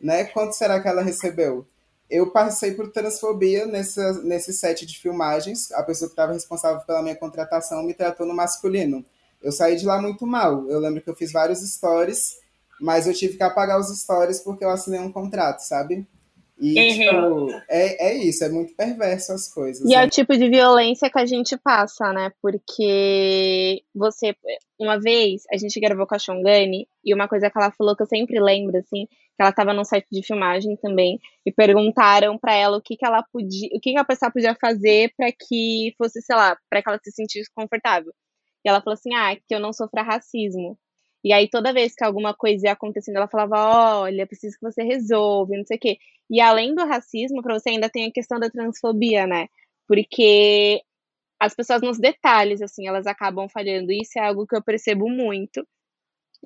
né, 0.00 0.24
quanto 0.24 0.54
será 0.54 0.80
que 0.80 0.88
ela 0.88 1.02
recebeu? 1.02 1.66
eu 2.10 2.30
passei 2.30 2.72
por 2.72 2.90
transfobia 2.90 3.66
nessa, 3.66 4.20
nesse 4.24 4.52
set 4.52 4.84
de 4.84 4.98
filmagens. 4.98 5.70
A 5.72 5.82
pessoa 5.82 6.08
que 6.08 6.14
estava 6.14 6.32
responsável 6.32 6.80
pela 6.84 7.02
minha 7.02 7.14
contratação 7.14 7.84
me 7.84 7.94
tratou 7.94 8.26
no 8.26 8.34
masculino. 8.34 9.04
Eu 9.40 9.52
saí 9.52 9.76
de 9.76 9.86
lá 9.86 10.02
muito 10.02 10.26
mal. 10.26 10.68
Eu 10.68 10.80
lembro 10.80 11.00
que 11.00 11.08
eu 11.08 11.14
fiz 11.14 11.32
vários 11.32 11.60
stories, 11.60 12.36
mas 12.80 13.06
eu 13.06 13.14
tive 13.14 13.36
que 13.36 13.42
apagar 13.42 13.78
os 13.78 13.96
stories 13.96 14.40
porque 14.40 14.64
eu 14.64 14.70
assinei 14.70 14.98
um 14.98 15.12
contrato, 15.12 15.60
sabe? 15.60 16.04
E, 16.60 16.78
uhum. 16.78 17.48
tipo, 17.48 17.62
é, 17.70 18.08
é 18.08 18.14
isso, 18.18 18.44
é 18.44 18.50
muito 18.50 18.74
perverso 18.74 19.32
as 19.32 19.48
coisas. 19.48 19.82
E 19.82 19.94
né? 19.94 20.02
é 20.02 20.04
o 20.04 20.10
tipo 20.10 20.36
de 20.36 20.46
violência 20.50 21.08
que 21.08 21.18
a 21.18 21.24
gente 21.24 21.56
passa, 21.56 22.12
né? 22.12 22.30
Porque 22.42 23.82
você, 23.94 24.36
uma 24.78 25.00
vez, 25.00 25.44
a 25.50 25.56
gente 25.56 25.80
gravou 25.80 26.06
com 26.06 26.14
a 26.14 26.18
Shongani, 26.18 26.86
e 27.02 27.14
uma 27.14 27.26
coisa 27.26 27.48
que 27.48 27.56
ela 27.56 27.70
falou 27.70 27.96
que 27.96 28.02
eu 28.02 28.06
sempre 28.06 28.38
lembro, 28.38 28.76
assim, 28.76 29.06
que 29.40 29.42
ela 29.42 29.50
estava 29.50 29.72
num 29.72 29.84
site 29.84 30.06
de 30.12 30.22
filmagem 30.22 30.76
também, 30.76 31.18
e 31.46 31.50
perguntaram 31.50 32.36
para 32.36 32.54
ela 32.54 32.76
o 32.76 32.82
que, 32.82 32.94
que 32.94 33.06
ela 33.06 33.22
podia, 33.32 33.70
o 33.72 33.80
que, 33.80 33.92
que 33.92 33.98
a 33.98 34.04
pessoa 34.04 34.30
podia 34.30 34.54
fazer 34.54 35.14
para 35.16 35.32
que 35.32 35.94
fosse, 35.96 36.20
sei 36.20 36.36
lá, 36.36 36.58
para 36.68 36.82
que 36.82 36.90
ela 36.90 37.00
se 37.02 37.10
sentisse 37.10 37.50
confortável. 37.54 38.12
E 38.62 38.68
ela 38.68 38.82
falou 38.82 38.92
assim: 38.94 39.14
ah, 39.14 39.34
que 39.34 39.54
eu 39.54 39.58
não 39.58 39.72
sofra 39.72 40.02
racismo. 40.02 40.78
E 41.24 41.32
aí, 41.32 41.48
toda 41.48 41.72
vez 41.72 41.94
que 41.94 42.04
alguma 42.04 42.34
coisa 42.34 42.66
ia 42.66 42.72
acontecendo, 42.72 43.16
ela 43.16 43.28
falava: 43.28 44.00
olha, 44.02 44.26
preciso 44.26 44.58
que 44.58 44.70
você 44.70 44.82
resolva, 44.82 45.56
não 45.56 45.64
sei 45.64 45.78
o 45.78 45.80
quê. 45.80 45.98
E 46.30 46.38
além 46.40 46.74
do 46.74 46.84
racismo, 46.84 47.42
para 47.42 47.58
você 47.58 47.70
ainda 47.70 47.88
tem 47.88 48.06
a 48.06 48.12
questão 48.12 48.38
da 48.38 48.50
transfobia, 48.50 49.26
né? 49.26 49.46
Porque 49.88 50.82
as 51.40 51.54
pessoas 51.54 51.80
nos 51.80 51.98
detalhes, 51.98 52.60
assim, 52.60 52.86
elas 52.86 53.06
acabam 53.06 53.48
falhando. 53.48 53.90
Isso 53.90 54.18
é 54.18 54.26
algo 54.26 54.46
que 54.46 54.54
eu 54.54 54.62
percebo 54.62 55.08
muito. 55.08 55.66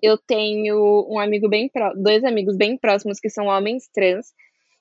Eu 0.03 0.19
tenho 0.19 1.07
um 1.09 1.19
amigo 1.19 1.49
bem 1.49 1.71
dois 1.97 2.25
amigos 2.25 2.57
bem 2.57 2.77
próximos 2.77 3.21
que 3.21 3.31
são 3.31 3.47
homens 3.47 3.89
trans, 3.93 4.33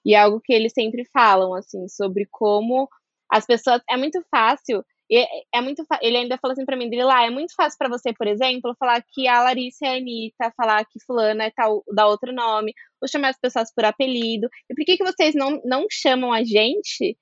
e 0.05 0.15
é 0.15 0.19
algo 0.19 0.41
que 0.41 0.53
eles 0.53 0.73
sempre 0.73 1.05
falam, 1.05 1.53
assim, 1.53 1.87
sobre 1.87 2.27
como 2.31 2.89
as 3.29 3.45
pessoas. 3.45 3.81
É 3.89 3.97
muito 3.97 4.21
fácil 4.29 4.83
e 5.09 5.27
é 5.53 5.61
muito 5.61 5.83
ele 6.01 6.17
ainda 6.17 6.37
falou 6.37 6.53
assim 6.53 6.65
para 6.65 6.77
mim, 6.77 6.89
dele 6.89 7.03
lá, 7.03 7.25
é 7.25 7.29
muito 7.29 7.53
fácil 7.55 7.77
para 7.77 7.89
você, 7.89 8.13
por 8.13 8.25
exemplo, 8.25 8.75
falar 8.79 9.03
que 9.07 9.27
a 9.27 9.43
Larissa 9.43 9.85
é 9.85 9.89
a 9.89 9.97
Anitta, 9.97 10.53
falar 10.57 10.85
que 10.85 10.99
fulana 11.05 11.43
é 11.45 11.51
tal, 11.51 11.83
dá 11.93 12.07
outro 12.07 12.33
nome, 12.33 12.73
ou 13.01 13.07
chamar 13.07 13.29
as 13.29 13.39
pessoas 13.39 13.71
por 13.73 13.85
apelido. 13.85 14.47
E 14.69 14.73
por 14.73 14.83
que, 14.85 14.97
que 14.97 15.03
vocês 15.03 15.35
não, 15.35 15.61
não 15.65 15.85
chamam 15.91 16.33
a 16.33 16.43
gente 16.43 17.17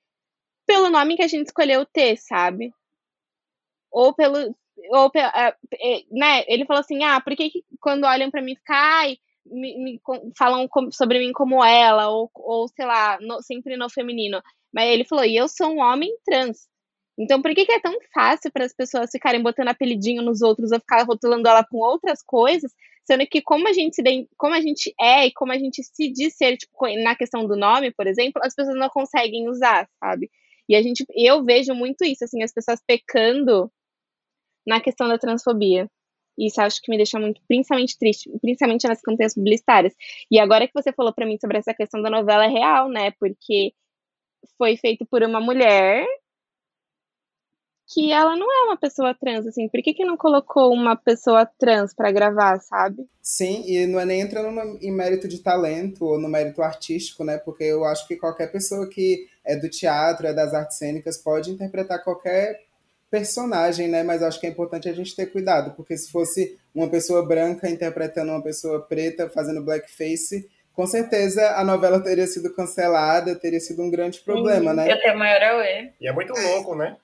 pelo 0.66 0.90
nome 0.90 1.16
que 1.16 1.22
a 1.22 1.28
gente 1.28 1.46
escolheu 1.46 1.84
ter, 1.84 2.16
sabe? 2.16 2.72
Ou 3.90 4.14
pelo. 4.14 4.56
Ou, 4.90 5.06
uh, 5.06 5.10
né? 6.10 6.44
Ele 6.46 6.64
falou 6.64 6.80
assim: 6.80 7.02
ah, 7.04 7.20
por 7.20 7.34
que, 7.36 7.50
que 7.50 7.64
quando 7.80 8.04
olham 8.04 8.30
para 8.30 8.42
mim, 8.42 8.56
cai, 8.64 9.16
me, 9.46 9.76
me, 9.78 10.00
falam 10.36 10.68
sobre 10.90 11.18
mim 11.18 11.32
como 11.32 11.64
ela, 11.64 12.08
ou, 12.08 12.30
ou 12.34 12.68
sei 12.68 12.86
lá, 12.86 13.18
no, 13.20 13.42
sempre 13.42 13.76
no 13.76 13.90
feminino. 13.90 14.42
Mas 14.72 14.88
ele 14.88 15.04
falou: 15.04 15.24
e 15.24 15.36
eu 15.36 15.48
sou 15.48 15.68
um 15.68 15.80
homem 15.80 16.10
trans. 16.24 16.68
Então, 17.18 17.42
por 17.42 17.54
que, 17.54 17.66
que 17.66 17.72
é 17.72 17.80
tão 17.80 17.96
fácil 18.14 18.50
para 18.50 18.64
as 18.64 18.74
pessoas 18.74 19.10
ficarem 19.10 19.42
botando 19.42 19.68
apelidinho 19.68 20.22
nos 20.22 20.40
outros 20.40 20.72
ou 20.72 20.80
ficar 20.80 21.02
rotulando 21.04 21.46
ela 21.46 21.64
com 21.64 21.76
outras 21.78 22.22
coisas, 22.22 22.72
sendo 23.04 23.26
que 23.26 23.42
como 23.42 23.68
a 23.68 23.72
gente 23.72 23.96
se 23.96 24.28
como 24.36 24.54
a 24.54 24.60
gente 24.60 24.94
é 24.98 25.26
e 25.26 25.32
como 25.32 25.52
a 25.52 25.58
gente 25.58 25.82
se 25.82 26.10
diz 26.10 26.34
ser, 26.34 26.56
tipo, 26.56 26.72
na 27.02 27.14
questão 27.14 27.46
do 27.46 27.56
nome, 27.56 27.92
por 27.92 28.06
exemplo, 28.06 28.40
as 28.44 28.54
pessoas 28.54 28.76
não 28.76 28.88
conseguem 28.88 29.48
usar, 29.48 29.88
sabe? 30.00 30.30
E 30.68 30.76
a 30.76 30.82
gente, 30.82 31.04
eu 31.14 31.44
vejo 31.44 31.74
muito 31.74 32.04
isso, 32.04 32.24
assim, 32.24 32.42
as 32.42 32.52
pessoas 32.52 32.80
pecando 32.86 33.70
na 34.66 34.80
questão 34.80 35.08
da 35.08 35.18
transfobia. 35.18 35.88
Isso 36.38 36.60
acho 36.60 36.80
que 36.80 36.90
me 36.90 36.96
deixa 36.96 37.18
muito, 37.18 37.40
principalmente 37.46 37.98
triste, 37.98 38.30
principalmente 38.40 38.88
nas 38.88 39.00
campanhas 39.02 39.34
publicitárias. 39.34 39.94
E 40.30 40.38
agora 40.38 40.66
que 40.66 40.72
você 40.74 40.92
falou 40.92 41.12
para 41.12 41.26
mim 41.26 41.36
sobre 41.38 41.58
essa 41.58 41.74
questão 41.74 42.00
da 42.00 42.08
novela 42.08 42.44
é 42.44 42.48
real, 42.48 42.88
né? 42.88 43.10
Porque 43.12 43.74
foi 44.56 44.76
feito 44.76 45.04
por 45.06 45.22
uma 45.22 45.40
mulher 45.40 46.06
que 47.92 48.10
ela 48.10 48.34
não 48.34 48.50
é 48.50 48.64
uma 48.64 48.76
pessoa 48.76 49.14
trans, 49.14 49.46
assim. 49.46 49.68
Por 49.68 49.82
que, 49.82 49.92
que 49.92 50.04
não 50.04 50.16
colocou 50.16 50.72
uma 50.72 50.96
pessoa 50.96 51.44
trans 51.44 51.94
para 51.94 52.10
gravar, 52.10 52.58
sabe? 52.60 53.06
Sim, 53.20 53.64
e 53.66 53.86
não 53.86 54.00
é 54.00 54.06
nem 54.06 54.22
entrando 54.22 54.50
no, 54.50 54.78
em 54.80 54.90
mérito 54.90 55.28
de 55.28 55.40
talento 55.40 56.06
ou 56.06 56.18
no 56.18 56.28
mérito 56.28 56.62
artístico, 56.62 57.22
né? 57.22 57.36
Porque 57.36 57.64
eu 57.64 57.84
acho 57.84 58.08
que 58.08 58.16
qualquer 58.16 58.50
pessoa 58.50 58.88
que 58.88 59.26
é 59.44 59.56
do 59.56 59.68
teatro, 59.68 60.26
é 60.26 60.32
das 60.32 60.54
artes 60.54 60.78
cênicas, 60.78 61.18
pode 61.18 61.50
interpretar 61.50 62.02
qualquer 62.02 62.58
personagem, 63.12 63.88
né? 63.88 64.02
Mas 64.02 64.22
acho 64.22 64.40
que 64.40 64.46
é 64.46 64.50
importante 64.50 64.88
a 64.88 64.92
gente 64.94 65.14
ter 65.14 65.26
cuidado, 65.26 65.76
porque 65.76 65.94
se 65.98 66.10
fosse 66.10 66.58
uma 66.74 66.88
pessoa 66.88 67.24
branca 67.24 67.68
interpretando 67.68 68.30
uma 68.30 68.42
pessoa 68.42 68.80
preta, 68.80 69.28
fazendo 69.28 69.62
blackface, 69.62 70.48
com 70.72 70.86
certeza 70.86 71.56
a 71.56 71.62
novela 71.62 72.02
teria 72.02 72.26
sido 72.26 72.54
cancelada, 72.54 73.38
teria 73.38 73.60
sido 73.60 73.82
um 73.82 73.90
grande 73.90 74.18
problema, 74.20 74.70
Sim, 74.70 74.76
né? 74.76 74.96
Tenho 74.96 75.18
maior 75.18 75.42
away. 75.42 75.92
E 76.00 76.08
é 76.08 76.12
muito 76.12 76.32
louco, 76.32 76.74
né? 76.74 76.96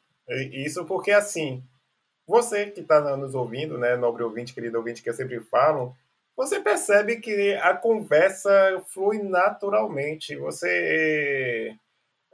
Isso 0.50 0.86
porque, 0.86 1.10
assim, 1.10 1.62
você 2.26 2.70
que 2.70 2.80
está 2.80 3.14
nos 3.14 3.34
ouvindo, 3.34 3.76
né, 3.76 3.94
nobre 3.94 4.22
ouvinte, 4.22 4.54
querido 4.54 4.78
ouvinte, 4.78 5.02
que 5.02 5.10
eu 5.10 5.14
sempre 5.14 5.40
falo, 5.40 5.94
você 6.34 6.58
percebe 6.58 7.16
que 7.16 7.52
a 7.56 7.74
conversa 7.74 8.82
flui 8.88 9.18
naturalmente. 9.18 10.36
Você. 10.36 11.74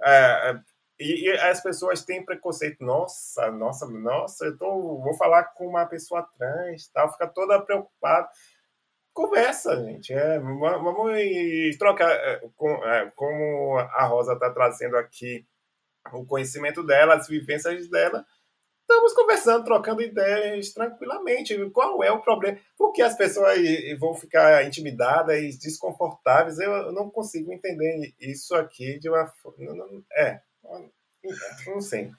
É, 0.00 0.60
e, 0.98 1.28
e, 1.28 1.30
as 1.38 1.62
pessoas 1.62 2.04
têm 2.04 2.24
preconceito. 2.24 2.84
Nossa, 2.84 3.50
nossa, 3.50 3.86
nossa, 3.86 4.46
eu 4.46 4.56
tô, 4.56 5.00
vou 5.00 5.14
falar 5.14 5.44
com 5.54 5.66
uma 5.66 5.86
pessoa 5.86 6.28
trans, 6.38 6.88
tal, 6.88 7.10
fica 7.12 7.26
toda 7.26 7.60
preocupada. 7.60 8.28
Conversa, 9.12 9.76
gente. 9.84 10.12
É, 10.12 10.38
vamos 10.38 11.76
trocar, 11.78 12.10
é, 12.10 12.40
é, 12.44 13.12
como 13.14 13.78
a 13.78 14.04
Rosa 14.06 14.34
está 14.34 14.50
trazendo 14.50 14.96
aqui 14.96 15.46
o 16.12 16.24
conhecimento 16.26 16.82
dela, 16.82 17.14
as 17.14 17.28
vivências 17.28 17.88
dela, 17.88 18.24
estamos 18.80 19.12
conversando, 19.14 19.64
trocando 19.64 20.02
ideias 20.02 20.72
tranquilamente. 20.72 21.70
Qual 21.70 22.02
é 22.02 22.10
o 22.10 22.20
problema? 22.20 22.58
Por 22.76 22.92
que 22.92 23.02
as 23.02 23.16
pessoas 23.16 23.58
vão 23.98 24.14
ficar 24.14 24.64
intimidadas 24.66 25.38
e 25.38 25.58
desconfortáveis? 25.58 26.58
Eu 26.58 26.92
não 26.92 27.10
consigo 27.10 27.52
entender 27.52 28.12
isso 28.20 28.54
aqui 28.54 28.98
de 28.98 29.08
uma. 29.08 29.32
É, 30.16 30.40
não 31.66 31.80
sei. 31.80 32.10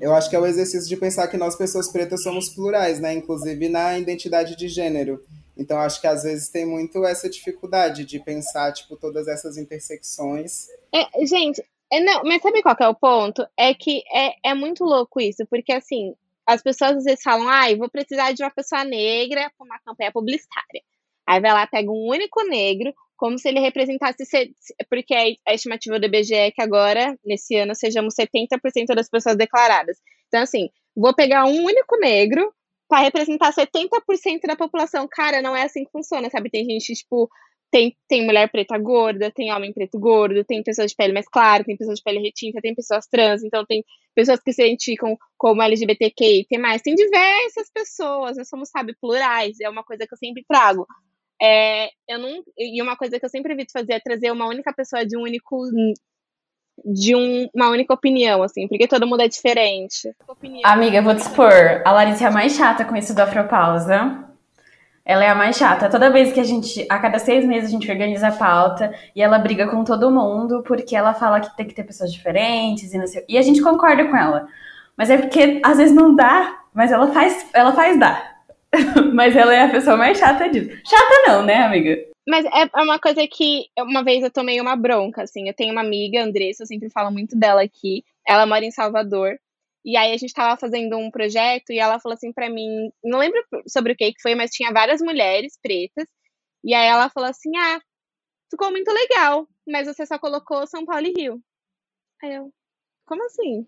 Eu 0.00 0.14
acho 0.14 0.28
que 0.28 0.36
é 0.36 0.38
o 0.38 0.46
exercício 0.46 0.88
de 0.88 0.96
pensar 0.96 1.28
que 1.28 1.36
nós, 1.36 1.56
pessoas 1.56 1.90
pretas, 1.90 2.22
somos 2.22 2.50
plurais, 2.50 3.00
né? 3.00 3.14
Inclusive 3.14 3.68
na 3.68 3.98
identidade 3.98 4.56
de 4.56 4.68
gênero. 4.68 5.22
Então, 5.56 5.78
acho 5.78 6.00
que 6.00 6.06
às 6.06 6.24
vezes 6.24 6.48
tem 6.48 6.66
muito 6.66 7.04
essa 7.04 7.30
dificuldade 7.30 8.04
de 8.04 8.18
pensar, 8.18 8.72
tipo, 8.72 8.96
todas 8.96 9.28
essas 9.28 9.56
intersecções. 9.56 10.66
É, 10.92 11.24
gente, 11.24 11.64
é, 11.92 12.00
não, 12.00 12.24
mas 12.24 12.42
sabe 12.42 12.62
qual 12.62 12.76
é 12.78 12.88
o 12.88 12.94
ponto? 12.94 13.46
É 13.56 13.72
que 13.72 14.02
é, 14.12 14.50
é 14.50 14.54
muito 14.54 14.84
louco 14.84 15.20
isso, 15.20 15.46
porque 15.46 15.72
assim, 15.72 16.14
as 16.46 16.62
pessoas 16.62 16.96
às 16.96 17.04
vezes 17.04 17.22
falam, 17.22 17.48
ai, 17.48 17.74
ah, 17.74 17.76
vou 17.76 17.88
precisar 17.88 18.32
de 18.32 18.42
uma 18.42 18.50
pessoa 18.50 18.84
negra 18.84 19.50
para 19.56 19.64
uma 19.64 19.78
campanha 19.78 20.12
publicitária. 20.12 20.82
Aí 21.26 21.40
vai 21.40 21.52
lá, 21.52 21.66
pega 21.66 21.90
um 21.90 22.08
único 22.08 22.42
negro, 22.42 22.92
como 23.16 23.38
se 23.38 23.48
ele 23.48 23.60
representasse, 23.60 24.24
porque 24.88 25.14
a 25.46 25.54
estimativa 25.54 25.98
do 25.98 26.06
IBGE 26.06 26.34
é 26.34 26.50
que 26.50 26.62
agora, 26.62 27.16
nesse 27.24 27.56
ano, 27.56 27.74
sejamos 27.74 28.14
70% 28.14 28.94
das 28.94 29.08
pessoas 29.08 29.36
declaradas. 29.36 29.98
Então, 30.28 30.42
assim, 30.42 30.68
vou 30.96 31.14
pegar 31.14 31.44
um 31.44 31.64
único 31.64 31.96
negro 31.98 32.52
para 32.88 33.02
representar 33.02 33.52
70% 33.52 34.40
da 34.46 34.56
população. 34.56 35.08
Cara, 35.10 35.40
não 35.40 35.56
é 35.56 35.62
assim 35.62 35.84
que 35.84 35.90
funciona, 35.90 36.28
sabe? 36.28 36.50
Tem 36.50 36.64
gente, 36.64 36.92
tipo, 36.92 37.28
tem, 37.74 37.96
tem 38.08 38.24
mulher 38.24 38.48
preta 38.50 38.78
gorda, 38.78 39.32
tem 39.32 39.52
homem 39.52 39.72
preto 39.72 39.98
gordo, 39.98 40.44
tem 40.44 40.62
pessoas 40.62 40.92
de 40.92 40.96
pele 40.96 41.12
mais 41.12 41.28
clara, 41.28 41.64
tem 41.64 41.76
pessoas 41.76 41.98
de 41.98 42.04
pele 42.04 42.20
retinta, 42.20 42.60
tem 42.60 42.72
pessoas 42.72 43.06
trans, 43.06 43.42
então 43.42 43.64
tem 43.66 43.84
pessoas 44.14 44.38
que 44.40 44.52
se 44.52 44.62
identificam 44.62 45.16
como 45.36 45.60
LGBTQI, 45.60 46.46
tem 46.48 46.58
mais, 46.58 46.82
tem 46.82 46.94
diversas 46.94 47.68
pessoas, 47.72 48.36
nós 48.36 48.48
somos, 48.48 48.68
sabe, 48.68 48.94
plurais, 49.00 49.58
é 49.60 49.68
uma 49.68 49.82
coisa 49.82 50.06
que 50.06 50.14
eu 50.14 50.18
sempre 50.18 50.44
trago. 50.48 50.86
É, 51.46 51.90
eu 52.08 52.18
não, 52.18 52.42
e 52.56 52.80
uma 52.80 52.96
coisa 52.96 53.18
que 53.18 53.24
eu 53.26 53.28
sempre 53.28 53.52
evito 53.52 53.70
fazer 53.70 53.92
é 53.92 54.00
trazer 54.00 54.30
uma 54.30 54.46
única 54.46 54.72
pessoa 54.72 55.04
de 55.04 55.14
um 55.14 55.20
único 55.20 55.62
de 56.82 57.14
um, 57.14 57.48
uma 57.54 57.68
única 57.68 57.92
opinião, 57.92 58.42
assim, 58.42 58.66
porque 58.66 58.88
todo 58.88 59.06
mundo 59.06 59.20
é 59.20 59.28
diferente. 59.28 60.10
Amiga, 60.64 61.02
vou 61.02 61.14
te 61.14 61.20
expor. 61.20 61.82
A 61.84 61.92
Larissa 61.92 62.24
é 62.24 62.26
a 62.28 62.30
mais 62.30 62.56
chata 62.56 62.86
com 62.86 62.96
isso 62.96 63.14
do 63.14 63.20
Afropausa. 63.20 64.24
Ela 65.04 65.24
é 65.24 65.28
a 65.28 65.34
mais 65.34 65.56
chata. 65.56 65.90
Toda 65.90 66.10
vez 66.10 66.32
que 66.32 66.40
a 66.40 66.44
gente, 66.44 66.86
a 66.88 66.98
cada 66.98 67.18
seis 67.18 67.44
meses, 67.44 67.68
a 67.68 67.72
gente 67.72 67.90
organiza 67.90 68.28
a 68.28 68.32
pauta 68.32 68.94
e 69.14 69.20
ela 69.20 69.38
briga 69.38 69.68
com 69.68 69.84
todo 69.84 70.10
mundo 70.10 70.62
porque 70.66 70.96
ela 70.96 71.12
fala 71.12 71.40
que 71.40 71.54
tem 71.56 71.66
que 71.66 71.74
ter 71.74 71.84
pessoas 71.84 72.10
diferentes 72.10 72.94
e 72.94 72.98
não 72.98 73.06
sei. 73.06 73.22
E 73.28 73.36
a 73.36 73.42
gente 73.42 73.62
concorda 73.62 74.06
com 74.06 74.16
ela. 74.16 74.48
Mas 74.96 75.10
é 75.10 75.18
porque 75.18 75.60
às 75.62 75.76
vezes 75.76 75.94
não 75.94 76.16
dá, 76.16 76.58
mas 76.72 76.90
ela 76.90 77.08
faz, 77.08 77.50
ela 77.52 77.72
faz 77.72 78.00
dar. 78.00 78.33
mas 79.14 79.36
ela 79.36 79.54
é 79.54 79.62
a 79.62 79.70
pessoa 79.70 79.96
mais 79.96 80.18
chata 80.18 80.48
disso. 80.48 80.70
Chata 80.86 81.22
não, 81.26 81.44
né, 81.44 81.62
amiga? 81.62 82.06
Mas 82.26 82.44
é, 82.46 82.70
é 82.74 82.82
uma 82.82 82.98
coisa 82.98 83.26
que 83.26 83.66
uma 83.78 84.02
vez 84.02 84.22
eu 84.22 84.30
tomei 84.30 84.60
uma 84.60 84.76
bronca, 84.76 85.22
assim. 85.22 85.46
Eu 85.48 85.54
tenho 85.54 85.72
uma 85.72 85.82
amiga, 85.82 86.22
Andressa, 86.22 86.62
eu 86.62 86.66
sempre 86.66 86.90
falo 86.90 87.10
muito 87.10 87.38
dela 87.38 87.62
aqui. 87.62 88.02
Ela 88.26 88.46
mora 88.46 88.64
em 88.64 88.70
Salvador. 88.70 89.38
E 89.84 89.96
aí 89.96 90.12
a 90.12 90.16
gente 90.16 90.32
tava 90.32 90.58
fazendo 90.58 90.96
um 90.96 91.10
projeto 91.10 91.70
e 91.70 91.78
ela 91.78 92.00
falou 92.00 92.14
assim 92.14 92.32
para 92.32 92.48
mim, 92.48 92.90
não 93.04 93.18
lembro 93.18 93.38
sobre 93.68 93.92
o 93.92 93.96
que 93.96 94.12
que 94.14 94.22
foi, 94.22 94.34
mas 94.34 94.50
tinha 94.50 94.72
várias 94.72 95.00
mulheres 95.02 95.58
pretas. 95.62 96.06
E 96.64 96.74
aí 96.74 96.86
ela 96.88 97.10
falou 97.10 97.28
assim: 97.28 97.50
"Ah, 97.58 97.80
ficou 98.50 98.70
muito 98.70 98.90
legal, 98.90 99.46
mas 99.68 99.86
você 99.86 100.06
só 100.06 100.18
colocou 100.18 100.66
São 100.66 100.86
Paulo 100.86 101.06
e 101.06 101.12
Rio". 101.12 101.40
Aí 102.22 102.34
eu: 102.34 102.52
"Como 103.06 103.24
assim?" 103.26 103.66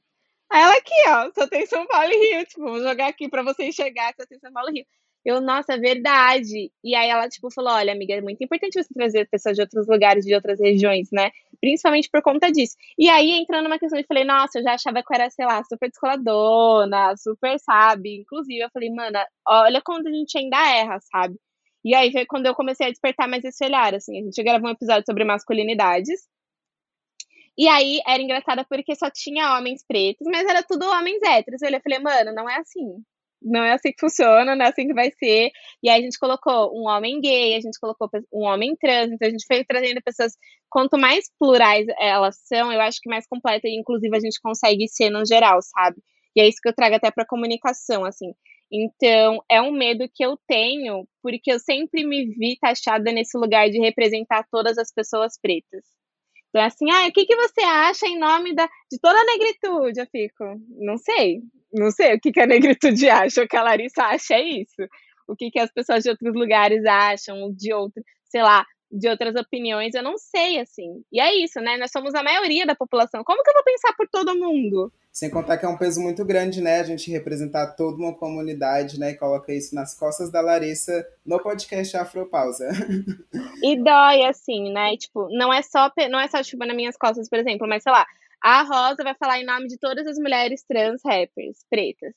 Aí 0.51 0.63
ela 0.63 0.77
aqui, 0.77 0.95
ó, 1.09 1.31
só 1.35 1.47
tem 1.49 1.67
São 1.67 1.87
Paulo 1.87 2.13
e 2.13 2.17
Rio, 2.37 2.47
tipo, 2.47 2.61
vou 2.63 2.81
jogar 2.81 3.09
aqui 3.09 3.29
para 3.29 3.43
você 3.43 3.65
enxergar 3.65 4.15
só 4.19 4.27
tem 4.27 4.39
São 4.39 4.53
Paulo 4.53 4.71
e 4.71 4.75
Rio. 4.79 4.87
Eu, 5.25 5.41
nossa, 5.41 5.75
é 5.75 5.79
verdade. 5.79 6.71
E 6.85 6.95
aí 6.95 7.09
ela, 7.09 7.29
tipo, 7.29 7.51
falou: 7.53 7.73
olha, 7.73 7.93
amiga, 7.93 8.15
é 8.15 8.21
muito 8.21 8.43
importante 8.45 8.81
você 8.81 8.95
trazer 8.95 9.29
pessoas 9.29 9.57
de 9.57 9.63
outros 9.63 9.89
lugares, 9.89 10.25
de 10.25 10.33
outras 10.35 10.61
regiões, 10.61 11.09
né? 11.13 11.33
Principalmente 11.61 12.09
por 12.09 12.23
conta 12.23 12.51
disso. 12.53 12.77
E 12.97 13.09
aí, 13.11 13.33
entrando 13.33 13.65
numa 13.65 13.79
questão, 13.79 13.99
eu 13.99 14.05
falei, 14.07 14.25
nossa, 14.25 14.59
eu 14.61 14.63
já 14.63 14.75
achava 14.75 15.03
que 15.03 15.13
eu 15.13 15.17
era, 15.17 15.29
sei 15.31 15.45
lá, 15.45 15.65
super 15.65 15.89
descoladona, 15.89 17.17
super, 17.17 17.59
sabe? 17.59 18.21
Inclusive, 18.21 18.61
eu 18.61 18.71
falei, 18.73 18.89
mana, 18.91 19.27
olha 19.49 19.83
quando 19.85 20.07
a 20.07 20.13
gente 20.13 20.39
ainda 20.39 20.59
erra, 20.77 21.01
sabe? 21.01 21.35
E 21.85 21.93
aí 21.95 22.13
foi 22.13 22.25
quando 22.27 22.47
eu 22.47 22.55
comecei 22.55 22.87
a 22.87 22.91
despertar 22.91 23.29
mais 23.29 23.45
esse 23.45 23.65
olhar, 23.65 23.95
assim. 23.97 24.21
A 24.21 24.23
gente 24.25 24.43
gravou 24.45 24.69
um 24.69 24.73
episódio 24.73 25.05
sobre 25.07 25.25
masculinidades. 25.25 26.21
E 27.59 27.69
aí 27.69 28.01
era 28.07 28.23
engraçado 28.23 28.65
porque 28.69 28.95
só 28.95 29.11
tinha 29.11 29.57
homens 29.57 29.85
pretos, 29.87 30.27
mas 30.31 30.47
era 30.47 30.63
tudo 30.63 30.87
homens 30.87 31.23
héteros. 31.23 31.63
Eu 31.63 31.81
falei, 31.81 31.99
mano, 31.99 32.35
não 32.35 32.49
é 32.49 32.57
assim 32.59 33.03
não 33.43 33.63
é 33.63 33.73
assim 33.73 33.93
que 33.93 34.01
funciona, 34.01 34.57
não 34.57 34.65
é 34.65 34.69
assim 34.69 34.87
que 34.87 34.95
vai 34.95 35.11
ser. 35.13 35.51
E 35.83 35.89
aí 35.89 36.01
a 36.01 36.05
gente 36.05 36.19
colocou 36.19 36.73
um 36.75 36.89
homem 36.89 37.21
gay, 37.21 37.55
a 37.55 37.61
gente 37.61 37.79
colocou 37.79 38.09
um 38.33 38.45
homem 38.45 38.75
trans, 38.77 39.11
então 39.13 39.29
a 39.29 39.31
gente 39.31 39.47
foi 39.47 39.65
trazendo 39.65 40.03
pessoas, 40.03 40.33
quanto 40.69 40.99
mais 40.99 41.31
plurais 41.39 41.87
elas 41.99 42.37
são, 42.45 42.73
eu 42.73 42.81
acho 42.81 42.99
que 43.01 43.09
mais 43.09 43.27
completa 43.27 43.69
e 43.69 43.79
inclusive 43.79 44.17
a 44.17 44.21
gente 44.21 44.41
consegue 44.41 44.89
ser 44.89 45.11
no 45.11 45.25
geral, 45.25 45.61
sabe? 45.63 45.99
E 46.35 46.41
é 46.41 46.49
isso 46.49 46.59
que 46.63 46.69
eu 46.69 46.75
trago 46.75 46.97
até 46.97 47.11
para 47.11 47.27
comunicação, 47.27 48.05
assim. 48.05 48.33
Então, 48.71 49.41
é 49.49 49.63
um 49.63 49.71
medo 49.71 50.09
que 50.13 50.25
eu 50.25 50.37
tenho, 50.47 51.07
porque 51.23 51.53
eu 51.53 51.59
sempre 51.59 52.05
me 52.05 52.27
vi 52.27 52.59
taxada 52.61 53.13
nesse 53.13 53.39
lugar 53.39 53.71
de 53.71 53.79
representar 53.79 54.45
todas 54.51 54.77
as 54.77 54.93
pessoas 54.93 55.39
pretas. 55.41 55.85
Então, 56.57 56.63
é 56.63 56.67
assim, 56.67 56.91
ah, 56.91 57.07
o 57.07 57.13
que, 57.13 57.27
que 57.27 57.37
você 57.37 57.61
acha 57.61 58.07
em 58.07 58.19
nome 58.19 58.55
da, 58.55 58.67
de 58.91 58.99
toda 58.99 59.21
a 59.21 59.25
negritude? 59.25 60.01
Eu 60.01 60.07
fico, 60.07 60.45
não 60.79 60.97
sei, 60.97 61.43
não 61.71 61.91
sei 61.91 62.15
o 62.15 62.21
que, 62.21 62.33
que 62.33 62.41
a 62.41 62.47
negritude 62.49 63.11
acha, 63.11 63.43
o 63.43 63.49
que 63.49 63.57
a 63.57 63.63
Larissa 63.63 64.05
acha 64.05 64.35
é 64.35 64.43
isso. 64.43 64.89
O 65.29 65.37
que, 65.37 65.51
que 65.51 65.61
as 65.61 65.71
pessoas 65.71 66.03
de 66.03 66.09
outros 66.09 66.35
lugares 66.35 66.83
acham, 66.87 67.53
de 67.53 67.75
outro, 67.75 68.03
sei 68.25 68.43
lá, 68.43 68.65
de 68.91 69.07
outras 69.07 69.35
opiniões, 69.37 69.95
eu 69.95 70.03
não 70.03 70.17
sei, 70.17 70.59
assim. 70.59 71.03
E 71.13 71.21
é 71.21 71.35
isso, 71.35 71.61
né? 71.61 71.77
Nós 71.77 71.91
somos 71.91 72.15
a 72.15 72.23
maioria 72.23 72.65
da 72.65 72.75
população. 72.75 73.23
Como 73.23 73.43
que 73.43 73.51
eu 73.51 73.55
vou 73.55 73.65
pensar 73.65 73.93
por 73.95 74.09
todo 74.09 74.39
mundo? 74.39 74.91
Sem 75.17 75.31
contar 75.31 75.57
que 75.57 75.65
é 75.65 75.69
um 75.69 75.79
peso 75.79 75.99
muito 75.99 76.23
grande, 76.27 76.61
né? 76.61 76.79
A 76.79 76.83
gente 76.83 77.11
representar 77.11 77.69
toda 77.69 77.97
uma 77.97 78.15
comunidade, 78.15 79.01
né? 79.01 79.13
E 79.13 79.17
coloca 79.17 79.51
isso 79.51 79.75
nas 79.75 79.99
costas 79.99 80.31
da 80.31 80.43
Larissa 80.43 81.09
no 81.25 81.43
podcast 81.43 81.97
Afropausa. 81.97 82.69
E 83.63 83.83
dói, 83.83 84.27
assim, 84.27 84.71
né? 84.71 84.95
Tipo, 84.99 85.27
não 85.31 85.51
é 85.51 85.63
só, 85.63 85.91
não 86.11 86.21
é 86.21 86.29
só, 86.29 86.43
tipo, 86.43 86.67
nas 86.67 86.77
minhas 86.77 86.99
costas, 86.99 87.31
por 87.31 87.39
exemplo, 87.39 87.67
mas 87.67 87.83
sei 87.83 87.93
lá, 87.93 88.05
a 88.43 88.61
Rosa 88.63 89.03
vai 89.03 89.15
falar 89.15 89.41
em 89.41 89.47
nome 89.47 89.69
de 89.69 89.79
todas 89.79 90.07
as 90.07 90.19
mulheres 90.19 90.63
trans 90.69 91.01
rappers 91.03 91.65
pretas. 91.71 92.13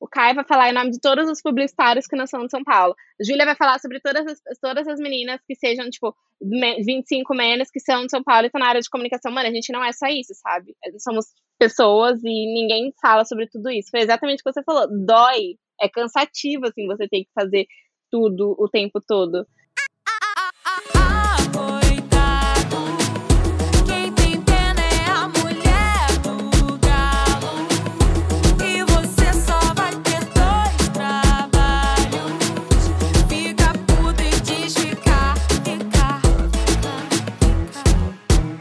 O 0.00 0.08
Caio 0.08 0.34
vai 0.34 0.44
falar 0.44 0.68
em 0.68 0.74
nome 0.74 0.90
de 0.90 1.00
todos 1.00 1.30
os 1.30 1.40
publicitários 1.40 2.08
que 2.08 2.16
não 2.16 2.26
são 2.26 2.44
de 2.44 2.50
São 2.50 2.64
Paulo. 2.64 2.96
Júlia 3.24 3.44
vai 3.44 3.54
falar 3.54 3.78
sobre 3.78 4.00
todas 4.00 4.26
as, 4.26 4.58
todas 4.60 4.88
as 4.88 4.98
meninas 4.98 5.40
que 5.46 5.54
sejam, 5.54 5.88
tipo, 5.88 6.12
25 6.40 7.32
menos, 7.36 7.70
que 7.70 7.78
são 7.78 8.04
de 8.04 8.10
São 8.10 8.20
Paulo 8.20 8.42
e 8.42 8.46
estão 8.46 8.58
na 8.58 8.66
área 8.66 8.80
de 8.80 8.90
comunicação. 8.90 9.30
Mano, 9.30 9.48
a 9.48 9.52
gente 9.52 9.72
não 9.72 9.84
é 9.84 9.92
só 9.92 10.08
isso, 10.08 10.34
sabe? 10.34 10.74
Somos 10.98 11.26
pessoas 11.62 12.18
e 12.24 12.54
ninguém 12.54 12.92
fala 13.00 13.24
sobre 13.24 13.46
tudo 13.46 13.70
isso. 13.70 13.90
Foi 13.90 14.00
exatamente 14.00 14.40
o 14.40 14.42
que 14.42 14.52
você 14.52 14.64
falou. 14.64 14.88
Dói. 15.06 15.56
É 15.80 15.88
cansativo, 15.88 16.66
assim, 16.66 16.86
você 16.86 17.08
ter 17.08 17.24
que 17.24 17.30
fazer 17.34 17.66
tudo 18.10 18.56
o 18.58 18.68
tempo 18.68 19.00
todo. 19.00 19.46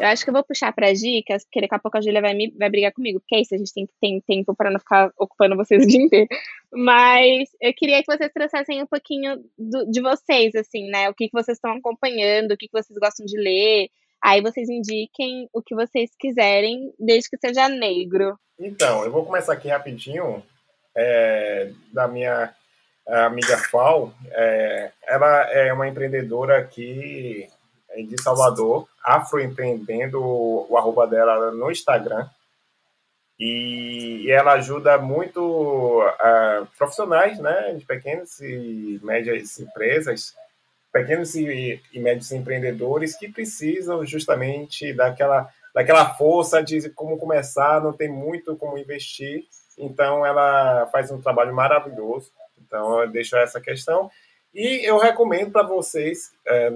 Eu 0.01 0.07
acho 0.07 0.23
que 0.23 0.31
eu 0.31 0.33
vou 0.33 0.43
puxar 0.43 0.73
para 0.73 0.91
dicas, 0.93 1.43
porque 1.43 1.61
daqui 1.61 1.75
a 1.75 1.79
pouco 1.79 1.95
a 1.95 2.01
Júlia 2.01 2.21
vai, 2.21 2.33
me, 2.33 2.49
vai 2.57 2.71
brigar 2.71 2.91
comigo, 2.91 3.19
porque 3.19 3.35
é 3.35 3.41
isso, 3.41 3.53
a 3.53 3.57
gente 3.59 3.71
tem, 3.71 3.87
tem 4.01 4.19
tempo 4.21 4.55
para 4.55 4.71
não 4.71 4.79
ficar 4.79 5.11
ocupando 5.15 5.55
vocês 5.55 5.83
o 5.85 5.87
dia 5.87 6.01
inteiro. 6.01 6.27
Mas 6.73 7.49
eu 7.61 7.71
queria 7.71 8.01
que 8.01 8.11
vocês 8.11 8.31
trouxessem 8.33 8.81
um 8.81 8.87
pouquinho 8.87 9.37
do, 9.55 9.91
de 9.91 10.01
vocês, 10.01 10.55
assim, 10.55 10.89
né? 10.89 11.07
O 11.07 11.13
que, 11.13 11.27
que 11.27 11.33
vocês 11.33 11.55
estão 11.55 11.73
acompanhando, 11.73 12.51
o 12.51 12.57
que, 12.57 12.67
que 12.67 12.73
vocês 12.73 12.97
gostam 12.97 13.27
de 13.27 13.37
ler. 13.37 13.89
Aí 14.23 14.41
vocês 14.41 14.67
indiquem 14.69 15.47
o 15.53 15.61
que 15.61 15.75
vocês 15.75 16.09
quiserem, 16.19 16.91
desde 16.99 17.29
que 17.29 17.37
seja 17.37 17.69
negro. 17.69 18.35
Então, 18.59 19.03
eu 19.03 19.11
vou 19.11 19.23
começar 19.23 19.53
aqui 19.53 19.67
rapidinho 19.67 20.41
é, 20.97 21.71
da 21.93 22.07
minha 22.07 22.51
amiga 23.07 23.55
Fal. 23.69 24.11
É, 24.31 24.91
ela 25.03 25.51
é 25.51 25.71
uma 25.71 25.87
empreendedora 25.87 26.63
que 26.65 27.47
de 27.97 28.21
Salvador, 28.21 28.87
Afroempreendendo, 29.03 30.21
o 30.21 30.77
arroba 30.77 31.07
dela 31.07 31.51
no 31.51 31.71
Instagram. 31.71 32.27
E 33.39 34.29
ela 34.29 34.53
ajuda 34.53 34.99
muito 34.99 35.41
uh, 36.03 36.67
profissionais 36.77 37.39
né, 37.39 37.73
de 37.73 37.83
pequenas 37.85 38.39
e 38.39 38.99
médias 39.01 39.59
empresas, 39.59 40.35
pequenos 40.93 41.33
e, 41.33 41.81
e 41.91 41.99
médios 41.99 42.31
empreendedores 42.31 43.15
que 43.15 43.31
precisam 43.31 44.05
justamente 44.05 44.93
daquela, 44.93 45.49
daquela 45.73 46.13
força 46.13 46.61
de 46.61 46.87
como 46.91 47.17
começar, 47.17 47.81
não 47.81 47.93
tem 47.93 48.09
muito 48.09 48.55
como 48.55 48.77
investir. 48.77 49.45
Então, 49.77 50.23
ela 50.23 50.87
faz 50.91 51.09
um 51.09 51.19
trabalho 51.19 51.53
maravilhoso. 51.53 52.31
Então, 52.59 53.01
eu 53.01 53.09
deixo 53.09 53.35
essa 53.37 53.59
questão. 53.59 54.11
E 54.53 54.87
eu 54.87 54.97
recomendo 54.97 55.51
para 55.51 55.63
vocês, 55.63 56.31
é, 56.45 56.69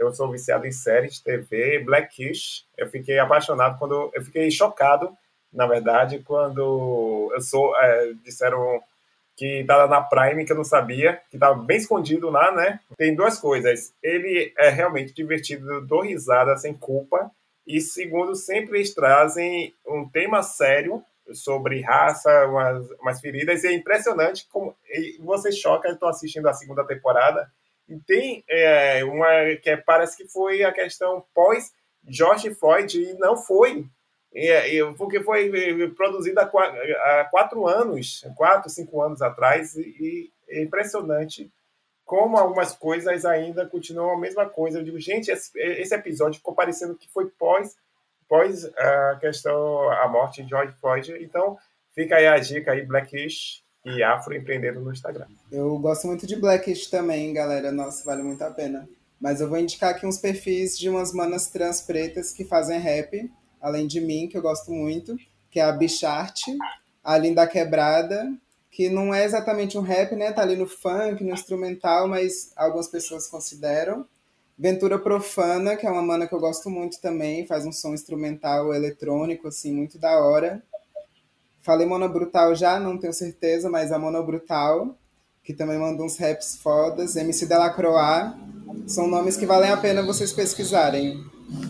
eu 0.00 0.12
sou 0.12 0.30
viciado 0.30 0.66
em 0.66 0.72
séries 0.72 1.20
TV, 1.20 1.80
Blackish. 1.84 2.64
Eu 2.76 2.88
fiquei 2.88 3.18
apaixonado 3.18 3.78
quando 3.78 4.10
eu 4.14 4.22
fiquei 4.24 4.50
chocado, 4.50 5.14
na 5.52 5.66
verdade, 5.66 6.20
quando 6.20 7.30
eu 7.34 7.40
sou 7.40 7.76
é, 7.76 8.12
disseram 8.24 8.82
que 9.36 9.60
estava 9.60 9.86
na 9.86 10.00
Prime, 10.00 10.44
que 10.44 10.52
eu 10.52 10.56
não 10.56 10.64
sabia, 10.64 11.20
que 11.30 11.36
estava 11.36 11.54
bem 11.54 11.78
escondido 11.78 12.28
lá, 12.30 12.52
né? 12.52 12.80
Tem 12.96 13.14
duas 13.14 13.38
coisas. 13.38 13.92
Ele 14.02 14.52
é 14.58 14.68
realmente 14.68 15.12
divertido, 15.12 15.80
dou 15.86 16.02
risada 16.02 16.56
sem 16.56 16.74
culpa. 16.74 17.30
E 17.66 17.80
segundo, 17.80 18.34
sempre 18.34 18.78
eles 18.78 18.94
trazem 18.94 19.74
um 19.86 20.08
tema 20.08 20.42
sério 20.42 21.02
sobre 21.32 21.80
raça, 21.80 22.46
umas, 22.46 22.90
umas 23.00 23.20
feridas, 23.20 23.62
e 23.62 23.68
é 23.68 23.72
impressionante 23.72 24.46
como 24.50 24.74
você 25.20 25.52
choca, 25.52 25.88
estou 25.88 26.08
assistindo 26.08 26.48
a 26.48 26.52
segunda 26.52 26.84
temporada, 26.84 27.50
e 27.90 27.98
tem 27.98 28.44
é, 28.48 29.04
uma 29.04 29.56
que 29.60 29.68
é, 29.68 29.76
parece 29.76 30.16
que 30.16 30.28
foi 30.28 30.62
a 30.62 30.72
questão 30.72 31.24
pós 31.34 31.72
George 32.06 32.54
Floyd, 32.54 33.02
e 33.02 33.14
não 33.14 33.36
foi, 33.36 33.84
e, 34.32 34.94
porque 34.96 35.20
foi 35.22 35.50
produzida 35.90 36.42
há 36.42 37.24
quatro 37.30 37.66
anos, 37.66 38.24
quatro, 38.36 38.70
cinco 38.70 39.02
anos 39.02 39.20
atrás, 39.20 39.76
e 39.76 40.30
é 40.48 40.62
impressionante 40.62 41.50
como 42.04 42.38
algumas 42.38 42.72
coisas 42.72 43.24
ainda 43.24 43.66
continuam 43.66 44.14
a 44.14 44.18
mesma 44.18 44.48
coisa. 44.48 44.78
Eu 44.78 44.84
digo, 44.84 44.98
gente, 44.98 45.30
esse, 45.30 45.94
episódio 45.94 46.38
ficou 46.38 46.54
parecendo 46.54 46.96
que 46.96 47.08
foi 47.08 47.26
pós 47.38 47.76
pós 48.28 48.64
a 48.64 49.16
questão, 49.20 49.90
a 49.90 50.08
morte 50.08 50.42
de 50.42 50.48
George 50.48 50.72
Floyd. 50.80 51.12
Então, 51.20 51.58
fica 51.92 52.16
aí 52.16 52.28
a 52.28 52.38
dica 52.38 52.70
aí, 52.72 52.86
Blackish 52.86 53.62
e 53.84 54.02
Afro 54.02 54.34
Empreendendo 54.34 54.80
no 54.80 54.92
Instagram. 54.92 55.26
Eu 55.50 55.78
gosto 55.78 56.06
muito 56.06 56.26
de 56.26 56.36
Blackish 56.36 56.88
também, 56.88 57.32
galera. 57.32 57.72
Nossa, 57.72 58.04
vale 58.04 58.22
muito 58.22 58.42
a 58.42 58.50
pena. 58.50 58.88
Mas 59.20 59.40
eu 59.40 59.48
vou 59.48 59.58
indicar 59.58 59.90
aqui 59.90 60.06
uns 60.06 60.18
perfis 60.18 60.78
de 60.78 60.88
umas 60.88 61.12
manas 61.12 61.48
trans 61.48 61.80
pretas 61.82 62.32
que 62.32 62.44
fazem 62.44 62.78
rap, 62.78 63.30
além 63.60 63.86
de 63.86 64.00
mim, 64.00 64.28
que 64.28 64.36
eu 64.36 64.42
gosto 64.42 64.70
muito, 64.70 65.16
que 65.50 65.60
é 65.60 65.62
a 65.62 65.72
Bichart, 65.72 66.42
a 67.04 67.18
Linda 67.18 67.46
Quebrada, 67.46 68.32
que 68.70 68.88
não 68.88 69.12
é 69.12 69.24
exatamente 69.24 69.76
um 69.76 69.82
rap, 69.82 70.14
né? 70.14 70.32
Tá 70.32 70.42
ali 70.42 70.56
no 70.56 70.66
funk, 70.66 71.22
no 71.22 71.34
instrumental, 71.34 72.08
mas 72.08 72.52
algumas 72.56 72.88
pessoas 72.88 73.26
consideram. 73.26 74.06
Ventura 74.56 74.98
Profana, 74.98 75.74
que 75.74 75.86
é 75.86 75.90
uma 75.90 76.02
mana 76.02 76.26
que 76.26 76.34
eu 76.34 76.40
gosto 76.40 76.68
muito 76.70 77.00
também, 77.00 77.46
faz 77.46 77.66
um 77.66 77.72
som 77.72 77.94
instrumental 77.94 78.74
eletrônico, 78.74 79.48
assim, 79.48 79.72
muito 79.72 79.98
da 79.98 80.18
hora. 80.18 80.62
Falei 81.62 81.86
Monobrutal 81.86 82.54
já, 82.54 82.80
não 82.80 82.96
tenho 82.96 83.12
certeza, 83.12 83.68
mas 83.68 83.92
a 83.92 83.98
Monobrutal, 83.98 84.96
que 85.44 85.52
também 85.52 85.78
manda 85.78 86.02
uns 86.02 86.16
raps 86.18 86.56
fodas. 86.56 87.16
MC 87.16 87.46
Delacroix, 87.46 88.34
são 88.86 89.06
nomes 89.06 89.36
que 89.36 89.46
valem 89.46 89.70
a 89.70 89.76
pena 89.76 90.02
vocês 90.02 90.32
pesquisarem. 90.32 91.22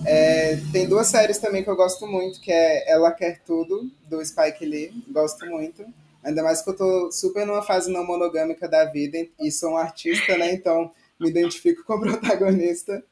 É, 0.07 0.57
tem 0.72 0.86
duas 0.86 1.07
séries 1.09 1.38
também 1.38 1.64
que 1.64 1.70
eu 1.70 1.76
gosto 1.76 2.07
muito, 2.07 2.41
que 2.41 2.53
é 2.53 2.91
Ela 2.91 3.11
Quer 3.12 3.41
Tudo, 3.45 3.91
do 4.09 4.24
Spike 4.24 4.64
Lee, 4.64 4.93
gosto 5.11 5.45
muito. 5.47 5.84
Ainda 6.22 6.43
mais 6.43 6.62
que 6.62 6.70
eu 6.70 6.76
tô 6.76 7.11
super 7.11 7.47
numa 7.47 7.62
fase 7.62 7.91
não 7.91 8.07
monogâmica 8.07 8.68
da 8.68 8.84
vida 8.84 9.18
e 9.41 9.51
sou 9.51 9.72
um 9.72 9.76
artista, 9.76 10.36
né? 10.36 10.53
Então 10.53 10.91
me 11.18 11.30
identifico 11.30 11.82
com 11.84 11.95
a 11.95 12.01
protagonista. 12.01 13.03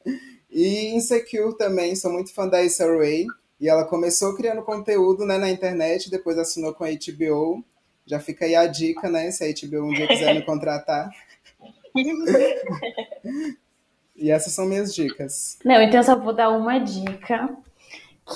E 0.51 0.95
Insecure 0.95 1.57
também, 1.57 1.95
sou 1.95 2.11
muito 2.11 2.33
fã 2.33 2.47
da 2.47 2.61
Issa 2.61 2.85
Rae. 2.85 3.25
E 3.59 3.67
ela 3.67 3.85
começou 3.85 4.35
criando 4.35 4.61
conteúdo 4.63 5.25
né, 5.25 5.37
na 5.37 5.49
internet, 5.49 6.09
depois 6.09 6.37
assinou 6.37 6.73
com 6.73 6.83
a 6.83 6.89
HBO. 6.89 7.63
Já 8.05 8.19
fica 8.19 8.45
aí 8.45 8.55
a 8.55 8.65
dica, 8.65 9.09
né? 9.09 9.29
Se 9.31 9.43
a 9.43 9.47
HBO 9.47 9.85
um 9.85 9.93
dia 9.93 10.07
quiser 10.07 10.33
me 10.33 10.41
contratar. 10.43 11.09
e 14.15 14.31
essas 14.31 14.53
são 14.53 14.65
minhas 14.65 14.93
dicas. 14.95 15.59
Não, 15.63 15.81
então 15.81 15.99
eu 15.99 16.03
só 16.03 16.17
vou 16.17 16.33
dar 16.33 16.49
uma 16.49 16.79
dica. 16.79 17.49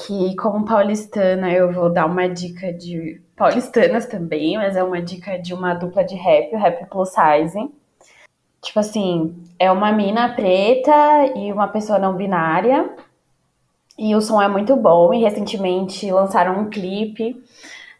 Que, 0.07 0.35
como 0.37 0.65
paulistana, 0.65 1.53
eu 1.53 1.71
vou 1.71 1.87
dar 1.87 2.07
uma 2.07 2.27
dica 2.27 2.73
de 2.73 3.21
paulistanas 3.35 4.07
também, 4.07 4.57
mas 4.57 4.75
é 4.75 4.83
uma 4.83 4.99
dica 4.99 5.37
de 5.37 5.53
uma 5.53 5.75
dupla 5.75 6.03
de 6.03 6.15
rap, 6.15 6.51
o 6.51 6.57
Rap 6.57 6.89
Plus 6.89 7.09
Size 7.09 7.69
Tipo 8.63 8.79
assim, 8.79 9.43
é 9.59 9.69
uma 9.69 9.91
mina 9.91 10.33
preta 10.33 10.91
e 11.35 11.51
uma 11.51 11.67
pessoa 11.67 11.99
não 11.99 12.15
binária. 12.15 12.95
E 13.97 14.15
o 14.15 14.21
som 14.21 14.41
é 14.41 14.47
muito 14.47 14.75
bom. 14.75 15.13
E 15.13 15.21
recentemente 15.21 16.11
lançaram 16.11 16.59
um 16.59 16.69
clipe 16.69 17.41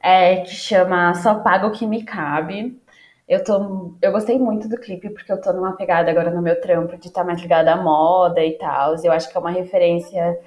é, 0.02 0.38
que 0.38 0.52
chama 0.52 1.14
Só 1.16 1.36
Pago 1.36 1.68
o 1.68 1.72
Que 1.72 1.86
Me 1.86 2.04
Cabe. 2.04 2.80
Eu, 3.28 3.44
tô, 3.44 3.96
eu 4.02 4.12
gostei 4.12 4.38
muito 4.38 4.68
do 4.68 4.78
clipe 4.78 5.10
porque 5.10 5.32
eu 5.32 5.40
tô 5.42 5.54
numa 5.54 5.74
pegada 5.78 6.12
agora 6.12 6.30
no 6.30 6.42
meu 6.42 6.60
trampo 6.60 6.98
de 6.98 7.08
estar 7.08 7.22
tá 7.22 7.28
mais 7.28 7.42
ligada 7.42 7.72
à 7.74 7.82
moda 7.82 8.44
e 8.44 8.58
tal. 8.58 8.96
Eu 9.04 9.12
acho 9.12 9.30
que 9.32 9.38
é 9.38 9.40
uma 9.40 9.52
referência 9.52 10.38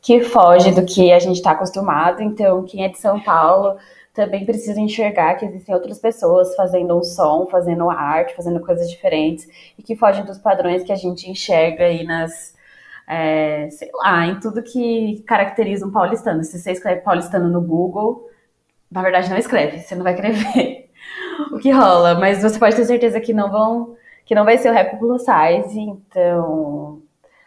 que 0.00 0.20
foge 0.20 0.70
do 0.72 0.84
que 0.84 1.12
a 1.12 1.18
gente 1.18 1.36
está 1.36 1.52
acostumado. 1.52 2.22
Então, 2.22 2.64
quem 2.64 2.84
é 2.84 2.88
de 2.88 2.98
São 2.98 3.20
Paulo 3.20 3.76
também 4.14 4.46
precisa 4.46 4.80
enxergar 4.80 5.34
que 5.34 5.44
existem 5.44 5.74
outras 5.74 5.98
pessoas 5.98 6.54
fazendo 6.54 6.96
um 6.96 7.02
som, 7.02 7.46
fazendo 7.50 7.90
arte, 7.90 8.34
fazendo 8.34 8.60
coisas 8.60 8.88
diferentes 8.90 9.46
e 9.78 9.82
que 9.82 9.96
fogem 9.96 10.24
dos 10.24 10.38
padrões 10.38 10.82
que 10.82 10.92
a 10.92 10.96
gente 10.96 11.30
enxerga 11.30 11.84
aí 11.84 12.04
nas. 12.04 12.55
É, 13.08 13.68
sei 13.70 13.90
lá, 13.94 14.26
em 14.26 14.40
tudo 14.40 14.62
que 14.62 15.22
caracteriza 15.26 15.86
um 15.86 15.92
paulistano. 15.92 16.42
Se 16.42 16.58
você 16.58 16.72
escreve 16.72 17.02
paulistano 17.02 17.48
no 17.48 17.60
Google, 17.60 18.28
na 18.90 19.02
verdade 19.02 19.30
não 19.30 19.36
escreve, 19.36 19.78
você 19.78 19.94
não 19.94 20.02
vai 20.02 20.14
querer 20.14 20.32
ver 20.54 20.90
o 21.52 21.58
que 21.58 21.70
rola, 21.70 22.14
mas 22.14 22.42
você 22.42 22.58
pode 22.58 22.76
ter 22.76 22.84
certeza 22.84 23.20
que 23.20 23.32
não 23.32 23.50
vão, 23.50 23.96
que 24.24 24.34
não 24.34 24.44
vai 24.44 24.58
ser 24.58 24.70
o 24.70 24.72
rap 24.72 24.98
plus 24.98 25.22
size, 25.22 25.78
então 25.78 27.00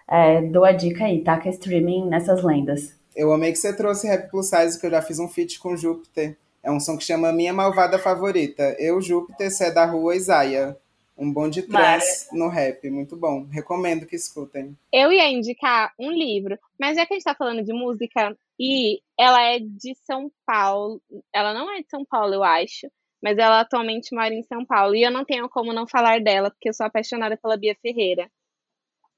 é, 0.07 0.41
dou 0.43 0.63
a 0.63 0.71
dica 0.71 1.05
aí, 1.05 1.23
taca 1.23 1.49
streaming 1.49 2.07
nessas 2.07 2.43
lendas. 2.43 2.97
Eu 3.15 3.33
amei 3.33 3.51
que 3.51 3.57
você 3.57 3.75
trouxe 3.75 4.07
rap 4.07 4.29
plus 4.29 4.49
size, 4.49 4.79
que 4.79 4.85
eu 4.85 4.91
já 4.91 5.01
fiz 5.01 5.19
um 5.19 5.27
feat 5.27 5.59
com 5.59 5.75
Júpiter. 5.75 6.37
É 6.63 6.71
um 6.71 6.79
som 6.79 6.97
que 6.97 7.03
chama 7.03 7.31
Minha 7.31 7.53
Malvada 7.53 7.97
Favorita. 7.97 8.75
Eu, 8.77 9.01
Júpiter, 9.01 9.49
você 9.49 9.65
é 9.65 9.71
da 9.71 9.85
rua 9.85 10.15
Isaia. 10.15 10.77
Um 11.19 11.33
bom 11.33 11.49
de 11.49 11.63
trans 11.63 12.29
no 12.31 12.47
rap, 12.47 12.89
muito 12.89 13.17
bom. 13.17 13.43
Recomendo 13.51 14.05
que 14.05 14.15
escutem. 14.15 14.73
Eu 14.91 15.11
ia 15.11 15.29
indicar 15.29 15.93
um 15.99 16.09
livro, 16.09 16.57
mas 16.79 16.95
já 16.95 17.05
que 17.05 17.13
a 17.13 17.17
gente 17.17 17.25
tá 17.25 17.35
falando 17.35 17.61
de 17.61 17.73
música, 17.73 18.33
e 18.57 19.01
ela 19.19 19.41
é 19.41 19.59
de 19.59 19.93
São 20.05 20.31
Paulo, 20.45 21.01
ela 21.33 21.53
não 21.53 21.69
é 21.75 21.81
de 21.81 21.89
São 21.89 22.05
Paulo, 22.05 22.33
eu 22.33 22.43
acho, 22.43 22.89
mas 23.21 23.37
ela 23.37 23.59
atualmente 23.59 24.15
mora 24.15 24.33
em 24.33 24.43
São 24.43 24.65
Paulo, 24.65 24.95
e 24.95 25.03
eu 25.03 25.11
não 25.11 25.25
tenho 25.25 25.49
como 25.49 25.73
não 25.73 25.85
falar 25.85 26.21
dela, 26.21 26.49
porque 26.49 26.69
eu 26.69 26.73
sou 26.73 26.85
apaixonada 26.85 27.35
pela 27.35 27.57
Bia 27.57 27.75
Ferreira. 27.81 28.31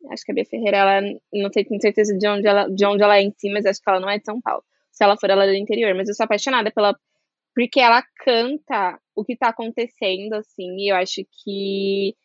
Acho 0.10 0.26
que 0.26 0.32
a 0.32 0.36
Bia 0.36 0.46
Ferreira, 0.46 0.78
ela, 0.78 1.02
não 1.32 1.52
sei, 1.54 1.64
tenho 1.64 1.80
certeza 1.80 2.18
de 2.18 2.28
onde, 2.28 2.48
ela, 2.48 2.68
de 2.68 2.84
onde 2.84 3.04
ela 3.04 3.18
é 3.18 3.22
em 3.22 3.32
si, 3.38 3.52
mas 3.52 3.64
acho 3.64 3.80
que 3.80 3.88
ela 3.88 4.00
não 4.00 4.10
é 4.10 4.18
de 4.18 4.26
São 4.26 4.42
Paulo. 4.42 4.64
Se 4.92 5.04
ela 5.04 5.16
for, 5.16 5.30
ela 5.30 5.46
é 5.46 5.48
do 5.50 5.56
interior, 5.56 5.94
mas 5.94 6.10
eu 6.10 6.16
sou 6.16 6.24
apaixonada 6.24 6.72
pela 6.72 6.98
porque 7.56 7.80
ela 7.80 8.04
canta 8.24 9.00
o 9.16 9.24
que 9.24 9.36
tá 9.36 9.50
acontecendo, 9.50 10.34
assim, 10.34 10.78
e 10.78 10.92
eu 10.92 10.96
acho 10.96 11.22
que 11.44 12.16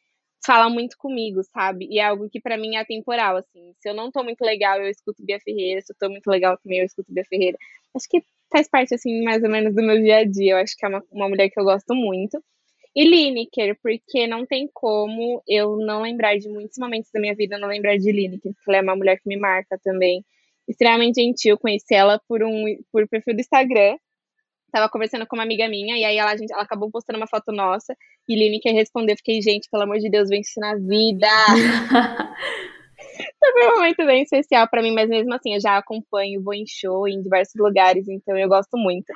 fala 0.45 0.71
muito 0.71 0.97
comigo, 0.97 1.43
sabe? 1.43 1.89
E 1.91 1.99
é 1.99 2.05
algo 2.05 2.31
que 2.31 2.41
para 2.41 2.57
mim 2.57 2.77
é 2.77 2.81
atemporal, 2.81 3.37
assim. 3.37 3.73
Se 3.81 3.89
eu 3.89 3.95
não 3.95 4.11
tô 4.13 4.23
muito 4.23 4.43
legal, 4.43 4.81
eu 4.81 4.89
escuto 4.89 5.25
Bia 5.25 5.41
Ferreira, 5.41 5.81
se 5.81 5.93
eu 5.93 5.97
tô 5.99 6.09
muito 6.09 6.29
legal 6.29 6.57
também, 6.63 6.79
eu 6.79 6.87
escuto 6.87 7.13
Bia 7.13 7.25
Ferreira. 7.25 7.59
Acho 7.95 8.07
que 8.09 8.23
faz 8.51 8.69
parte, 8.69 8.95
assim, 8.95 9.25
mais 9.25 9.43
ou 9.43 9.51
menos 9.51 9.75
do 9.75 9.83
meu 9.83 10.01
dia 10.01 10.19
a 10.19 10.25
dia. 10.25 10.53
Eu 10.53 10.59
acho 10.59 10.77
que 10.77 10.87
é 10.87 10.89
uma, 10.89 11.03
uma 11.11 11.29
mulher 11.29 11.51
que 11.51 11.59
eu 11.59 11.65
gosto 11.65 11.95
muito. 11.95 12.43
E 12.95 13.05
Lineker, 13.05 13.77
porque 13.83 14.27
não 14.27 14.47
tem 14.47 14.71
como 14.73 15.43
eu 15.47 15.77
não 15.77 16.03
lembrar 16.03 16.39
de 16.39 16.49
muitos 16.49 16.79
momentos 16.79 17.11
da 17.13 17.21
minha 17.21 17.35
vida, 17.35 17.59
não 17.59 17.69
lembrar 17.69 17.99
de 17.99 18.11
Lineker, 18.11 18.55
porque 18.55 18.71
ela 18.71 18.79
é 18.79 18.83
uma 18.83 18.97
mulher 18.97 19.19
que 19.21 19.29
me 19.29 19.37
marca 19.37 19.79
também. 19.83 20.25
Extremamente 20.69 21.21
gentil, 21.21 21.59
conheci 21.59 21.95
ela 21.95 22.21
por 22.29 22.43
um 22.43 22.65
por 22.93 23.07
perfil 23.09 23.35
do 23.35 23.41
Instagram, 23.41 23.97
tava 24.77 24.91
conversando 24.91 25.27
com 25.27 25.37
uma 25.37 25.43
amiga 25.43 25.67
minha, 25.69 25.97
e 25.97 26.05
aí 26.05 26.19
ela, 26.19 26.37
gente, 26.37 26.53
ela 26.53 26.63
acabou 26.63 26.91
postando 26.91 27.19
uma 27.19 27.27
foto 27.27 27.51
nossa, 27.51 27.97
e 28.29 28.37
Lini 28.37 28.61
quer 28.61 28.73
responder, 28.73 29.17
fiquei, 29.17 29.41
gente, 29.41 29.71
pelo 29.71 29.85
amor 29.85 29.99
de 29.99 30.11
Deus, 30.11 30.29
vence 30.29 30.61
na 30.61 30.75
vida! 30.75 31.27
foi 33.41 33.69
um 33.69 33.77
momento 33.77 34.05
bem 34.05 34.23
especial 34.23 34.69
para 34.69 34.83
mim, 34.83 34.93
mas 34.93 35.09
mesmo 35.09 35.33
assim, 35.33 35.55
eu 35.55 35.61
já 35.61 35.79
acompanho, 35.79 36.43
vou 36.43 36.53
em 36.53 36.67
show 36.67 37.09
em 37.09 37.23
diversos 37.23 37.55
lugares, 37.57 38.07
então 38.07 38.37
eu 38.37 38.49
gosto 38.49 38.77
muito. 38.77 39.11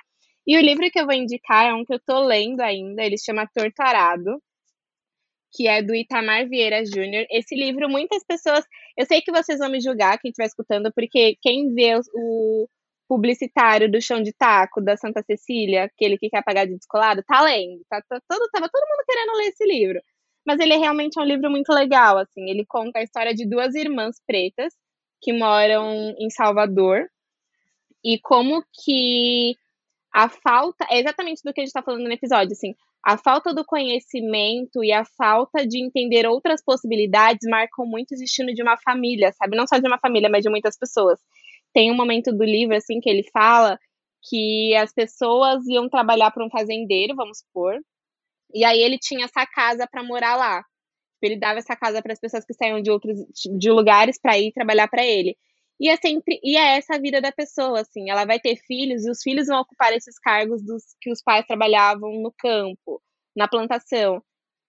E 0.46 0.56
o 0.56 0.62
livro 0.62 0.90
que 0.90 0.98
eu 0.98 1.04
vou 1.04 1.14
indicar 1.14 1.66
é 1.66 1.74
um 1.74 1.84
que 1.84 1.92
eu 1.92 2.00
tô 2.00 2.20
lendo 2.20 2.60
ainda, 2.60 3.02
ele 3.02 3.18
chama 3.18 3.46
Torturado, 3.54 4.40
que 5.52 5.68
é 5.68 5.82
do 5.82 5.94
Itamar 5.94 6.48
Vieira 6.48 6.82
Júnior. 6.84 7.26
Esse 7.30 7.54
livro, 7.54 7.88
muitas 7.88 8.24
pessoas. 8.24 8.64
Eu 8.96 9.04
sei 9.04 9.20
que 9.20 9.32
vocês 9.32 9.58
vão 9.58 9.68
me 9.68 9.80
julgar, 9.80 10.18
quem 10.18 10.30
estiver 10.30 10.46
escutando, 10.46 10.90
porque 10.94 11.36
quem 11.42 11.74
vê 11.74 12.00
o, 12.14 12.68
publicitário 13.10 13.90
do 13.90 14.00
chão 14.00 14.22
de 14.22 14.32
taco 14.32 14.80
da 14.80 14.96
Santa 14.96 15.20
Cecília, 15.20 15.82
aquele 15.82 16.16
que 16.16 16.30
quer 16.30 16.44
pagar 16.44 16.64
de 16.64 16.76
descolado, 16.76 17.24
tá 17.26 17.42
lendo. 17.42 17.82
Tá, 17.90 18.00
tá, 18.08 18.20
todo, 18.28 18.48
tava 18.52 18.68
todo 18.68 18.88
mundo 18.88 19.04
querendo 19.04 19.36
ler 19.36 19.48
esse 19.48 19.64
livro. 19.64 20.00
Mas 20.46 20.60
ele 20.60 20.74
é 20.74 20.76
realmente 20.76 21.18
um 21.18 21.24
livro 21.24 21.50
muito 21.50 21.72
legal, 21.72 22.18
assim. 22.18 22.48
Ele 22.48 22.64
conta 22.64 23.00
a 23.00 23.02
história 23.02 23.34
de 23.34 23.48
duas 23.48 23.74
irmãs 23.74 24.14
pretas 24.24 24.72
que 25.20 25.32
moram 25.32 26.14
em 26.20 26.30
Salvador 26.30 27.08
e 28.04 28.20
como 28.20 28.62
que 28.84 29.56
a 30.14 30.28
falta, 30.28 30.86
é 30.88 31.00
exatamente 31.00 31.42
do 31.44 31.52
que 31.52 31.60
a 31.60 31.64
gente 31.64 31.70
está 31.70 31.82
falando 31.82 32.04
no 32.04 32.12
episódio, 32.12 32.52
assim, 32.52 32.74
a 33.04 33.18
falta 33.18 33.52
do 33.52 33.64
conhecimento 33.64 34.84
e 34.84 34.92
a 34.92 35.04
falta 35.04 35.66
de 35.66 35.84
entender 35.84 36.26
outras 36.26 36.62
possibilidades 36.62 37.48
marcam 37.50 37.84
muito 37.86 38.14
o 38.14 38.18
destino 38.18 38.54
de 38.54 38.62
uma 38.62 38.76
família, 38.76 39.32
sabe? 39.32 39.56
Não 39.56 39.66
só 39.66 39.78
de 39.78 39.88
uma 39.88 39.98
família, 39.98 40.28
mas 40.30 40.44
de 40.44 40.50
muitas 40.50 40.78
pessoas. 40.78 41.18
Tem 41.74 41.90
um 41.90 41.96
momento 41.96 42.32
do 42.32 42.44
livro, 42.44 42.76
assim, 42.76 43.00
que 43.00 43.08
ele 43.10 43.24
fala 43.32 43.78
que 44.28 44.74
as 44.76 44.92
pessoas 44.92 45.66
iam 45.66 45.88
trabalhar 45.88 46.30
para 46.30 46.44
um 46.44 46.50
fazendeiro, 46.50 47.16
vamos 47.16 47.38
supor, 47.38 47.78
e 48.54 48.64
aí 48.64 48.80
ele 48.80 48.98
tinha 48.98 49.24
essa 49.26 49.46
casa 49.46 49.86
para 49.90 50.02
morar 50.02 50.36
lá. 50.36 50.64
Ele 51.22 51.36
dava 51.38 51.58
essa 51.58 51.76
casa 51.76 52.02
para 52.02 52.12
as 52.12 52.20
pessoas 52.20 52.44
que 52.44 52.54
saíam 52.54 52.80
de 52.82 52.90
outros 52.90 53.18
de 53.58 53.70
lugares 53.70 54.18
para 54.20 54.38
ir 54.38 54.52
trabalhar 54.52 54.88
para 54.88 55.04
ele. 55.06 55.36
E 55.80 55.88
é 55.88 55.96
sempre 55.96 56.40
e 56.42 56.56
é 56.56 56.78
essa 56.78 56.96
a 56.96 56.98
vida 57.00 57.20
da 57.20 57.32
pessoa, 57.32 57.80
assim. 57.80 58.10
Ela 58.10 58.24
vai 58.24 58.40
ter 58.40 58.56
filhos 58.56 59.04
e 59.06 59.10
os 59.10 59.22
filhos 59.22 59.46
vão 59.48 59.60
ocupar 59.60 59.92
esses 59.92 60.18
cargos 60.18 60.62
dos 60.64 60.84
que 61.00 61.10
os 61.12 61.22
pais 61.22 61.46
trabalhavam 61.46 62.12
no 62.22 62.32
campo, 62.38 63.02
na 63.36 63.48
plantação. 63.48 64.22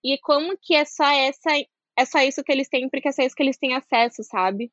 E 0.03 0.17
como 0.19 0.57
que 0.61 0.75
é 0.75 0.85
só 0.85 1.05
essa 1.05 1.51
é 1.97 2.05
só 2.05 2.19
isso 2.21 2.43
que 2.43 2.51
eles 2.51 2.69
têm, 2.69 2.89
porque 2.89 3.09
é 3.09 3.11
só 3.11 3.23
isso 3.23 3.35
que 3.35 3.43
eles 3.43 3.57
têm 3.57 3.75
acesso, 3.75 4.23
sabe? 4.23 4.71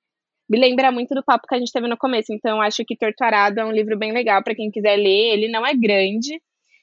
Me 0.49 0.59
lembra 0.59 0.91
muito 0.91 1.15
do 1.15 1.23
papo 1.23 1.47
que 1.47 1.55
a 1.55 1.59
gente 1.59 1.73
teve 1.73 1.87
no 1.87 1.97
começo. 1.97 2.33
Então, 2.33 2.61
acho 2.61 2.85
que 2.85 2.97
Torturado 2.97 3.61
é 3.61 3.65
um 3.65 3.73
livro 3.73 3.99
bem 3.99 4.13
legal 4.13 4.43
para 4.43 4.55
quem 4.55 4.71
quiser 4.71 4.97
ler. 4.97 5.35
Ele 5.35 5.49
não 5.49 5.67
é 5.67 5.75
grande 5.75 6.41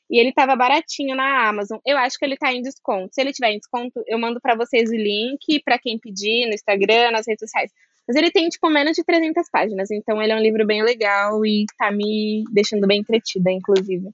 e 0.09 0.19
ele 0.19 0.31
tava 0.31 0.55
baratinho 0.55 1.15
na 1.15 1.47
Amazon. 1.47 1.79
Eu 1.85 1.97
acho 1.97 2.17
que 2.17 2.25
ele 2.25 2.37
tá 2.37 2.53
em 2.53 2.61
desconto. 2.61 3.13
Se 3.13 3.21
ele 3.21 3.33
tiver 3.33 3.51
em 3.51 3.57
desconto, 3.57 4.03
eu 4.05 4.19
mando 4.19 4.39
para 4.39 4.55
vocês 4.55 4.89
o 4.89 4.95
link 4.95 5.61
para 5.63 5.79
quem 5.79 5.97
pedir 5.97 6.47
no 6.47 6.53
Instagram, 6.53 7.11
nas 7.11 7.27
redes 7.27 7.39
sociais. 7.39 7.71
Mas 8.07 8.15
ele 8.15 8.29
tem, 8.29 8.47
tipo, 8.49 8.69
menos 8.69 8.95
de 8.95 9.03
300 9.03 9.49
páginas, 9.49 9.89
então 9.89 10.21
ele 10.21 10.31
é 10.31 10.35
um 10.35 10.41
livro 10.41 10.63
bem 10.65 10.83
legal 10.83 11.43
e 11.43 11.65
tá 11.75 11.91
me 11.91 12.43
deixando 12.53 12.85
bem 12.85 12.99
entretida, 12.99 13.51
inclusive. 13.51 14.11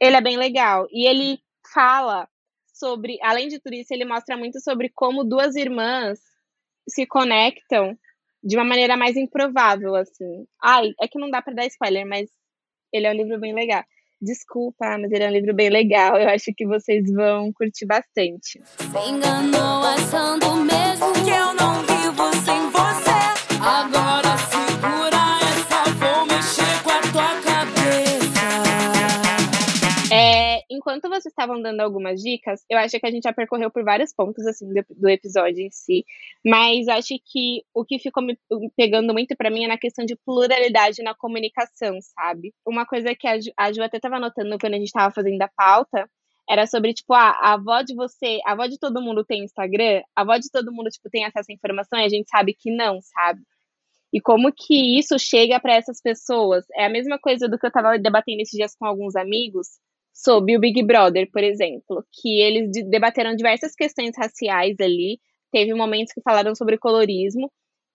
Ele 0.00 0.16
é 0.16 0.20
bem 0.20 0.38
legal. 0.38 0.88
E 0.90 1.06
ele 1.06 1.38
fala 1.74 2.26
sobre, 2.72 3.18
além 3.20 3.48
de 3.48 3.60
tudo 3.60 3.74
isso, 3.74 3.92
ele 3.92 4.06
mostra 4.06 4.34
muito 4.34 4.60
sobre 4.60 4.90
como 4.94 5.24
duas 5.24 5.56
irmãs 5.56 6.20
se 6.88 7.06
conectam 7.06 7.98
de 8.42 8.56
uma 8.56 8.64
maneira 8.64 8.96
mais 8.96 9.16
improvável, 9.16 9.94
assim. 9.94 10.44
Ai, 10.62 10.92
é 11.00 11.08
que 11.08 11.18
não 11.18 11.30
dá 11.30 11.42
para 11.42 11.54
dar 11.54 11.66
spoiler, 11.66 12.06
mas 12.06 12.28
ele 12.92 13.06
é 13.06 13.10
um 13.10 13.16
livro 13.16 13.38
bem 13.38 13.54
legal. 13.54 13.84
Desculpa, 14.20 14.98
mas 14.98 15.12
ele 15.12 15.24
é 15.24 15.28
um 15.28 15.32
livro 15.32 15.54
bem 15.54 15.70
legal. 15.70 16.16
Eu 16.16 16.28
acho 16.28 16.52
que 16.56 16.66
vocês 16.66 17.04
vão 17.12 17.52
curtir 17.52 17.86
bastante. 17.86 18.60
Enganou 19.06 19.84
achando 19.84 20.56
mesmo 20.56 20.68
que 20.68 20.77
enquanto 30.88 31.08
vocês 31.10 31.26
estavam 31.26 31.60
dando 31.60 31.80
algumas 31.80 32.22
dicas, 32.22 32.64
eu 32.68 32.78
acho 32.78 32.98
que 32.98 33.06
a 33.06 33.10
gente 33.10 33.24
já 33.24 33.32
percorreu 33.32 33.70
por 33.70 33.84
vários 33.84 34.12
pontos 34.12 34.46
assim 34.46 34.66
do, 34.66 34.84
do 34.96 35.08
episódio 35.08 35.60
em 35.60 35.70
si, 35.70 36.04
mas 36.44 36.88
acho 36.88 37.14
que 37.26 37.62
o 37.74 37.84
que 37.84 37.98
ficou 37.98 38.22
me 38.22 38.38
pegando 38.74 39.12
muito 39.12 39.36
para 39.36 39.50
mim 39.50 39.64
é 39.64 39.68
na 39.68 39.76
questão 39.76 40.04
de 40.04 40.16
pluralidade 40.16 41.02
na 41.02 41.14
comunicação, 41.14 41.98
sabe? 42.00 42.54
Uma 42.66 42.86
coisa 42.86 43.14
que 43.14 43.26
a 43.28 43.38
Ju, 43.38 43.50
a 43.56 43.70
Ju 43.70 43.82
até 43.82 43.98
estava 43.98 44.18
notando 44.18 44.58
quando 44.58 44.74
a 44.74 44.78
gente 44.78 44.86
estava 44.86 45.12
fazendo 45.12 45.42
a 45.42 45.48
pauta 45.48 46.08
era 46.48 46.66
sobre, 46.66 46.94
tipo, 46.94 47.12
ah, 47.12 47.36
a 47.42 47.52
avó 47.54 47.82
de 47.82 47.94
você, 47.94 48.38
a 48.46 48.52
avó 48.52 48.64
de 48.66 48.78
todo 48.78 49.02
mundo 49.02 49.22
tem 49.22 49.44
Instagram, 49.44 50.00
a 50.16 50.22
avó 50.22 50.38
de 50.38 50.50
todo 50.50 50.72
mundo, 50.72 50.88
tipo, 50.88 51.10
tem 51.10 51.26
acesso 51.26 51.50
à 51.50 51.54
informação 51.54 51.98
e 51.98 52.04
a 52.04 52.08
gente 52.08 52.30
sabe 52.30 52.54
que 52.54 52.74
não, 52.74 53.00
sabe? 53.02 53.42
E 54.10 54.20
como 54.20 54.50
que 54.50 54.98
isso 54.98 55.18
chega 55.18 55.60
para 55.60 55.74
essas 55.74 56.00
pessoas? 56.00 56.64
É 56.74 56.86
a 56.86 56.88
mesma 56.88 57.18
coisa 57.18 57.46
do 57.46 57.58
que 57.58 57.66
eu 57.66 57.68
estava 57.68 57.98
debatendo 57.98 58.40
esses 58.40 58.56
dias 58.56 58.74
com 58.74 58.86
alguns 58.86 59.14
amigos 59.14 59.68
sobre 60.18 60.56
o 60.56 60.60
Big 60.60 60.82
Brother, 60.82 61.30
por 61.30 61.44
exemplo, 61.44 62.04
que 62.12 62.40
eles 62.40 62.70
debateram 62.90 63.36
diversas 63.36 63.72
questões 63.74 64.10
raciais 64.18 64.76
ali, 64.80 65.20
teve 65.52 65.72
momentos 65.74 66.12
que 66.12 66.20
falaram 66.20 66.56
sobre 66.56 66.76
colorismo, 66.76 67.50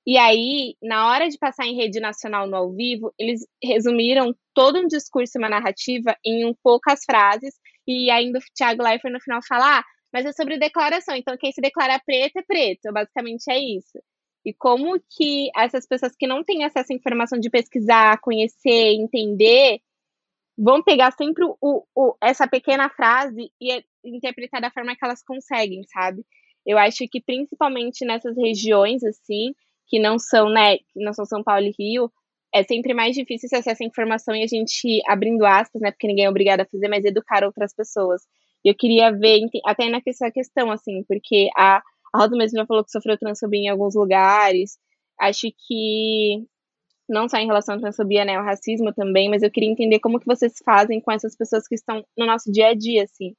e 0.07 0.17
aí, 0.17 0.75
na 0.81 1.09
hora 1.09 1.29
de 1.29 1.37
passar 1.37 1.65
em 1.65 1.75
rede 1.75 1.99
nacional 1.99 2.47
no 2.47 2.55
ao 2.55 2.71
vivo, 2.71 3.13
eles 3.19 3.45
resumiram 3.61 4.33
todo 4.53 4.79
um 4.79 4.87
discurso, 4.87 5.37
uma 5.37 5.49
narrativa, 5.49 6.15
em 6.25 6.45
um 6.45 6.53
poucas 6.63 7.01
frases, 7.05 7.55
e 7.85 8.09
ainda 8.09 8.39
o 8.39 8.41
Thiago 8.55 8.83
Leifert 8.83 9.13
no 9.13 9.19
final 9.19 9.41
fala, 9.45 9.79
ah, 9.79 9.83
mas 10.11 10.25
é 10.25 10.31
sobre 10.31 10.57
declaração, 10.57 11.15
então 11.15 11.37
quem 11.37 11.51
se 11.51 11.61
declara 11.61 12.01
preto 12.05 12.37
é 12.37 12.41
preto, 12.41 12.93
basicamente 12.93 13.49
é 13.49 13.59
isso. 13.59 13.99
E 14.45 14.53
como 14.53 14.99
que 15.09 15.49
essas 15.55 15.85
pessoas 15.85 16.13
que 16.17 16.27
não 16.27 16.43
têm 16.43 16.63
acesso 16.63 16.93
à 16.93 16.95
informação 16.95 17.39
de 17.39 17.49
pesquisar, 17.49 18.19
conhecer, 18.21 18.93
entender, 18.93 19.79
vão 20.57 20.83
pegar 20.83 21.11
sempre 21.11 21.43
o, 21.45 21.83
o, 21.95 22.15
essa 22.21 22.47
pequena 22.47 22.89
frase 22.89 23.51
e 23.59 23.83
interpretar 24.03 24.61
da 24.61 24.71
forma 24.71 24.95
que 24.95 25.03
elas 25.03 25.23
conseguem, 25.23 25.83
sabe? 25.85 26.23
Eu 26.65 26.77
acho 26.77 27.07
que 27.09 27.21
principalmente 27.21 28.05
nessas 28.05 28.37
regiões, 28.37 29.03
assim, 29.03 29.53
que 29.87 29.99
não 29.99 30.17
são, 30.17 30.49
né, 30.49 30.77
que 30.77 31.03
não 31.03 31.13
são 31.13 31.25
São 31.25 31.43
Paulo 31.43 31.65
e 31.65 31.73
Rio, 31.77 32.11
é 32.53 32.63
sempre 32.63 32.93
mais 32.93 33.15
difícil 33.15 33.47
esse 33.47 33.55
acesso 33.55 33.83
à 33.83 33.85
informação 33.85 34.35
e 34.35 34.43
a 34.43 34.47
gente, 34.47 35.01
abrindo 35.07 35.43
aspas, 35.45 35.81
né, 35.81 35.91
porque 35.91 36.07
ninguém 36.07 36.25
é 36.25 36.29
obrigado 36.29 36.61
a 36.61 36.65
fazer, 36.65 36.87
mas 36.87 37.03
educar 37.03 37.43
outras 37.43 37.73
pessoas. 37.73 38.21
E 38.63 38.69
eu 38.69 38.75
queria 38.75 39.11
ver, 39.11 39.41
até 39.65 39.89
nessa 39.89 40.31
questão, 40.31 40.71
assim, 40.71 41.03
porque 41.07 41.49
a, 41.57 41.81
a 42.13 42.17
Rosa 42.17 42.37
mesmo 42.37 42.57
já 42.59 42.65
falou 42.65 42.83
que 42.83 42.91
sofreu 42.91 43.17
transfobia 43.17 43.59
em 43.59 43.69
alguns 43.69 43.95
lugares. 43.95 44.77
Acho 45.19 45.47
que 45.67 46.45
não 47.07 47.27
só 47.27 47.37
em 47.37 47.45
relação 47.45 47.75
à 47.75 47.79
transfobia, 47.79 48.25
né, 48.25 48.39
o 48.39 48.43
racismo 48.43 48.93
também, 48.93 49.29
mas 49.29 49.43
eu 49.43 49.51
queria 49.51 49.69
entender 49.69 49.99
como 49.99 50.19
que 50.19 50.25
vocês 50.25 50.53
fazem 50.63 51.01
com 51.01 51.11
essas 51.11 51.35
pessoas 51.35 51.67
que 51.67 51.75
estão 51.75 52.03
no 52.17 52.25
nosso 52.25 52.51
dia 52.51 52.67
a 52.67 52.73
dia, 52.73 53.03
assim, 53.03 53.35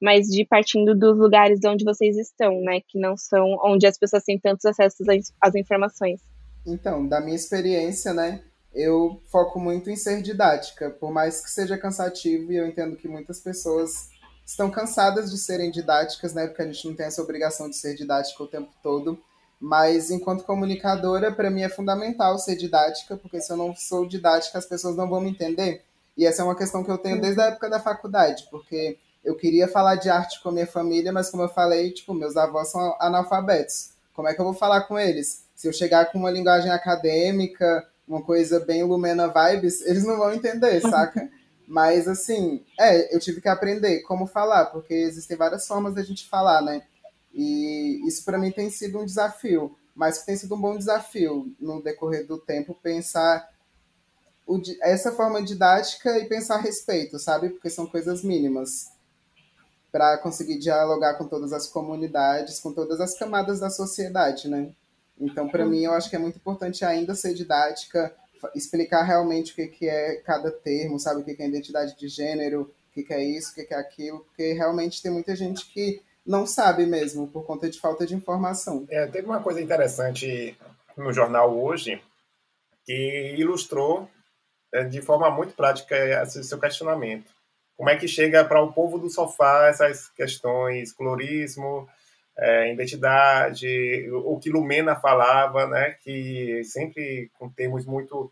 mas 0.00 0.28
de 0.28 0.44
partindo 0.44 0.96
dos 0.96 1.18
lugares 1.18 1.60
onde 1.64 1.84
vocês 1.84 2.16
estão, 2.16 2.60
né, 2.60 2.80
que 2.86 2.98
não 2.98 3.16
são 3.16 3.56
onde 3.64 3.86
as 3.86 3.98
pessoas 3.98 4.24
têm 4.24 4.38
tantos 4.38 4.64
acessos 4.64 5.06
às 5.40 5.54
informações. 5.54 6.20
Então, 6.66 7.06
da 7.06 7.20
minha 7.20 7.36
experiência, 7.36 8.12
né, 8.12 8.42
eu 8.72 9.20
foco 9.30 9.58
muito 9.58 9.90
em 9.90 9.96
ser 9.96 10.22
didática, 10.22 10.90
por 10.90 11.10
mais 11.12 11.40
que 11.40 11.50
seja 11.50 11.78
cansativo, 11.78 12.52
e 12.52 12.56
eu 12.56 12.66
entendo 12.66 12.96
que 12.96 13.08
muitas 13.08 13.40
pessoas 13.40 14.08
estão 14.48 14.70
cansadas 14.70 15.30
de 15.30 15.36
serem 15.36 15.70
didáticas, 15.70 16.32
né? 16.32 16.46
Porque 16.46 16.62
a 16.62 16.66
gente 16.66 16.86
não 16.86 16.94
tem 16.94 17.06
essa 17.06 17.20
obrigação 17.20 17.68
de 17.68 17.76
ser 17.76 17.94
didática 17.94 18.42
o 18.42 18.46
tempo 18.46 18.70
todo. 18.82 19.22
Mas 19.60 20.10
enquanto 20.10 20.44
comunicadora, 20.44 21.32
para 21.32 21.50
mim 21.50 21.62
é 21.62 21.68
fundamental 21.68 22.38
ser 22.38 22.56
didática, 22.56 23.16
porque 23.16 23.40
se 23.40 23.52
eu 23.52 23.56
não 23.56 23.74
sou 23.74 24.06
didática, 24.06 24.58
as 24.58 24.66
pessoas 24.66 24.96
não 24.96 25.08
vão 25.08 25.20
me 25.20 25.30
entender. 25.30 25.82
E 26.16 26.26
essa 26.26 26.42
é 26.42 26.44
uma 26.44 26.56
questão 26.56 26.84
que 26.84 26.90
eu 26.90 26.98
tenho 26.98 27.20
desde 27.20 27.40
a 27.40 27.46
época 27.46 27.68
da 27.68 27.80
faculdade, 27.80 28.46
porque 28.50 28.98
eu 29.24 29.36
queria 29.36 29.68
falar 29.68 29.96
de 29.96 30.08
arte 30.08 30.40
com 30.42 30.48
a 30.48 30.52
minha 30.52 30.66
família, 30.66 31.12
mas 31.12 31.30
como 31.30 31.42
eu 31.42 31.48
falei, 31.48 31.90
tipo, 31.92 32.14
meus 32.14 32.36
avós 32.36 32.70
são 32.70 32.96
analfabetos. 33.00 33.90
Como 34.14 34.28
é 34.28 34.34
que 34.34 34.40
eu 34.40 34.44
vou 34.44 34.54
falar 34.54 34.82
com 34.82 34.98
eles? 34.98 35.44
Se 35.54 35.68
eu 35.68 35.72
chegar 35.72 36.10
com 36.10 36.18
uma 36.18 36.30
linguagem 36.30 36.70
acadêmica, 36.70 37.86
uma 38.06 38.22
coisa 38.22 38.58
bem 38.60 38.82
Lumena 38.82 39.28
Vibes, 39.28 39.80
eles 39.86 40.04
não 40.04 40.16
vão 40.16 40.32
entender, 40.32 40.80
saca? 40.80 41.28
Mas, 41.68 42.08
assim, 42.08 42.64
é, 42.80 43.14
eu 43.14 43.20
tive 43.20 43.42
que 43.42 43.48
aprender 43.48 44.00
como 44.00 44.26
falar, 44.26 44.66
porque 44.66 44.94
existem 44.94 45.36
várias 45.36 45.66
formas 45.66 45.94
da 45.94 46.02
gente 46.02 46.26
falar, 46.26 46.62
né? 46.62 46.82
E 47.32 48.06
isso 48.06 48.24
para 48.24 48.38
mim 48.38 48.50
tem 48.50 48.70
sido 48.70 48.98
um 48.98 49.04
desafio, 49.04 49.76
mas 49.94 50.24
tem 50.24 50.36
sido 50.36 50.54
um 50.54 50.60
bom 50.60 50.76
desafio 50.76 51.54
no 51.60 51.82
decorrer 51.82 52.26
do 52.26 52.38
tempo 52.38 52.74
pensar 52.82 53.48
o, 54.46 54.60
essa 54.80 55.12
forma 55.12 55.42
didática 55.42 56.18
e 56.18 56.26
pensar 56.26 56.56
respeito, 56.58 57.18
sabe? 57.18 57.50
Porque 57.50 57.68
são 57.68 57.86
coisas 57.86 58.24
mínimas 58.24 58.90
para 59.92 60.18
conseguir 60.18 60.58
dialogar 60.58 61.14
com 61.14 61.26
todas 61.26 61.52
as 61.52 61.66
comunidades, 61.66 62.58
com 62.60 62.72
todas 62.72 63.00
as 63.00 63.18
camadas 63.18 63.60
da 63.60 63.70
sociedade, 63.70 64.48
né? 64.48 64.72
Então, 65.20 65.48
para 65.48 65.66
mim, 65.66 65.82
eu 65.82 65.92
acho 65.92 66.08
que 66.08 66.16
é 66.16 66.18
muito 66.18 66.36
importante 66.36 66.84
ainda 66.84 67.14
ser 67.14 67.34
didática, 67.34 68.14
explicar 68.54 69.02
realmente 69.02 69.52
o 69.52 69.54
que, 69.54 69.66
que 69.66 69.88
é 69.88 70.16
cada 70.16 70.50
termo, 70.50 70.98
sabe? 70.98 71.20
O 71.20 71.24
que, 71.24 71.34
que 71.34 71.42
é 71.42 71.48
identidade 71.48 71.96
de 71.96 72.08
gênero, 72.08 72.72
o 72.90 72.94
que, 72.94 73.02
que 73.02 73.12
é 73.12 73.22
isso, 73.22 73.50
o 73.50 73.54
que, 73.54 73.64
que 73.64 73.74
é 73.74 73.78
aquilo, 73.78 74.20
porque 74.20 74.52
realmente 74.52 75.02
tem 75.02 75.10
muita 75.10 75.34
gente 75.34 75.66
que 75.72 76.00
não 76.28 76.46
sabe 76.46 76.84
mesmo, 76.84 77.26
por 77.26 77.46
conta 77.46 77.70
de 77.70 77.80
falta 77.80 78.06
de 78.06 78.14
informação. 78.14 78.86
É, 78.90 79.06
teve 79.06 79.26
uma 79.26 79.42
coisa 79.42 79.62
interessante 79.62 80.54
no 80.94 81.10
jornal 81.10 81.58
hoje 81.58 82.02
que 82.84 83.34
ilustrou 83.38 84.06
é, 84.74 84.84
de 84.84 85.00
forma 85.00 85.30
muito 85.30 85.54
prática 85.54 85.96
esse 86.22 86.44
seu 86.44 86.60
questionamento. 86.60 87.32
Como 87.78 87.88
é 87.88 87.96
que 87.96 88.06
chega 88.06 88.44
para 88.44 88.62
o 88.62 88.72
povo 88.72 88.98
do 88.98 89.08
sofá 89.08 89.68
essas 89.68 90.10
questões, 90.10 90.92
colorismo, 90.92 91.88
é, 92.36 92.74
identidade, 92.74 94.10
o 94.12 94.38
que 94.38 94.50
Lumena 94.50 94.96
falava, 94.96 95.66
né, 95.66 95.96
que 96.02 96.62
sempre 96.62 97.30
com 97.38 97.48
termos 97.48 97.86
muito 97.86 98.30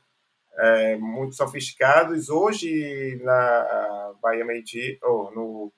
é, 0.58 0.96
muito 0.96 1.34
sofisticados. 1.34 2.28
Hoje 2.28 3.18
na 3.22 4.14
Bahia 4.20 4.44
Meiji, 4.44 4.98
ou 5.02 5.34
no, 5.34 5.72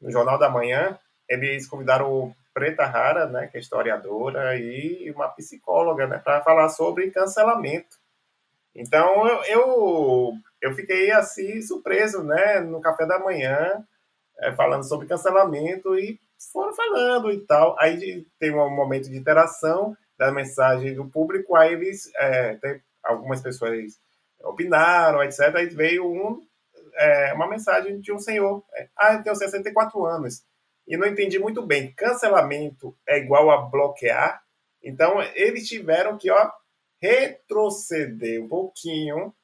no 0.00 0.10
Jornal 0.12 0.38
da 0.38 0.48
Manhã, 0.48 0.98
eles 1.28 1.66
convidaram 1.66 2.34
Preta 2.54 2.86
Rara, 2.86 3.26
né, 3.26 3.46
que 3.46 3.56
é 3.56 3.60
historiadora, 3.60 4.56
e 4.56 5.10
uma 5.14 5.28
psicóloga, 5.28 6.06
né, 6.06 6.18
para 6.18 6.42
falar 6.42 6.68
sobre 6.70 7.10
cancelamento. 7.10 7.96
Então 8.74 9.26
eu, 9.46 10.32
eu 10.60 10.72
fiquei 10.74 11.10
assim 11.10 11.60
surpreso, 11.62 12.22
né, 12.24 12.60
no 12.60 12.80
café 12.80 13.06
da 13.06 13.18
manhã, 13.18 13.84
é, 14.40 14.52
falando 14.52 14.82
sobre 14.84 15.06
cancelamento 15.06 15.96
e 15.98 16.18
foram 16.52 16.74
falando 16.74 17.30
e 17.30 17.40
tal. 17.46 17.76
Aí 17.78 18.26
tem 18.38 18.54
um 18.54 18.70
momento 18.74 19.10
de 19.10 19.16
interação 19.16 19.96
da 20.18 20.32
mensagem 20.32 20.94
do 20.94 21.08
público, 21.08 21.54
aí 21.56 21.74
eles, 21.74 22.10
é, 22.16 22.54
tem, 22.56 22.80
algumas 23.04 23.40
pessoas 23.40 24.00
opinaram, 24.42 25.22
etc. 25.22 25.54
Aí 25.54 25.66
veio 25.66 26.06
um, 26.06 26.40
é, 26.96 27.32
uma 27.34 27.48
mensagem 27.48 28.00
de 28.00 28.12
um 28.12 28.18
senhor, 28.18 28.64
é, 28.74 28.88
ah, 28.96 29.14
eu 29.14 29.22
tenho 29.22 29.36
64 29.36 30.04
anos, 30.04 30.42
e 30.88 30.96
não 30.96 31.06
entendi 31.06 31.38
muito 31.38 31.64
bem, 31.64 31.92
cancelamento 31.92 32.96
é 33.06 33.18
igual 33.18 33.50
a 33.50 33.58
bloquear? 33.58 34.42
Então, 34.82 35.20
eles 35.34 35.68
tiveram 35.68 36.16
que, 36.16 36.30
ó, 36.30 36.50
retroceder 37.00 38.42
um 38.42 38.48
pouquinho, 38.48 39.34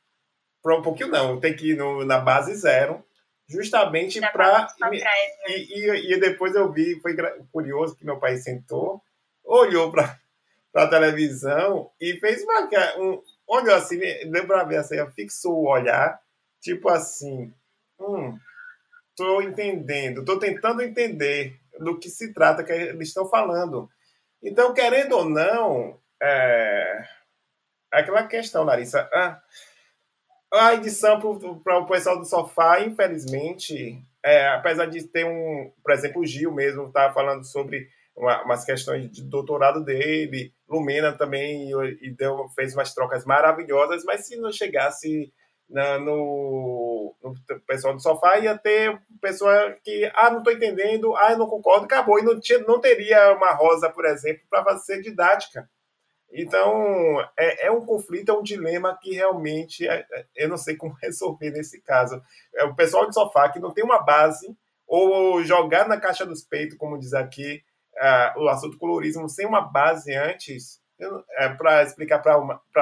um 0.65 0.83
pouquinho 0.83 1.11
não, 1.11 1.39
tem 1.39 1.55
que 1.55 1.73
ir 1.73 1.77
no, 1.77 2.03
na 2.05 2.19
base 2.19 2.55
zero, 2.55 3.05
justamente 3.47 4.21
para. 4.33 4.69
Né? 4.81 4.99
E, 5.49 5.81
e, 5.81 6.15
e, 6.15 6.21
depois 6.21 6.55
eu 6.55 6.73
vi, 6.73 6.99
foi 7.01 7.15
curioso 7.53 7.95
que 7.95 8.07
meu 8.07 8.19
pai 8.19 8.39
sentou, 8.39 9.03
olhou 9.45 9.93
para 9.93 10.19
a 10.75 10.87
televisão 10.87 11.91
e 12.01 12.19
fez 12.21 12.43
uma. 12.43 12.69
Um, 12.97 13.23
olhou 13.47 13.75
assim, 13.75 13.99
deu 13.99 14.47
para 14.47 14.65
ver 14.65 14.79
assim, 14.79 14.97
fixou 15.11 15.57
o 15.57 15.69
olhar, 15.69 16.19
tipo 16.61 16.89
assim, 16.89 17.53
hum, 18.01 18.39
tô 19.17 19.41
entendendo, 19.43 20.25
tô 20.25 20.39
tentando 20.39 20.83
entender 20.83 21.59
do 21.79 21.99
que 21.99 22.09
se 22.09 22.33
trata 22.33 22.65
que 22.65 22.73
eles 22.73 23.09
estão 23.09 23.29
falando. 23.29 23.89
Então, 24.43 24.75
querendo 24.75 25.17
ou 25.17 25.29
não, 25.29 25.99
é, 26.23 27.05
aquela 27.91 28.27
questão, 28.27 28.65
Larissa, 28.65 29.09
ah, 29.13 29.41
a 30.53 30.75
edição 30.75 31.19
para 31.63 31.79
o 31.79 31.87
pessoal 31.87 32.19
do 32.19 32.25
sofá, 32.25 32.81
infelizmente, 32.81 34.01
é, 34.25 34.49
apesar 34.49 34.87
de 34.87 35.03
ter 35.05 35.25
um, 35.25 35.73
por 35.83 35.93
exemplo, 35.93 36.23
o 36.23 36.27
Gil 36.27 36.53
mesmo 36.53 36.87
estava 36.87 37.13
falando 37.13 37.45
sobre 37.45 37.89
uma, 38.17 38.43
umas 38.45 38.65
questões 38.65 39.11
de 39.11 39.23
doutorado 39.23 39.85
dele, 39.85 40.53
Lumena 40.69 41.13
também 41.13 41.71
e, 42.01 42.11
deu, 42.11 42.49
fez 42.55 42.75
umas 42.75 42.95
trocas 42.95 43.25
maravilhosas, 43.25 44.05
mas 44.05 44.27
se 44.27 44.37
não 44.37 44.53
chegasse 44.53 45.33
na, 45.69 45.99
no, 45.99 47.15
no, 47.23 47.35
pessoal 47.67 47.95
do 47.95 48.03
sofá, 48.03 48.39
ia 48.39 48.57
ter 48.57 49.01
pessoa 49.21 49.77
que, 49.83 50.11
ah, 50.15 50.31
não 50.31 50.39
estou 50.39 50.53
entendendo, 50.53 51.17
ah, 51.17 51.33
eu 51.33 51.39
não 51.39 51.47
concordo, 51.47 51.87
acabou, 51.87 52.19
e 52.19 52.23
não, 52.23 52.39
tinha, 52.39 52.59
não 52.61 52.81
teria 52.81 53.33
uma 53.33 53.53
rosa, 53.53 53.91
por 53.91 54.05
exemplo, 54.05 54.43
para 54.49 54.65
fazer 54.65 55.01
didática. 55.01 55.69
Então, 56.33 57.21
é, 57.39 57.67
é, 57.67 57.71
um 57.71 57.87
conflito, 57.87 58.31
é 58.31 58.35
um 58.35 58.43
dilema 58.43 58.99
que 59.01 59.15
realmente 59.15 59.87
é, 59.87 60.05
é, 60.11 60.27
eu 60.37 60.49
não 60.49 60.57
sei 60.57 60.77
como 60.77 60.93
resolver 61.01 61.51
nesse 61.51 61.81
caso. 61.81 62.21
É 62.55 62.65
o 62.65 62.75
pessoal 62.75 63.09
de 63.09 63.15
sofá 63.15 63.49
que 63.49 63.61
não 63.61 63.73
tem 63.73 63.85
uma 63.85 64.03
base, 64.03 64.55
ou 64.87 65.43
jogar 65.45 65.89
na 65.89 65.99
caixa 65.99 66.27
dos 66.27 66.43
peitos, 66.43 66.77
como 66.77 66.99
diz 66.99 67.15
aqui, 67.15 67.63
uh, 67.95 68.41
o 68.43 68.49
assunto 68.49 68.77
colorismo, 68.77 69.29
sem 69.29 69.47
uma 69.47 69.61
base 69.61 70.15
antes, 70.15 70.83
é, 71.39 71.49
para 71.49 71.83
explicar 71.83 72.21
para 72.21 72.35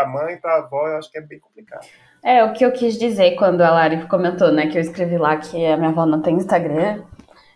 a 0.03 0.07
mãe, 0.07 0.39
para 0.39 0.55
a 0.55 0.59
avó, 0.59 0.89
eu 0.89 0.97
acho 0.97 1.11
que 1.11 1.19
é 1.19 1.21
bem 1.21 1.39
complicado. 1.39 1.87
É, 2.25 2.45
o 2.45 2.53
que 2.53 2.65
eu 2.65 2.71
quis 2.71 2.99
dizer 2.99 3.33
quando 3.33 3.63
a 3.63 3.71
Lari 3.71 4.07
comentou, 4.07 4.53
né, 4.53 4.69
que 4.69 4.79
eu 4.79 4.83
escrevi 4.83 5.19
lá 5.19 5.37
que 5.37 5.67
a 5.67 5.77
minha 5.77 5.91
avó 5.91 6.07
não 6.07 6.23
tem 6.23 6.37
Instagram, 6.37 7.03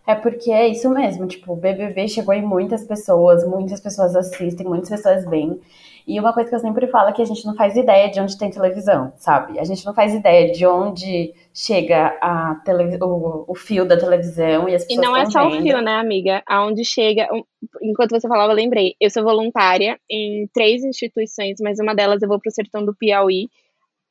é 0.06 0.14
porque 0.14 0.50
é 0.50 0.66
isso 0.68 0.88
mesmo, 0.90 1.26
tipo, 1.26 1.52
o 1.52 1.56
BBB 1.56 2.08
chegou 2.08 2.34
em 2.34 2.42
muitas 2.42 2.84
pessoas, 2.84 3.46
muitas 3.46 3.80
pessoas 3.80 4.14
assistem, 4.14 4.66
muitas 4.66 4.88
pessoas 4.88 5.24
veem. 5.24 5.60
E 6.06 6.20
uma 6.20 6.32
coisa 6.32 6.48
que 6.48 6.54
eu 6.54 6.60
sempre 6.60 6.86
falo 6.86 7.08
é 7.08 7.12
que 7.12 7.20
a 7.20 7.24
gente 7.24 7.44
não 7.44 7.56
faz 7.56 7.74
ideia 7.74 8.08
de 8.08 8.20
onde 8.20 8.38
tem 8.38 8.48
televisão, 8.48 9.12
sabe? 9.16 9.58
A 9.58 9.64
gente 9.64 9.84
não 9.84 9.92
faz 9.92 10.14
ideia 10.14 10.52
de 10.52 10.64
onde 10.64 11.34
chega 11.52 12.16
a 12.20 12.54
tele... 12.64 12.96
o, 13.02 13.44
o 13.48 13.54
fio 13.56 13.84
da 13.84 13.96
televisão 13.96 14.68
e 14.68 14.74
as 14.76 14.84
pessoas 14.84 15.04
E 15.04 15.08
não 15.08 15.16
é 15.16 15.28
só 15.28 15.48
vendo. 15.48 15.58
o 15.58 15.62
fio, 15.62 15.80
né, 15.80 15.94
amiga? 15.94 16.44
Aonde 16.46 16.84
chega. 16.84 17.26
Enquanto 17.82 18.10
você 18.10 18.28
falava, 18.28 18.52
eu 18.52 18.56
lembrei. 18.56 18.94
Eu 19.00 19.10
sou 19.10 19.24
voluntária 19.24 19.98
em 20.08 20.48
três 20.54 20.84
instituições, 20.84 21.56
mas 21.60 21.80
uma 21.80 21.92
delas 21.92 22.22
eu 22.22 22.28
vou 22.28 22.38
pro 22.38 22.52
sertão 22.52 22.84
do 22.84 22.94
Piauí 22.94 23.48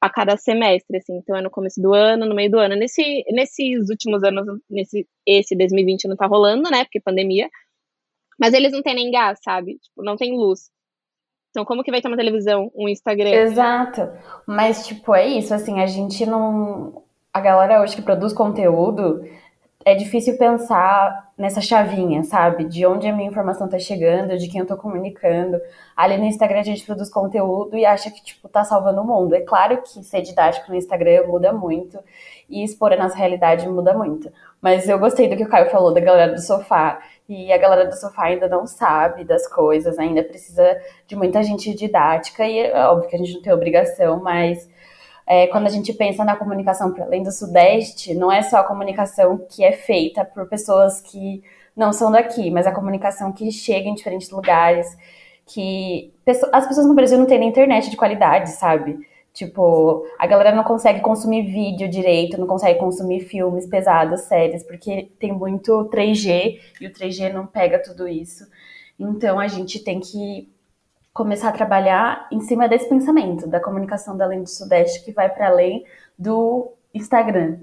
a 0.05 0.09
cada 0.09 0.37
semestre, 0.37 0.97
assim. 0.97 1.17
Então 1.17 1.35
é 1.35 1.41
no 1.41 1.49
começo 1.49 1.81
do 1.81 1.93
ano, 1.93 2.25
no 2.25 2.35
meio 2.35 2.51
do 2.51 2.59
ano. 2.59 2.75
Nesse, 2.75 3.23
nesses 3.31 3.89
últimos 3.89 4.23
anos, 4.23 4.45
nesse 4.69 5.07
esse 5.25 5.55
2020 5.55 6.07
não 6.07 6.15
tá 6.15 6.27
rolando, 6.27 6.69
né? 6.69 6.83
Porque 6.83 7.01
pandemia. 7.01 7.49
Mas 8.39 8.53
eles 8.53 8.71
não 8.71 8.83
têm 8.83 8.95
nem 8.95 9.11
gás, 9.11 9.39
sabe? 9.43 9.79
Tipo, 9.79 10.03
não 10.03 10.15
tem 10.15 10.37
luz. 10.37 10.69
Então, 11.49 11.65
como 11.65 11.83
que 11.83 11.89
vai 11.89 12.01
ter 12.01 12.07
uma 12.07 12.17
televisão, 12.17 12.69
um 12.75 12.87
Instagram? 12.87 13.29
Exato. 13.29 14.09
Mas, 14.45 14.85
tipo, 14.85 15.15
é 15.15 15.25
isso, 15.25 15.53
assim, 15.53 15.79
a 15.79 15.87
gente 15.87 16.25
não. 16.25 17.03
A 17.33 17.39
galera 17.39 17.81
hoje 17.81 17.95
que 17.95 18.01
produz 18.01 18.31
conteúdo 18.33 19.25
é 19.85 19.93
difícil 19.93 20.35
pensar 20.35 21.31
nessa 21.37 21.61
chavinha, 21.61 22.23
sabe? 22.23 22.63
De 22.65 22.83
onde 22.87 23.07
a 23.07 23.13
minha 23.13 23.29
informação 23.29 23.69
tá 23.69 23.77
chegando, 23.77 24.35
de 24.35 24.47
quem 24.47 24.59
eu 24.59 24.65
tô 24.65 24.75
comunicando. 24.75 25.61
Ali 25.95 26.17
no 26.17 26.25
Instagram 26.25 26.61
a 26.61 26.63
gente 26.63 26.83
produz 26.83 27.07
conteúdo 27.07 27.77
e 27.77 27.85
acha 27.85 28.09
que, 28.09 28.23
tipo, 28.23 28.49
tá 28.49 28.63
salvando 28.63 29.01
o 29.01 29.05
mundo. 29.05 29.35
É 29.35 29.41
claro 29.41 29.79
que 29.83 30.03
ser 30.03 30.23
didático 30.23 30.71
no 30.71 30.75
Instagram 30.75 31.27
muda 31.27 31.53
muito 31.53 31.99
e 32.49 32.63
expor 32.63 32.93
a 32.93 32.97
nossa 32.97 33.15
realidade 33.15 33.69
muda 33.69 33.93
muito. 33.93 34.31
Mas 34.59 34.89
eu 34.89 34.97
gostei 34.97 35.29
do 35.29 35.37
que 35.37 35.43
o 35.43 35.49
Caio 35.49 35.69
falou 35.69 35.93
da 35.93 35.99
galera 35.99 36.33
do 36.33 36.41
sofá. 36.41 36.99
E 37.29 37.53
a 37.53 37.57
galera 37.57 37.85
do 37.85 37.95
sofá 37.95 38.23
ainda 38.25 38.47
não 38.47 38.65
sabe 38.65 39.23
das 39.23 39.47
coisas, 39.47 39.99
ainda 39.99 40.23
precisa 40.23 40.81
de 41.05 41.15
muita 41.15 41.43
gente 41.43 41.75
didática. 41.75 42.43
E 42.43 42.57
é 42.57 42.87
óbvio 42.87 43.07
que 43.07 43.15
a 43.15 43.19
gente 43.19 43.35
não 43.35 43.41
tem 43.43 43.53
obrigação, 43.53 44.19
mas 44.19 44.67
é, 45.27 45.47
quando 45.47 45.67
a 45.67 45.69
gente 45.69 45.91
pensa 45.93 46.23
na 46.23 46.35
comunicação 46.35 46.91
para 46.91 47.05
além 47.05 47.23
do 47.23 47.31
Sudeste, 47.31 48.13
não 48.13 48.31
é 48.31 48.41
só 48.41 48.57
a 48.57 48.63
comunicação 48.63 49.37
que 49.49 49.63
é 49.63 49.71
feita 49.71 50.23
por 50.23 50.47
pessoas 50.47 51.01
que 51.01 51.43
não 51.75 51.91
são 51.91 52.11
daqui, 52.11 52.51
mas 52.51 52.67
a 52.67 52.71
comunicação 52.71 53.31
que 53.31 53.51
chega 53.51 53.89
em 53.89 53.95
diferentes 53.95 54.29
lugares, 54.29 54.87
que 55.45 56.13
as 56.51 56.67
pessoas 56.67 56.87
no 56.87 56.93
Brasil 56.93 57.17
não 57.17 57.25
têm 57.25 57.39
nem 57.39 57.49
internet 57.49 57.89
de 57.89 57.97
qualidade, 57.97 58.51
sabe? 58.51 58.99
Tipo, 59.33 60.05
a 60.17 60.25
galera 60.25 60.55
não 60.55 60.63
consegue 60.63 61.01
consumir 61.01 61.43
vídeo 61.43 61.89
direito, 61.89 62.39
não 62.39 62.47
consegue 62.47 62.79
consumir 62.79 63.19
filmes 63.21 63.67
pesados, 63.67 64.21
séries, 64.21 64.63
porque 64.63 65.09
tem 65.19 65.33
muito 65.33 65.89
3G 65.93 66.57
e 66.79 66.87
o 66.87 66.93
3G 66.93 67.33
não 67.33 67.45
pega 67.45 67.77
tudo 67.77 68.07
isso. 68.07 68.45
Então 68.97 69.37
a 69.37 69.47
gente 69.47 69.79
tem 69.79 69.99
que 69.99 70.49
começar 71.15 71.47
a 71.47 71.53
trabalhar 71.53 72.27
em 72.29 72.41
cima 72.41 72.67
desse 72.67 72.89
pensamento, 72.89 73.47
da 73.47 73.61
comunicação 73.61 74.17
da 74.17 74.25
Além 74.25 74.43
do 74.43 74.49
Sudeste, 74.49 75.01
que 75.05 75.13
vai 75.13 75.33
para 75.33 75.47
além 75.47 75.85
do 76.19 76.73
Instagram, 76.93 77.59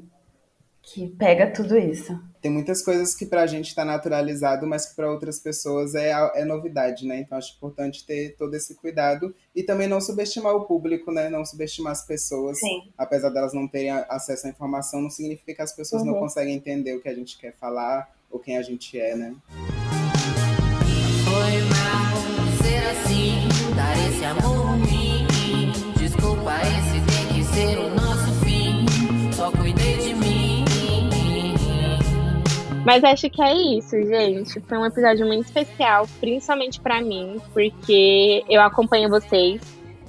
que 0.81 1.07
pega 1.07 1.51
tudo 1.51 1.77
isso. 1.77 2.19
Tem 2.41 2.51
muitas 2.51 2.83
coisas 2.83 3.15
que 3.15 3.27
para 3.27 3.43
a 3.43 3.47
gente 3.47 3.69
está 3.69 3.85
naturalizado, 3.85 4.67
mas 4.67 4.87
que 4.87 4.97
para 4.97 5.13
outras 5.13 5.39
pessoas 5.39 5.95
é, 5.95 6.13
é 6.35 6.47
novidade, 6.47 7.07
né? 7.07 7.21
Então 7.21 7.37
acho 7.37 7.55
importante 7.55 8.07
ter 8.07 8.35
todo 8.37 8.55
esse 8.55 8.75
cuidado 8.75 9.35
e 9.55 9.63
também 9.63 9.87
não 9.87 10.01
subestimar 10.01 10.55
o 10.55 10.65
público, 10.65 11.13
né? 11.13 11.29
Não 11.29 11.45
subestimar 11.45 11.93
as 11.93 12.07
pessoas. 12.07 12.59
Sim. 12.59 12.91
Apesar 12.97 13.29
delas 13.29 13.53
não 13.53 13.69
terem 13.69 13.91
acesso 13.91 14.47
à 14.47 14.51
informação, 14.51 15.03
não 15.03 15.11
significa 15.11 15.55
que 15.55 15.63
as 15.63 15.77
pessoas 15.77 16.01
uhum. 16.03 16.13
não 16.13 16.19
conseguem 16.19 16.57
entender 16.57 16.97
o 16.97 17.03
que 17.03 17.09
a 17.09 17.15
gente 17.15 17.39
quer 17.39 17.53
falar 17.53 18.11
ou 18.31 18.41
quem 18.41 18.57
a 18.57 18.63
gente 18.63 18.99
é, 18.99 19.15
né? 19.15 19.37
Ser 27.63 27.79
o 27.79 27.91
nosso 27.91 28.33
fim. 28.45 28.85
Só 29.33 29.51
cuidei 29.53 29.97
de 29.99 30.15
mim. 30.15 30.65
Mas 32.85 33.05
acho 33.05 33.31
que 33.31 33.41
é 33.41 33.55
isso, 33.55 33.91
gente. 33.91 34.61
Foi 34.61 34.79
um 34.79 34.85
episódio 34.85 35.25
muito 35.25 35.45
especial, 35.45 36.09
principalmente 36.19 36.81
para 36.81 37.01
mim, 37.01 37.41
porque 37.53 38.43
eu 38.49 38.61
acompanho 38.61 39.09
vocês 39.09 39.61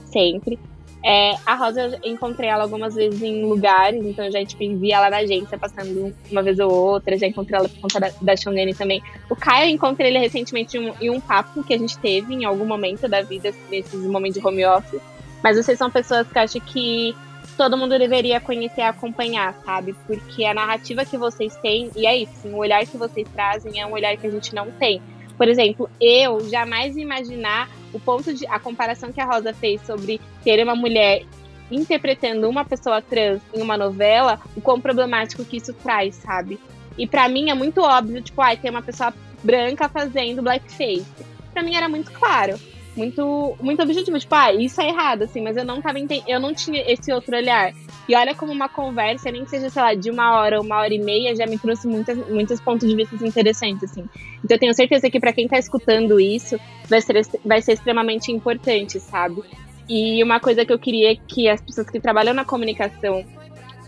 sempre. 0.06 0.58
É, 1.06 1.36
a 1.46 1.54
Rosa, 1.56 2.00
eu 2.02 2.12
encontrei 2.12 2.50
ela 2.50 2.64
algumas 2.64 2.96
vezes 2.96 3.22
em 3.22 3.44
lugares, 3.44 4.04
então 4.06 4.26
eu 4.26 4.32
já 4.32 4.44
tipo, 4.46 4.62
vi 4.80 4.94
ela 4.94 5.10
na 5.10 5.18
agência 5.18 5.58
passando 5.58 6.16
uma 6.32 6.42
vez 6.42 6.58
ou 6.60 6.72
outra, 6.72 7.18
já 7.18 7.28
encontrei 7.28 7.60
ela 7.60 7.68
por 7.68 7.78
conta 7.82 8.00
da, 8.00 8.10
da 8.22 8.34
também. 8.76 9.04
O 9.30 9.36
Caio, 9.36 9.70
eu 9.70 9.76
encontrei 9.76 10.10
ele 10.10 10.18
recentemente 10.18 10.78
em 10.78 10.90
um, 10.90 10.94
em 11.02 11.10
um 11.10 11.20
papo 11.20 11.62
que 11.62 11.74
a 11.74 11.78
gente 11.78 11.98
teve 12.00 12.34
em 12.34 12.46
algum 12.46 12.66
momento 12.66 13.08
da 13.08 13.22
vida, 13.22 13.54
nesses 13.70 14.02
momentos 14.06 14.42
de 14.42 14.48
home 14.48 14.66
office. 14.66 15.02
Mas 15.44 15.58
vocês 15.58 15.78
são 15.78 15.92
pessoas 15.92 16.26
que 16.26 16.38
eu 16.38 16.42
acho 16.42 16.62
que 16.62 17.14
todo 17.58 17.78
mundo 17.78 17.98
deveria 17.98 18.40
conhecer 18.40 18.82
e 18.82 18.84
acompanhar, 18.84 19.54
sabe? 19.66 19.96
Porque 20.08 20.46
a 20.46 20.54
narrativa 20.54 21.06
que 21.06 21.18
vocês 21.18 21.56
têm, 21.58 21.92
e 21.96 22.06
é 22.06 22.16
isso, 22.18 22.48
o 22.48 22.58
olhar 22.58 22.86
que 22.86 22.98
vocês 22.98 23.28
trazem 23.34 23.80
é 23.80 23.86
um 23.86 23.92
olhar 23.92 24.16
que 24.18 24.28
a 24.28 24.32
gente 24.32 24.54
não 24.54 24.72
tem. 24.72 25.02
Por 25.38 25.48
exemplo, 25.48 25.90
eu 26.00 26.48
jamais 26.50 26.96
imaginar 26.96 27.70
o 27.92 28.00
ponto 28.00 28.34
de 28.34 28.46
a 28.48 28.60
comparação 28.60 29.12
que 29.12 29.22
a 29.22 29.26
Rosa 29.26 29.54
fez 29.54 29.82
sobre 29.82 30.20
ter 30.44 30.64
uma 30.64 30.76
mulher 30.76 31.24
interpretando 31.72 32.48
uma 32.50 32.64
pessoa 32.64 33.02
trans 33.02 33.42
em 33.54 33.62
uma 33.62 33.78
novela, 33.78 34.40
o 34.56 34.62
quão 34.62 34.80
problemático 34.80 35.44
que 35.44 35.58
isso 35.58 35.74
traz, 35.74 36.16
sabe? 36.16 36.60
E 36.98 37.08
para 37.08 37.28
mim 37.28 37.50
é 37.50 37.54
muito 37.54 37.82
óbvio, 37.82 38.22
tipo, 38.22 38.42
ai, 38.42 38.54
ah, 38.54 38.58
tem 38.58 38.70
uma 38.70 38.82
pessoa 38.82 39.14
branca 39.44 39.90
fazendo 39.90 40.42
blackface. 40.42 41.06
Para 41.52 41.64
mim 41.64 41.76
era 41.76 41.90
muito 41.90 42.12
claro. 42.12 42.60
Muito, 42.96 43.56
muito 43.62 43.82
objetivo. 43.82 44.20
Tipo, 44.20 44.36
ah, 44.36 44.54
isso 44.54 44.82
é 44.82 44.90
errado, 44.90 45.24
assim, 45.24 45.42
mas 45.42 45.58
eu 45.58 45.66
não 45.66 45.82
tava 45.82 46.00
ente... 46.00 46.24
eu 46.28 46.40
não 46.40 46.54
tinha 46.54 46.84
esse 46.92 47.12
outro 47.12 47.36
olhar. 47.36 47.74
E 48.08 48.16
olha 48.16 48.36
como 48.36 48.52
uma 48.52 48.70
conversa, 48.70 49.32
nem 49.32 49.44
que 49.44 49.50
seja, 49.50 49.70
sei 49.70 49.82
lá, 49.82 49.94
de 49.94 50.10
uma 50.10 50.40
hora 50.40 50.62
uma 50.62 50.78
hora 50.78 50.94
e 50.94 51.00
meia, 51.00 51.36
já 51.36 51.46
me 51.46 51.58
trouxe 51.58 51.88
muitas, 51.88 52.18
muitos 52.30 52.60
pontos 52.60 52.88
de 52.88 52.96
vista 52.96 53.16
interessantes, 53.26 53.92
assim. 53.92 54.08
Então 54.44 54.56
eu 54.56 54.60
tenho 54.60 54.74
certeza 54.74 55.10
que 55.10 55.20
para 55.20 55.34
quem 55.34 55.48
tá 55.48 55.58
escutando 55.58 56.20
isso, 56.20 56.60
vai 56.88 57.02
ser, 57.02 57.22
vai 57.44 57.62
ser 57.62 57.74
extremamente 57.74 58.32
importante, 58.32 59.00
sabe? 59.00 59.42
E 59.88 60.24
uma 60.24 60.40
coisa 60.40 60.66
que 60.66 60.72
eu 60.72 60.80
queria 60.80 61.16
que 61.16 61.50
as 61.50 61.62
pessoas 61.62 61.90
que 61.90 62.00
trabalham 62.00 62.34
na 62.34 62.46
comunicação 62.46 63.24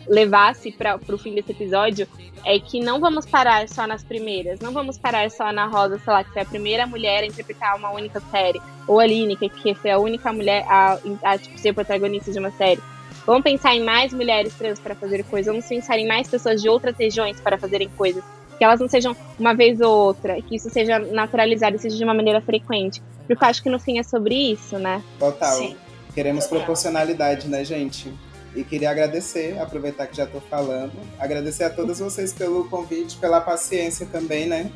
levasse 0.07 0.71
para 0.71 0.99
o 1.09 1.17
fim 1.17 1.33
desse 1.33 1.51
episódio 1.51 2.07
é 2.45 2.59
que 2.59 2.79
não 2.79 2.99
vamos 2.99 3.25
parar 3.25 3.67
só 3.67 3.87
nas 3.87 4.03
primeiras, 4.03 4.59
não 4.59 4.71
vamos 4.71 4.97
parar 4.97 5.29
só 5.31 5.51
na 5.51 5.65
Rosa, 5.65 5.99
sei 5.99 6.13
lá, 6.13 6.23
que 6.23 6.31
foi 6.31 6.43
a 6.43 6.45
primeira 6.45 6.85
mulher 6.85 7.23
a 7.23 7.25
interpretar 7.25 7.75
uma 7.75 7.91
única 7.91 8.19
série, 8.31 8.61
ou 8.87 8.99
a 8.99 9.05
Lineker, 9.05 9.49
que 9.49 9.73
foi 9.73 9.89
a 9.89 9.97
única 9.97 10.31
mulher 10.31 10.63
a, 10.69 10.99
a 11.23 11.37
tipo, 11.37 11.57
ser 11.57 11.73
protagonista 11.73 12.31
de 12.31 12.37
uma 12.37 12.51
série. 12.51 12.81
Vamos 13.25 13.41
pensar 13.41 13.75
em 13.75 13.83
mais 13.83 14.13
mulheres 14.13 14.53
trans 14.53 14.79
para 14.79 14.93
fazer 14.93 15.23
coisas, 15.23 15.51
vamos 15.51 15.67
pensar 15.67 15.97
em 15.97 16.07
mais 16.07 16.27
pessoas 16.27 16.61
de 16.61 16.69
outras 16.69 16.95
regiões 16.95 17.41
para 17.41 17.57
fazerem 17.57 17.89
coisas, 17.97 18.23
que 18.57 18.63
elas 18.63 18.79
não 18.79 18.87
sejam 18.87 19.15
uma 19.39 19.55
vez 19.55 19.81
ou 19.81 19.91
outra, 19.91 20.39
que 20.39 20.55
isso 20.55 20.69
seja 20.69 20.99
naturalizado 20.99 21.75
e 21.75 21.79
seja 21.79 21.97
de 21.97 22.03
uma 22.03 22.13
maneira 22.13 22.41
frequente. 22.41 23.01
Porque 23.27 23.43
eu 23.43 23.47
acho 23.47 23.63
que 23.63 23.69
no 23.69 23.79
fim 23.79 23.97
é 23.97 24.03
sobre 24.03 24.35
isso, 24.35 24.77
né? 24.77 25.01
Total. 25.17 25.51
Sim. 25.51 25.75
Queremos 26.13 26.45
proporcionalidade, 26.45 27.47
né, 27.49 27.65
gente? 27.65 28.13
E 28.55 28.63
queria 28.63 28.89
agradecer, 28.89 29.59
aproveitar 29.59 30.07
que 30.07 30.15
já 30.15 30.23
estou 30.23 30.41
falando, 30.41 30.93
agradecer 31.19 31.65
a 31.65 31.69
todas 31.69 31.99
vocês 31.99 32.31
pelo 32.31 32.69
convite, 32.69 33.17
pela 33.17 33.41
paciência 33.41 34.05
também, 34.05 34.47
né? 34.47 34.71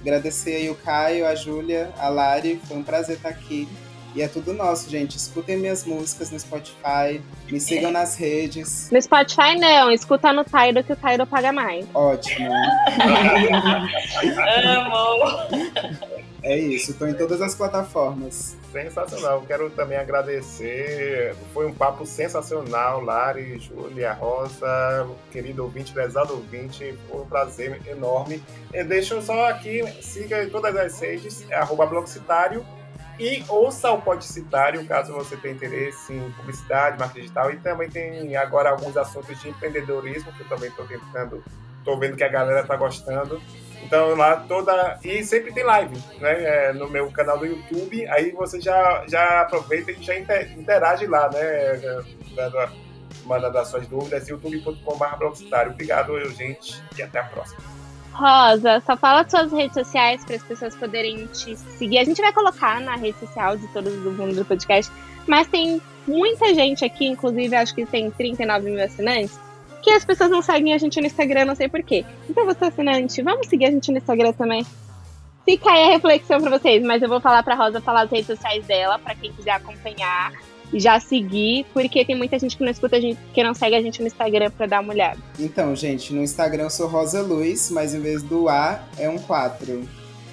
Agradecer 0.00 0.56
aí 0.56 0.68
o 0.68 0.74
Caio, 0.74 1.24
a 1.26 1.34
Júlia, 1.34 1.92
a 1.98 2.08
Lari, 2.08 2.60
foi 2.66 2.76
um 2.76 2.82
prazer 2.82 3.16
estar 3.16 3.28
aqui. 3.28 3.68
E 4.14 4.20
é 4.20 4.28
tudo 4.28 4.52
nosso, 4.52 4.90
gente. 4.90 5.16
Escutem 5.16 5.56
minhas 5.56 5.84
músicas 5.84 6.30
no 6.30 6.38
Spotify, 6.38 7.22
me 7.50 7.58
sigam 7.58 7.88
é. 7.90 7.92
nas 7.92 8.16
redes. 8.16 8.90
No 8.90 9.00
Spotify 9.00 9.56
não, 9.58 9.90
escuta 9.90 10.32
no 10.32 10.44
Tidal 10.44 10.84
que 10.84 10.92
o 10.92 10.96
Tidal 10.96 11.26
paga 11.26 11.52
mais. 11.52 11.86
Ótimo. 11.94 12.50
Amo! 14.66 16.11
É 16.42 16.58
isso, 16.58 16.90
estou 16.90 17.06
em 17.08 17.14
todas 17.14 17.40
as 17.40 17.54
plataformas. 17.54 18.56
Sensacional. 18.72 19.42
Quero 19.46 19.70
também 19.70 19.96
agradecer. 19.96 21.36
Foi 21.52 21.66
um 21.66 21.74
papo 21.74 22.04
sensacional, 22.04 23.00
Lari, 23.00 23.58
Júlia, 23.58 24.12
Rosa, 24.12 25.08
querido 25.30 25.62
ouvinte, 25.62 25.92
prezado 25.92 26.34
ouvinte. 26.34 26.98
Foi 27.08 27.20
um 27.20 27.26
prazer 27.26 27.80
enorme. 27.86 28.42
Deixa 28.88 29.20
só 29.22 29.50
aqui, 29.50 29.84
siga 30.02 30.48
todas 30.50 30.74
as 30.74 30.98
redes, 30.98 31.48
é 31.48 31.54
arroba 31.54 31.86
blogcitário 31.86 32.64
e 33.20 33.44
ouça 33.48 33.90
o 33.92 34.00
Podcitário, 34.00 34.84
caso 34.86 35.12
você 35.12 35.36
tenha 35.36 35.54
interesse 35.54 36.12
em 36.12 36.32
publicidade, 36.32 36.98
marketing 36.98 37.20
digital. 37.20 37.50
E 37.52 37.56
também 37.58 37.88
tem 37.88 38.34
agora 38.36 38.70
alguns 38.70 38.96
assuntos 38.96 39.40
de 39.40 39.48
empreendedorismo, 39.48 40.32
que 40.32 40.40
eu 40.40 40.48
também 40.48 40.70
estou 40.70 40.86
tentando, 40.86 41.44
estou 41.82 41.98
vendo 41.98 42.16
que 42.16 42.24
a 42.24 42.28
galera 42.28 42.60
está 42.60 42.76
gostando. 42.76 43.40
Então 43.82 44.14
lá 44.14 44.36
toda. 44.36 44.98
E 45.04 45.24
sempre 45.24 45.52
tem 45.52 45.64
live, 45.64 45.96
né? 46.18 46.44
É, 46.44 46.72
no 46.72 46.88
meu 46.88 47.10
canal 47.10 47.38
do 47.38 47.46
YouTube. 47.46 48.06
Aí 48.08 48.30
você 48.30 48.60
já, 48.60 49.04
já 49.08 49.42
aproveita 49.42 49.90
e 49.90 50.02
já 50.02 50.16
interage 50.18 51.06
lá, 51.06 51.28
né? 51.30 52.02
Dando, 52.34 52.56
mandando 53.24 53.58
as 53.58 53.68
suas 53.68 53.86
dúvidas, 53.86 54.28
youtube.com.br 54.28 55.24
Obrigado, 55.70 56.16
eu, 56.16 56.30
gente, 56.30 56.82
e 56.96 57.02
até 57.02 57.20
a 57.20 57.24
próxima. 57.24 57.60
Rosa, 58.12 58.80
só 58.80 58.96
fala 58.96 59.28
suas 59.28 59.50
redes 59.50 59.74
sociais 59.74 60.24
para 60.24 60.36
as 60.36 60.42
pessoas 60.42 60.76
poderem 60.76 61.26
te 61.28 61.56
seguir. 61.56 61.98
A 61.98 62.04
gente 62.04 62.20
vai 62.20 62.32
colocar 62.32 62.80
na 62.80 62.94
rede 62.94 63.18
social 63.18 63.56
de 63.56 63.66
todos 63.68 63.92
do 64.02 64.12
mundo 64.12 64.34
do 64.34 64.44
podcast, 64.44 64.92
mas 65.26 65.46
tem 65.48 65.80
muita 66.06 66.54
gente 66.54 66.84
aqui, 66.84 67.06
inclusive 67.06 67.54
acho 67.56 67.74
que 67.74 67.86
tem 67.86 68.10
39 68.10 68.70
mil 68.70 68.84
assinantes, 68.84 69.38
que 69.82 69.90
as 69.90 70.04
pessoas 70.04 70.30
não 70.30 70.40
seguem 70.40 70.72
a 70.72 70.78
gente 70.78 71.00
no 71.00 71.06
Instagram, 71.06 71.44
não 71.44 71.54
sei 71.54 71.68
porquê. 71.68 72.04
Então, 72.30 72.46
você 72.46 72.66
assinante, 72.66 73.20
vamos 73.22 73.48
seguir 73.48 73.66
a 73.66 73.70
gente 73.70 73.90
no 73.90 73.98
Instagram 73.98 74.32
também. 74.32 74.64
Fica 75.44 75.70
aí 75.70 75.84
a 75.84 75.88
reflexão 75.88 76.40
para 76.40 76.56
vocês, 76.56 76.82
mas 76.82 77.02
eu 77.02 77.08
vou 77.08 77.20
falar 77.20 77.42
pra 77.42 77.56
Rosa 77.56 77.80
falar 77.80 78.02
as 78.02 78.10
redes 78.10 78.26
sociais 78.26 78.64
dela, 78.64 78.98
para 78.98 79.14
quem 79.14 79.32
quiser 79.32 79.50
acompanhar 79.50 80.32
e 80.72 80.80
já 80.80 80.98
seguir, 81.00 81.66
porque 81.74 82.04
tem 82.04 82.16
muita 82.16 82.38
gente 82.38 82.56
que 82.56 82.64
não 82.64 82.70
escuta 82.70 82.96
a 82.96 83.00
gente, 83.00 83.18
que 83.34 83.42
não 83.42 83.52
segue 83.52 83.76
a 83.76 83.82
gente 83.82 84.00
no 84.00 84.06
Instagram 84.06 84.50
para 84.50 84.66
dar 84.66 84.80
uma 84.80 84.92
olhada. 84.92 85.18
Então, 85.38 85.74
gente, 85.76 86.14
no 86.14 86.22
Instagram 86.22 86.64
eu 86.64 86.70
sou 86.70 86.86
Rosa 86.86 87.20
Luz, 87.20 87.70
mas 87.70 87.92
em 87.92 88.00
vez 88.00 88.22
do 88.22 88.48
A 88.48 88.82
é 88.96 89.08
um 89.08 89.18
4. 89.18 89.86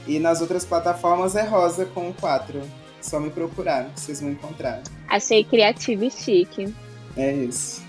E 0.08 0.20
nas 0.20 0.41
outras 0.41 0.64
plataformas 0.64 1.36
é 1.36 1.43
Rosa 1.43 1.86
com 1.86 2.10
um 2.10 2.14
4. 2.14 2.62
Só 3.02 3.20
me 3.20 3.30
procurar, 3.30 3.89
vocês 3.95 4.22
vão 4.22 4.32
encontrar. 4.32 4.82
Achei 5.08 5.43
criativo 5.43 6.06
e 6.06 6.12
chique. 6.12 6.74
É 7.18 7.34
isso. 7.34 7.88